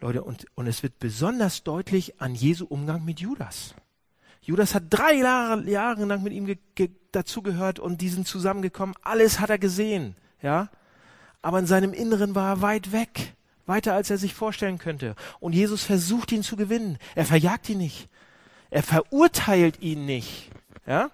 Leute, 0.00 0.22
und, 0.22 0.46
und 0.54 0.66
es 0.66 0.82
wird 0.82 0.98
besonders 0.98 1.62
deutlich 1.62 2.20
an 2.20 2.34
Jesu 2.34 2.66
Umgang 2.66 3.04
mit 3.04 3.20
Judas. 3.20 3.74
Judas 4.42 4.74
hat 4.74 4.84
drei 4.90 5.14
Jahre, 5.14 5.68
Jahre 5.68 6.04
lang 6.04 6.22
mit 6.22 6.32
ihm 6.32 6.54
dazugehört 7.12 7.78
und 7.78 8.00
die 8.00 8.08
sind 8.08 8.28
zusammengekommen. 8.28 8.94
Alles 9.02 9.40
hat 9.40 9.50
er 9.50 9.58
gesehen, 9.58 10.14
ja. 10.40 10.68
Aber 11.42 11.58
in 11.58 11.66
seinem 11.66 11.92
Inneren 11.92 12.34
war 12.34 12.56
er 12.56 12.62
weit 12.62 12.92
weg, 12.92 13.34
weiter 13.66 13.94
als 13.94 14.10
er 14.10 14.18
sich 14.18 14.34
vorstellen 14.34 14.78
könnte. 14.78 15.16
Und 15.40 15.54
Jesus 15.54 15.82
versucht 15.82 16.30
ihn 16.32 16.42
zu 16.42 16.56
gewinnen. 16.56 16.98
Er 17.14 17.24
verjagt 17.24 17.68
ihn 17.68 17.78
nicht. 17.78 18.08
Er 18.70 18.82
verurteilt 18.82 19.80
ihn 19.80 20.06
nicht, 20.06 20.50
ja. 20.86 21.10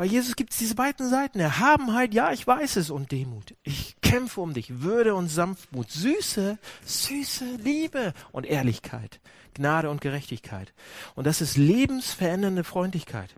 Bei 0.00 0.06
Jesus 0.06 0.34
gibt 0.34 0.52
es 0.52 0.58
diese 0.58 0.76
beiden 0.76 1.10
Seiten. 1.10 1.40
Erhabenheit, 1.40 2.14
ja, 2.14 2.32
ich 2.32 2.46
weiß 2.46 2.76
es, 2.76 2.88
und 2.88 3.12
Demut. 3.12 3.54
Ich 3.64 4.00
kämpfe 4.00 4.40
um 4.40 4.54
dich. 4.54 4.80
Würde 4.80 5.14
und 5.14 5.28
Sanftmut. 5.28 5.90
Süße, 5.90 6.56
süße 6.86 7.44
Liebe 7.56 8.14
und 8.32 8.46
Ehrlichkeit. 8.46 9.20
Gnade 9.52 9.90
und 9.90 10.00
Gerechtigkeit. 10.00 10.72
Und 11.16 11.26
das 11.26 11.42
ist 11.42 11.58
lebensverändernde 11.58 12.64
Freundlichkeit. 12.64 13.34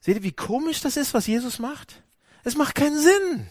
Seht 0.00 0.16
ihr, 0.16 0.24
wie 0.24 0.32
komisch 0.32 0.82
das 0.82 0.98
ist, 0.98 1.14
was 1.14 1.26
Jesus 1.26 1.58
macht? 1.58 2.02
Es 2.44 2.54
macht 2.54 2.74
keinen 2.74 2.98
Sinn. 2.98 3.46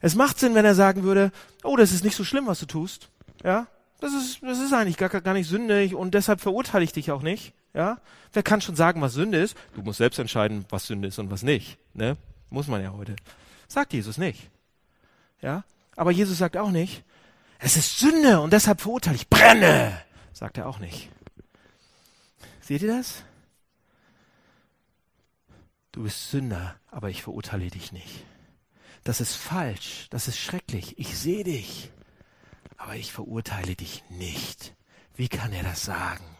Es 0.00 0.16
macht 0.16 0.40
Sinn, 0.40 0.56
wenn 0.56 0.64
er 0.64 0.74
sagen 0.74 1.04
würde, 1.04 1.30
oh, 1.62 1.76
das 1.76 1.92
ist 1.92 2.02
nicht 2.02 2.16
so 2.16 2.24
schlimm, 2.24 2.48
was 2.48 2.58
du 2.58 2.66
tust. 2.66 3.10
Ja, 3.44 3.68
das 4.00 4.12
ist, 4.12 4.42
das 4.42 4.58
ist 4.58 4.72
eigentlich 4.72 4.96
gar, 4.96 5.08
gar 5.08 5.34
nicht 5.34 5.48
sündig 5.48 5.94
und 5.94 6.14
deshalb 6.14 6.40
verurteile 6.40 6.82
ich 6.82 6.92
dich 6.92 7.12
auch 7.12 7.22
nicht. 7.22 7.54
Ja? 7.78 8.00
Wer 8.32 8.42
kann 8.42 8.60
schon 8.60 8.74
sagen, 8.74 9.00
was 9.00 9.12
Sünde 9.12 9.38
ist? 9.38 9.56
Du 9.72 9.82
musst 9.82 9.98
selbst 9.98 10.18
entscheiden, 10.18 10.66
was 10.68 10.88
Sünde 10.88 11.06
ist 11.06 11.20
und 11.20 11.30
was 11.30 11.44
nicht. 11.44 11.78
Ne? 11.94 12.16
Muss 12.50 12.66
man 12.66 12.82
ja 12.82 12.92
heute. 12.92 13.14
Sagt 13.68 13.92
Jesus 13.92 14.18
nicht. 14.18 14.50
Ja? 15.40 15.62
Aber 15.94 16.10
Jesus 16.10 16.38
sagt 16.38 16.56
auch 16.56 16.72
nicht, 16.72 17.04
es 17.60 17.76
ist 17.76 18.00
Sünde 18.00 18.40
und 18.40 18.52
deshalb 18.52 18.80
verurteile 18.80 19.14
ich, 19.14 19.28
brenne! 19.28 20.02
Sagt 20.32 20.58
er 20.58 20.68
auch 20.68 20.80
nicht. 20.80 21.08
Seht 22.60 22.82
ihr 22.82 22.88
das? 22.88 23.22
Du 25.92 26.02
bist 26.02 26.30
Sünder, 26.30 26.74
aber 26.90 27.10
ich 27.10 27.22
verurteile 27.22 27.70
dich 27.70 27.92
nicht. 27.92 28.24
Das 29.04 29.20
ist 29.20 29.36
falsch, 29.36 30.08
das 30.10 30.26
ist 30.26 30.38
schrecklich. 30.38 30.98
Ich 30.98 31.16
sehe 31.16 31.44
dich, 31.44 31.92
aber 32.76 32.96
ich 32.96 33.12
verurteile 33.12 33.76
dich 33.76 34.02
nicht. 34.10 34.74
Wie 35.14 35.28
kann 35.28 35.52
er 35.52 35.62
das 35.62 35.84
sagen? 35.84 36.37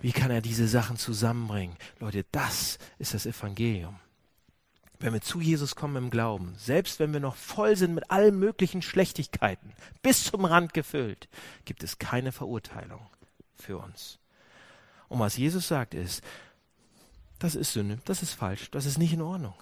Wie 0.00 0.12
kann 0.12 0.30
er 0.30 0.40
diese 0.40 0.66
Sachen 0.66 0.96
zusammenbringen? 0.96 1.76
Leute, 1.98 2.24
das 2.32 2.78
ist 2.98 3.14
das 3.14 3.26
Evangelium. 3.26 3.98
Wenn 4.98 5.12
wir 5.12 5.20
zu 5.20 5.40
Jesus 5.40 5.76
kommen 5.76 5.96
im 5.96 6.10
Glauben, 6.10 6.54
selbst 6.58 6.98
wenn 7.00 7.12
wir 7.12 7.20
noch 7.20 7.36
voll 7.36 7.76
sind 7.76 7.94
mit 7.94 8.10
allen 8.10 8.38
möglichen 8.38 8.82
Schlechtigkeiten, 8.82 9.72
bis 10.02 10.24
zum 10.24 10.44
Rand 10.44 10.74
gefüllt, 10.74 11.28
gibt 11.64 11.82
es 11.82 11.98
keine 11.98 12.32
Verurteilung 12.32 13.06
für 13.54 13.78
uns. 13.78 14.18
Und 15.08 15.18
was 15.18 15.36
Jesus 15.36 15.68
sagt 15.68 15.94
ist, 15.94 16.22
das 17.38 17.54
ist 17.54 17.72
Sünde, 17.72 17.98
das 18.04 18.22
ist 18.22 18.34
falsch, 18.34 18.70
das 18.70 18.84
ist 18.84 18.98
nicht 18.98 19.14
in 19.14 19.22
Ordnung. 19.22 19.54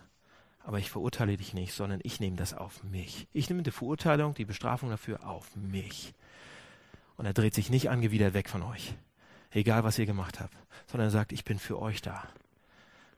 Aber 0.65 0.79
ich 0.79 0.91
verurteile 0.91 1.37
dich 1.37 1.55
nicht, 1.55 1.73
sondern 1.73 2.01
ich 2.03 2.21
nehme 2.21 2.37
das 2.37 2.53
auf 2.53 2.83
mich. 2.83 3.29
Ich 3.33 3.49
nehme 3.49 3.63
die 3.63 3.71
Verurteilung, 3.71 4.35
die 4.35 4.45
Bestrafung 4.45 4.91
dafür 4.91 5.27
auf 5.27 5.55
mich. 5.57 6.15
Und 7.17 7.27
er 7.27 7.33
dreht 7.33 7.55
sich 7.55 7.71
nicht 7.71 7.91
angewidert 7.91 8.35
weg 8.35 8.49
von 8.49 8.63
euch 8.63 8.95
egal 9.51 9.85
was 9.85 9.99
ihr 9.99 10.07
gemacht 10.07 10.41
habt, 10.41 10.57
sondern 10.87 11.09
er 11.09 11.13
sagt, 11.13 11.33
ich 11.33 11.45
bin 11.45 11.59
für 11.59 11.81
euch 11.81 12.03
da. 12.03 12.27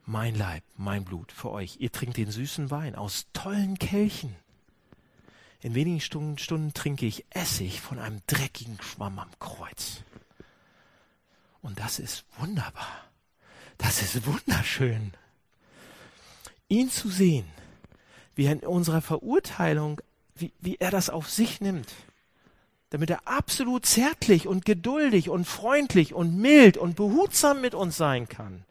Mein 0.04 0.34
Leib, 0.34 0.64
mein 0.76 1.04
Blut 1.04 1.30
für 1.32 1.50
euch. 1.50 1.76
Ihr 1.78 1.92
trinkt 1.92 2.16
den 2.16 2.30
süßen 2.30 2.70
Wein 2.70 2.94
aus 2.94 3.26
tollen 3.32 3.78
Kelchen. 3.78 4.34
In 5.60 5.74
wenigen 5.74 6.00
Stunden, 6.00 6.38
Stunden 6.38 6.72
trinke 6.72 7.06
ich 7.06 7.26
Essig 7.30 7.80
von 7.80 7.98
einem 7.98 8.20
dreckigen 8.26 8.80
Schwamm 8.80 9.18
am 9.18 9.30
Kreuz. 9.38 10.02
Und 11.62 11.78
das 11.78 11.98
ist 11.98 12.24
wunderbar. 12.38 13.04
Das 13.76 14.02
ist 14.02 14.26
wunderschön. 14.26 15.12
Ihn 16.68 16.90
zu 16.90 17.08
sehen, 17.08 17.46
wie 18.34 18.46
er 18.46 18.52
in 18.52 18.60
unserer 18.60 19.02
Verurteilung, 19.02 20.00
wie, 20.34 20.52
wie 20.60 20.76
er 20.76 20.90
das 20.90 21.10
auf 21.10 21.28
sich 21.28 21.60
nimmt 21.60 21.92
damit 22.90 23.10
er 23.10 23.26
absolut 23.26 23.86
zärtlich 23.86 24.46
und 24.46 24.64
geduldig 24.64 25.30
und 25.30 25.46
freundlich 25.46 26.12
und 26.12 26.36
mild 26.36 26.76
und 26.76 26.96
behutsam 26.96 27.60
mit 27.60 27.74
uns 27.74 27.96
sein 27.96 28.28
kann. 28.28 28.64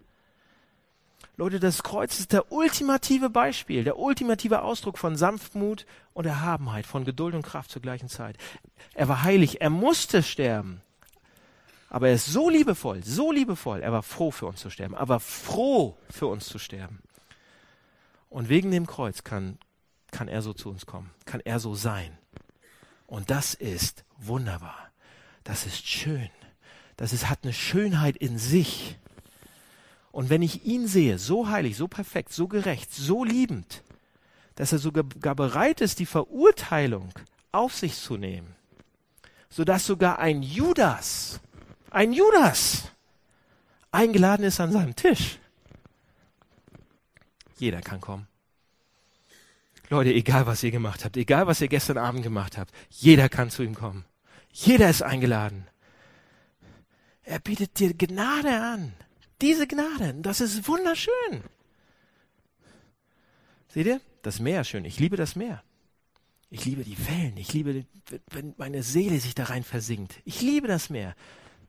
Leute, 1.37 1.61
das 1.61 1.83
Kreuz 1.83 2.19
ist 2.19 2.33
der 2.33 2.51
ultimative 2.51 3.29
Beispiel, 3.29 3.85
der 3.85 3.97
ultimative 3.97 4.61
Ausdruck 4.61 4.97
von 4.97 5.15
Sanftmut 5.15 5.85
und 6.13 6.25
Erhabenheit, 6.25 6.85
von 6.85 7.05
Geduld 7.05 7.33
und 7.33 7.43
Kraft 7.43 7.71
zur 7.71 7.81
gleichen 7.81 8.09
Zeit. 8.09 8.35
Er 8.93 9.07
war 9.07 9.23
heilig, 9.23 9.61
er 9.61 9.69
musste 9.69 10.21
sterben. 10.21 10.81
Aber 11.89 12.09
er 12.09 12.15
ist 12.15 12.25
so 12.25 12.49
liebevoll, 12.49 13.03
so 13.05 13.31
liebevoll. 13.31 13.81
Er 13.81 13.93
war 13.93 14.03
froh 14.03 14.31
für 14.31 14.47
uns 14.47 14.59
zu 14.59 14.69
sterben, 14.69 14.95
aber 14.95 15.21
froh 15.21 15.97
für 16.09 16.27
uns 16.27 16.45
zu 16.45 16.59
sterben. 16.59 16.99
Und 18.29 18.49
wegen 18.49 18.69
dem 18.69 18.85
Kreuz 18.85 19.23
kann, 19.23 19.57
kann 20.11 20.27
er 20.27 20.41
so 20.41 20.51
zu 20.51 20.69
uns 20.69 20.85
kommen, 20.85 21.09
kann 21.23 21.39
er 21.39 21.61
so 21.61 21.73
sein. 21.73 22.17
Und 23.07 23.31
das 23.31 23.53
ist 23.53 24.03
wunderbar. 24.19 24.91
Das 25.43 25.65
ist 25.65 25.87
schön. 25.87 26.29
Das 26.97 27.13
ist, 27.13 27.29
hat 27.29 27.39
eine 27.43 27.53
Schönheit 27.53 28.17
in 28.17 28.37
sich. 28.37 28.97
Und 30.11 30.29
wenn 30.29 30.41
ich 30.41 30.65
ihn 30.65 30.87
sehe, 30.87 31.17
so 31.17 31.49
heilig, 31.49 31.77
so 31.77 31.87
perfekt, 31.87 32.33
so 32.33 32.47
gerecht, 32.47 32.93
so 32.93 33.23
liebend, 33.23 33.83
dass 34.55 34.71
er 34.73 34.79
sogar 34.79 35.35
bereit 35.35 35.81
ist, 35.81 35.99
die 35.99 36.05
Verurteilung 36.05 37.13
auf 37.51 37.73
sich 37.75 37.95
zu 37.95 38.17
nehmen, 38.17 38.55
sodass 39.49 39.85
sogar 39.85 40.19
ein 40.19 40.43
Judas, 40.43 41.39
ein 41.89 42.11
Judas, 42.11 42.91
eingeladen 43.91 44.43
ist 44.43 44.59
an 44.59 44.71
seinem 44.71 44.95
Tisch. 44.95 45.39
Jeder 47.57 47.81
kann 47.81 48.01
kommen. 48.01 48.27
Leute, 49.89 50.13
egal 50.13 50.45
was 50.45 50.61
ihr 50.63 50.71
gemacht 50.71 51.03
habt, 51.03 51.17
egal 51.17 51.47
was 51.47 51.61
ihr 51.61 51.67
gestern 51.67 51.97
Abend 51.97 52.23
gemacht 52.23 52.57
habt, 52.57 52.71
jeder 52.89 53.27
kann 53.27 53.49
zu 53.49 53.63
ihm 53.63 53.73
kommen. 53.73 54.05
Jeder 54.51 54.89
ist 54.89 55.01
eingeladen. 55.01 55.67
Er 57.23 57.39
bietet 57.39 57.79
dir 57.79 57.93
Gnade 57.93 58.61
an. 58.61 58.93
Diese 59.41 59.67
Gnade, 59.67 60.15
das 60.21 60.41
ist 60.41 60.67
wunderschön. 60.67 61.43
Seht 63.69 63.85
ihr? 63.85 64.01
Das 64.21 64.39
Meer 64.39 64.61
ist 64.61 64.69
schön. 64.69 64.85
Ich 64.85 64.99
liebe 64.99 65.15
das 65.15 65.35
Meer. 65.35 65.63
Ich 66.49 66.65
liebe 66.65 66.83
die 66.83 66.97
Wellen. 67.07 67.37
Ich 67.37 67.53
liebe, 67.53 67.85
wenn 68.31 68.55
meine 68.57 68.83
Seele 68.83 69.19
sich 69.19 69.35
da 69.35 69.45
rein 69.45 69.63
versinkt. 69.63 70.19
Ich 70.25 70.41
liebe 70.41 70.67
das 70.67 70.89
Meer. 70.89 71.15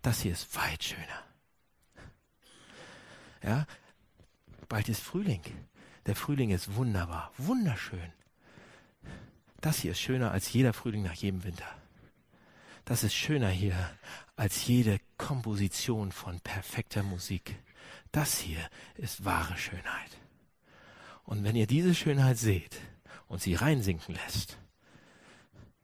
Das 0.02 0.22
hier 0.22 0.32
ist 0.32 0.56
weit 0.56 0.82
schöner. 0.82 1.24
Ja, 3.42 3.66
bald 4.68 4.88
ist 4.88 5.02
Frühling. 5.02 5.42
Der 6.06 6.16
Frühling 6.16 6.50
ist 6.50 6.74
wunderbar, 6.74 7.32
wunderschön. 7.36 8.12
Das 9.60 9.80
hier 9.80 9.92
ist 9.92 10.00
schöner 10.00 10.30
als 10.30 10.52
jeder 10.52 10.72
Frühling 10.72 11.02
nach 11.02 11.14
jedem 11.14 11.44
Winter. 11.44 11.66
Das 12.84 13.04
ist 13.04 13.14
schöner 13.14 13.48
hier 13.48 13.76
als 14.36 14.66
jede 14.66 14.98
Komposition 15.18 16.12
von 16.12 16.40
perfekter 16.40 17.02
Musik. 17.02 17.56
Das 18.12 18.38
hier 18.38 18.68
ist 18.96 19.24
wahre 19.24 19.56
Schönheit. 19.56 20.18
Und 21.24 21.44
wenn 21.44 21.56
ihr 21.56 21.66
diese 21.66 21.94
Schönheit 21.94 22.38
seht 22.38 22.80
und 23.28 23.40
sie 23.40 23.54
reinsinken 23.54 24.14
lässt, 24.14 24.58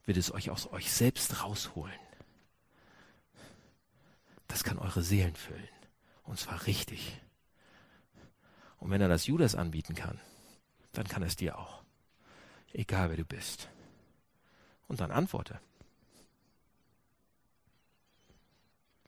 wird 0.05 0.17
es 0.17 0.33
euch 0.33 0.49
aus 0.49 0.71
euch 0.71 0.91
selbst 0.91 1.43
rausholen. 1.43 1.99
Das 4.47 4.63
kann 4.63 4.77
eure 4.77 5.03
Seelen 5.03 5.35
füllen. 5.35 5.67
Und 6.23 6.39
zwar 6.39 6.65
richtig. 6.65 7.21
Und 8.77 8.89
wenn 8.89 9.01
er 9.01 9.07
das 9.07 9.27
Judas 9.27 9.55
anbieten 9.55 9.95
kann, 9.95 10.19
dann 10.91 11.07
kann 11.07 11.23
es 11.23 11.35
dir 11.35 11.57
auch. 11.57 11.83
Egal 12.73 13.09
wer 13.09 13.17
du 13.17 13.25
bist. 13.25 13.69
Und 14.87 14.99
dann 14.99 15.11
antworte. 15.11 15.59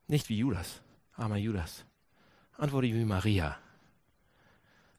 Nicht 0.10 0.28
wie 0.28 0.39
Judas, 0.39 0.82
armer 1.18 1.38
Judas. 1.38 1.86
Antworte 2.57 2.88
wie 2.88 3.05
Maria. 3.05 3.60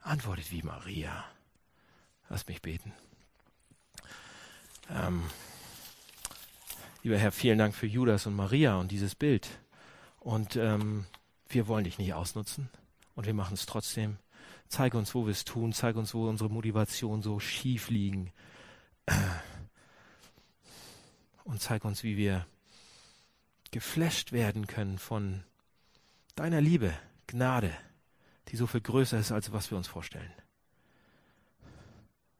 Antwortet 0.02 0.52
wie 0.52 0.62
Maria. 0.62 1.24
Lass 2.28 2.46
mich 2.46 2.62
beten. 2.62 2.92
Ähm, 4.88 5.24
lieber 7.02 7.18
Herr, 7.18 7.32
vielen 7.32 7.58
Dank 7.58 7.74
für 7.74 7.88
Judas 7.88 8.26
und 8.26 8.36
Maria 8.36 8.76
und 8.76 8.92
dieses 8.92 9.16
Bild. 9.16 9.48
Und 10.20 10.54
ähm, 10.54 11.06
wir 11.48 11.66
wollen 11.66 11.82
dich 11.82 11.98
nicht 11.98 12.14
ausnutzen 12.14 12.70
und 13.16 13.26
wir 13.26 13.34
machen 13.34 13.54
es 13.54 13.66
trotzdem. 13.66 14.16
Zeige 14.68 14.96
uns, 14.96 15.12
wo 15.12 15.26
wir 15.26 15.32
es 15.32 15.44
tun. 15.44 15.72
Zeige 15.72 15.98
uns, 15.98 16.14
wo 16.14 16.28
unsere 16.28 16.50
Motivation 16.50 17.20
so 17.20 17.40
schief 17.40 17.90
liegen. 17.90 18.32
Und 21.42 21.60
zeig 21.60 21.84
uns, 21.84 22.04
wie 22.04 22.16
wir 22.16 22.46
geflasht 23.70 24.32
werden 24.32 24.66
können 24.66 24.98
von 24.98 25.44
deiner 26.34 26.60
Liebe, 26.60 26.96
Gnade, 27.26 27.76
die 28.48 28.56
so 28.56 28.66
viel 28.66 28.80
größer 28.80 29.18
ist, 29.18 29.32
als 29.32 29.52
was 29.52 29.70
wir 29.70 29.78
uns 29.78 29.88
vorstellen. 29.88 30.32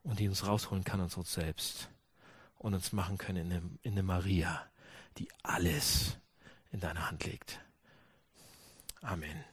Und 0.03 0.19
die 0.19 0.27
uns 0.27 0.45
rausholen 0.45 0.83
kann 0.83 0.99
aus 1.01 1.15
uns 1.15 1.33
selbst 1.33 1.89
und 2.57 2.73
uns 2.73 2.91
machen 2.91 3.17
können 3.17 3.45
in 3.45 3.51
eine, 3.51 3.69
in 3.83 3.91
eine 3.93 4.03
Maria, 4.03 4.65
die 5.17 5.29
alles 5.43 6.17
in 6.71 6.79
deine 6.79 7.07
Hand 7.09 7.25
legt. 7.25 7.59
Amen. 9.01 9.50